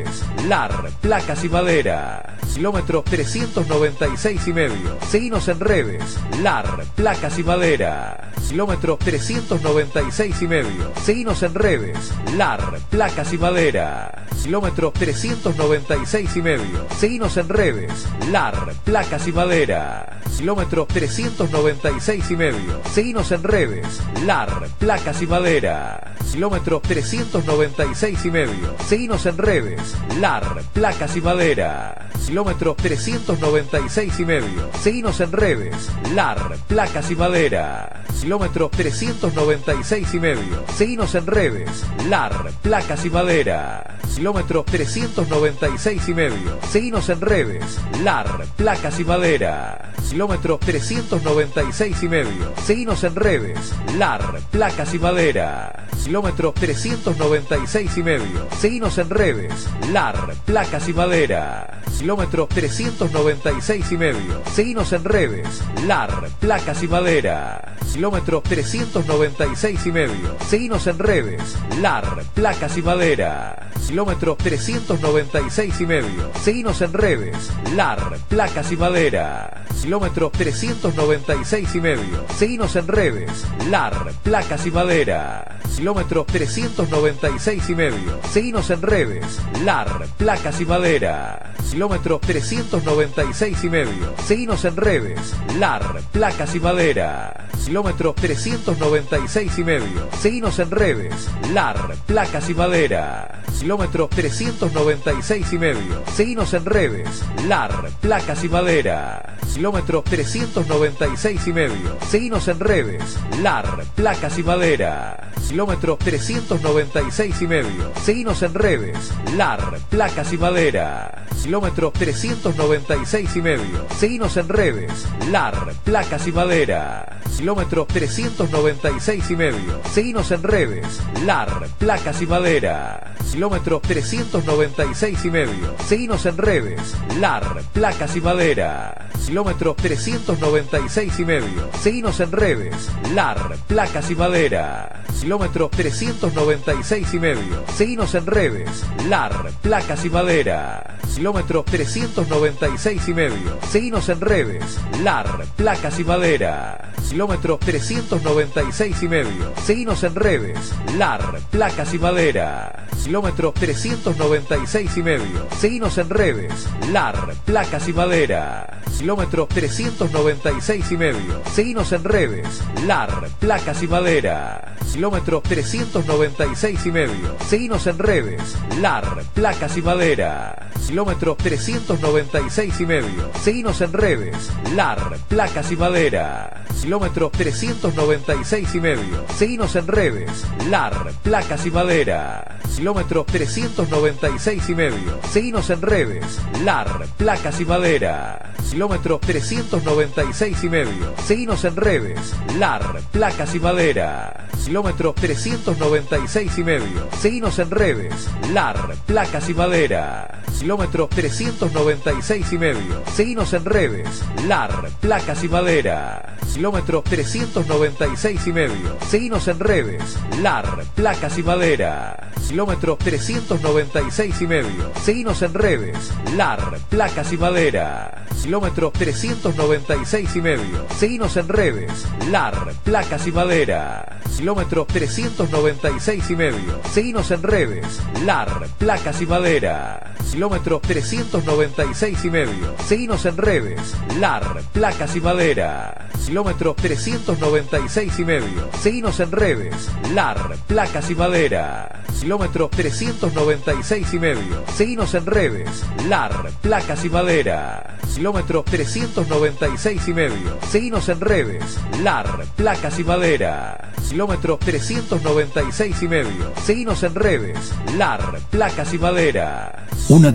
LAR, 0.47 0.89
placas 1.01 1.43
y 1.43 1.49
madera. 1.49 2.38
Kilómetro 2.53 3.03
396 3.03 4.47
y 4.47 4.53
medio. 4.53 4.97
Seguinos 5.09 5.47
en 5.47 5.59
redes. 5.59 6.18
LAR, 6.41 6.85
placas 6.95 7.39
y 7.39 7.43
madera. 7.43 8.31
Kilómetro 8.47 8.97
396 8.97 10.41
y 10.41 10.47
medio. 10.47 10.91
Seguinos 11.03 11.43
en 11.43 11.53
redes. 11.53 12.11
LAR, 12.35 12.80
placas 12.89 13.31
y 13.34 13.38
madera. 13.38 14.26
Kilómetro 14.43 14.91
396 14.91 16.35
y 16.35 16.41
medio. 16.41 16.85
Seguinos 16.99 17.38
en 17.38 17.49
redes. 17.49 18.07
LAR, 18.30 18.73
placas 18.84 19.27
y 19.27 19.31
madera. 19.31 20.22
Kilómetro 20.38 20.88
396 20.91 22.31
y 22.31 22.35
medio. 22.35 22.81
Seguinos 22.91 23.31
en 23.31 23.43
redes. 23.43 24.01
LAR, 24.26 24.68
placas 24.80 25.22
y 25.22 25.27
madera. 25.27 26.15
Kilómetro 26.31 26.80
396 26.80 28.26
y 28.26 28.31
medio. 28.31 28.76
Seguinos 28.88 29.26
en 29.26 29.38
redes. 29.38 29.80
LAR, 30.19 30.61
placas 30.73 31.15
y 31.15 31.21
madera. 31.21 32.09
Kilómetro 32.25 32.75
396 32.75 34.19
y 34.19 34.25
medio. 34.25 34.69
Seguinos 34.81 35.19
en 35.19 35.31
redes. 35.31 35.89
LAR, 36.13 36.57
placas 36.67 37.11
y 37.11 37.15
madera. 37.15 38.03
Kilómetro 38.21 38.69
396 38.69 40.13
y 40.13 40.19
medio. 40.19 40.63
Seguinos 40.75 41.15
en 41.15 41.27
redes. 41.27 41.83
LAR, 42.07 42.51
placas 42.61 43.05
y 43.05 43.09
madera. 43.09 43.97
Kilómetro 44.15 44.63
396 44.63 46.09
y 46.09 46.13
medio. 46.13 46.59
Seguinos 46.69 47.09
en 47.09 47.21
redes. 47.21 47.79
LAR, 48.03 48.45
placas 48.55 48.99
y 48.99 49.05
madera. 49.05 49.93
Kilómetro 50.09 50.59
396 50.59 52.03
y 52.03 52.09
medio. 52.09 52.53
Seguinos 52.65 53.03
en 53.03 53.15
redes. 53.15 53.73
LAR, 53.97 54.41
placas 54.51 54.93
y 54.93 54.99
madera. 54.99 55.87
Kilómetro 56.03 56.53
396 56.53 57.97
y 57.97 58.03
medio. 58.03 58.47
Seguinos 58.59 58.97
en 58.97 59.09
redes. 59.09 59.67
LAR, 59.91 60.35
placas 60.45 60.88
y 60.89 60.93
madera. 60.93 61.81
Kilómetro 61.98 62.48
396 62.48 63.91
y 63.91 63.98
medio. 63.98 64.41
Seguinos 64.53 64.91
en 64.93 65.03
redes. 65.03 65.61
LAR, 65.85 66.30
placas 66.39 66.81
y 66.84 66.88
madera. 66.88 67.76
Kilómetro 67.93 68.41
396 68.41 69.85
y 69.85 69.91
medio. 69.91 70.35
Seguinos 70.48 70.88
en 70.88 70.98
redes. 70.98 71.57
LAR, 71.80 72.23
placas 72.34 72.77
y 72.77 72.81
madera. 72.81 73.72
Kilómetro 73.88 74.38
396 74.41 75.81
y 75.81 75.85
medio. 75.85 76.31
Seguinos 76.41 76.81
en 76.81 76.93
redes. 76.93 77.52
LAR, 77.76 78.18
placas 78.30 78.72
y 78.72 78.77
madera. 78.77 79.65
Kilómetro 79.81 80.30
396 80.30 81.76
y 81.76 81.81
medio. 81.81 82.26
Seguinos 82.38 82.76
en 82.76 82.88
redes. 82.88 83.45
LAR, 83.69 84.14
placas 84.23 84.65
y 84.65 84.72
madera. 84.72 85.60
Kilómetro 85.76 86.26
396 86.26 87.69
y 87.69 87.76
medio. 87.76 88.19
Seguinos 88.31 88.69
en 88.69 88.81
redes. 88.81 89.26
LAR, 89.63 90.07
placas 90.17 90.59
y 90.59 90.65
madera. 90.65 91.53
Kilómetro 91.69 92.19
396 92.19 93.63
y 93.63 93.69
medio. 93.69 94.13
Seguinos 94.25 94.65
en 94.65 94.75
redes. 94.75 95.33
LAR, 95.59 96.01
placas 96.11 96.55
y 96.55 96.59
madera. 96.59 97.47
Kilómetro 97.63 98.13
396 98.13 99.59
y 99.59 99.63
medio. 99.63 100.07
Seguinos 100.19 100.57
en 100.57 100.71
redes. 100.71 101.13
LAR, 101.53 101.95
placas 102.07 102.49
y 102.49 102.55
madera. 102.55 103.43
Kilómetro 103.59 104.07
396 104.07 105.53
y 105.53 105.59
medio. 105.59 106.03
Seguinos 106.15 106.53
en 106.55 106.65
redes. 106.65 107.23
LAR, 107.47 107.91
placas 108.01 108.43
y 108.43 108.49
madera. 108.49 109.38
Kilómetro 109.53 110.01
396 110.01 111.47
y 111.47 111.53
medio. 111.53 111.97
Seguinos 112.09 112.47
en 112.47 112.59
redes. 112.59 113.17
LAR, 113.41 113.85
placas 113.95 114.39
y 114.39 114.43
madera. 114.43 115.31
Kilómetro 115.47 115.97
396 115.97 117.41
y 117.41 117.47
medio. 117.47 117.91
Seguinos 118.01 118.41
en 118.41 118.53
redes. 118.53 119.11
LAR, 119.35 119.51
placas 119.90 120.34
y 120.34 120.38
madera. 120.38 121.26
Kilómetro 121.41 121.91
396 121.91 123.36
y 123.36 123.41
medio. 123.41 123.86
Seguinos 123.98 124.38
en 124.38 124.48
redes. 124.48 125.06
LAR, 125.30 125.73
placas 125.84 126.28
y 126.28 126.32
madera. 126.32 127.19
Kilómetro 127.38 127.86
396 127.86 129.32
y 129.32 129.36
medio. 129.36 129.82
Seguinos 129.91 130.32
en 130.32 130.44
redes. 130.44 131.02
LAR, 131.26 131.68
placas 131.80 132.22
y 132.22 132.28
madera. 132.28 133.15
Kilómetro 133.32 133.80
396 133.80 135.26
y 135.26 135.32
medio. 135.32 135.76
Seguinos 135.88 136.26
en 136.26 136.38
redes. 136.38 136.95
LAR, 137.19 137.64
placas 137.73 138.15
y 138.15 138.22
madera. 138.22 139.10
Kilómetro 139.26 139.76
396 139.76 141.19
y 141.19 141.26
medio. 141.26 141.69
Seguinos 141.82 142.19
en 142.19 142.32
redes. 142.32 142.90
LAR, 143.14 143.56
placas 143.68 144.11
y 144.11 144.15
madera. 144.15 145.03
Kilómetro 145.22 145.69
396 145.69 147.14
y 147.14 147.19
medio. 147.19 147.64
Seguinos 147.76 148.15
en 148.15 148.26
redes. 148.26 148.84
LAR, 149.07 149.40
placas 149.61 150.05
y 150.05 150.09
madera. 150.09 150.97
Kilómetro 151.15 151.63
396 151.63 153.07
y 153.07 153.13
medio. 153.13 153.57
Seguinos 153.69 154.09
en 154.09 154.22
redes. 154.22 154.80
LAR, 155.03 155.45
placas 155.55 155.99
y 155.99 156.03
madera. 156.03 156.91
Kilómetro 157.09 157.57
396 157.57 159.03
y 159.03 159.07
medio. 159.07 159.53
Seguinos 159.65 160.03
en 160.03 160.15
redes. 160.15 160.72
LAR, 160.97 161.39
placas 161.51 161.93
y 161.93 161.99
madera. 161.99 162.88
Kilómetro 163.03 163.51
396 163.51 164.97
y 164.97 165.03
medio. 165.03 165.47
Seguinos 165.59 165.97
en 165.97 166.09
redes. 166.09 166.68
LAR, 166.91 167.35
placas 167.45 167.88
y 167.89 167.93
madera. 167.93 168.81
Kilómetro 168.97 169.47
396 169.47 170.91
y 170.91 170.97
medio. 170.97 171.41
Seguinos 171.53 171.91
en 171.91 172.03
redes. 172.03 172.61
LAR, 172.85 173.30
placas 173.39 173.81
y 173.81 173.88
madera. 173.88 174.76
Kilómetro 174.93 175.41
396 175.41 176.85
y 176.85 176.91
medio. 176.91 177.35
Seguinos 177.47 177.88
en 177.88 177.97
redes. 177.97 178.55
LAR, 178.80 179.23
placas 179.33 179.77
y 179.77 179.81
madera. 179.81 180.69
Kilómetro 180.87 181.35
396 181.35 182.81
y 182.81 182.85
medio. 182.85 183.31
Seguinos 183.41 183.81
en 183.81 183.93
redes. 183.93 184.51
LAR, 184.75 185.17
placas 185.27 185.71
y 185.71 185.75
madera. 185.75 186.65
Kilómetro 186.81 187.29
396 187.29 188.75
y 188.75 188.81
medio. 188.81 189.25
Seguinos 189.37 189.75
en 189.75 189.87
redes. 189.87 190.45
LAR, 190.69 191.11
placas 191.23 191.65
y 191.65 191.71
madera. 191.71 192.57
Kilómetro 192.75 193.25
396 193.25 194.69
y 194.69 194.75
medio. 194.75 195.19
Seguinos 195.31 195.69
en 195.69 195.81
redes. 195.81 196.39
LAR, 196.63 197.05
placas 197.17 197.59
y 197.61 197.65
madera. 197.65 198.53
Kilómetro 198.69 199.19
396 199.19 200.63
y 200.63 200.69
medio. 200.69 201.13
Seguinos 201.25 201.65
en 201.65 201.75
redes. 201.75 202.33
LAR, 202.57 203.01
placas 203.11 203.53
y 203.53 203.59
madera. 203.59 204.47
Kilómetro 204.63 205.13
396 205.13 206.57
y 206.57 206.63
medio. 206.63 207.07
Seguinos 207.19 207.59
en 207.59 207.69
redes. 207.69 208.29
LAR, 208.53 208.95
placas 209.05 209.20
y 209.22 209.53
madera. 209.53 210.41
Kilómetro 210.57 211.07
396 211.07 212.53
y 212.53 212.57
medio. 212.57 213.03
Seguinos 213.14 213.53
en 213.53 213.65
redes. 213.65 214.23
LAR, 214.48 214.89
placas 214.99 215.43
y 215.43 215.48
madera. 215.48 216.38
Kilómetro 216.52 217.03
396 217.03 218.48
y 218.48 218.52
medio. 218.53 218.98
Seguinos 219.07 219.48
en 219.48 219.60
redes. 219.60 220.18
LAR, 220.41 220.85
placas 220.95 221.38
y 221.38 221.43
madera. 221.43 222.31
Kilómetro 222.48 222.98
396 222.98 224.41
y 224.41 224.48
medio. 224.48 224.91
Seguinos 225.03 225.41
en 225.43 225.53
redes. 225.53 226.11
LAR, 226.35 226.80
placas 226.89 227.31
y 227.31 227.38
madera. 227.38 228.26
Kilómetro 228.41 228.91
396 228.91 230.35
y 230.35 230.41
medio. 230.41 230.85
Seguinos 230.98 231.38
en 231.38 231.48
redes. 231.48 232.07
LAR, 232.30 232.73
placas 232.84 233.27
y 233.27 233.31
madera. 233.31 234.19
Kilómetro 234.35 234.85
396 234.85 236.31
y 236.31 236.35
medio. 236.35 236.80
Seguinos 236.91 237.30
en 237.30 237.43
redes. 237.43 238.02
LAR, 238.26 238.68
placas 238.80 239.10
y 239.19 239.25
madera. 239.25 240.13
kilómetro 240.31 240.79
396 240.79 242.23
y 242.23 242.29
medio. 242.29 242.75
Seguinos 242.85 243.25
en 243.25 243.35
redes, 243.35 243.95
LAR, 244.19 244.61
Placas 244.71 245.15
y 245.15 245.21
Madera. 245.21 246.07
Kilómetro 246.25 246.75
396 246.75 248.19
y 248.19 248.25
medio. 248.25 248.69
Seguinos 248.79 249.19
en 249.19 249.31
redes, 249.31 249.75
LAR, 250.13 250.55
Placas 250.67 251.09
y 251.09 251.15
Madera. 251.15 252.03
Kilómetro 252.21 252.69
396 252.69 254.13
y 254.13 254.19
medio. 254.19 254.63
Seguinos 254.75 255.13
en 255.15 255.25
redes, 255.25 255.69
LAR, 256.07 256.51
Placas 256.61 257.03
y 257.03 257.09
Madera. 257.09 257.97
Kilómetro 258.13 258.63
396 258.69 260.07
y 260.07 260.13
medio. 260.13 260.57
Seguinos 260.69 261.09
en 261.09 261.19
redes, 261.21 261.63
LAR, 262.03 262.45
Placas 262.55 262.99
y 262.99 263.03
Madera. 263.03 263.91
Kilómetro 264.07 264.57
396 264.57 266.03
y 266.03 266.07
medio. 266.07 266.53
Seguinos 266.65 267.03
en 267.03 267.15
redes, 267.15 267.57
LAR, 267.97 268.39
Placas 268.49 268.90
Madera. 268.97 269.85
Una 270.09 270.34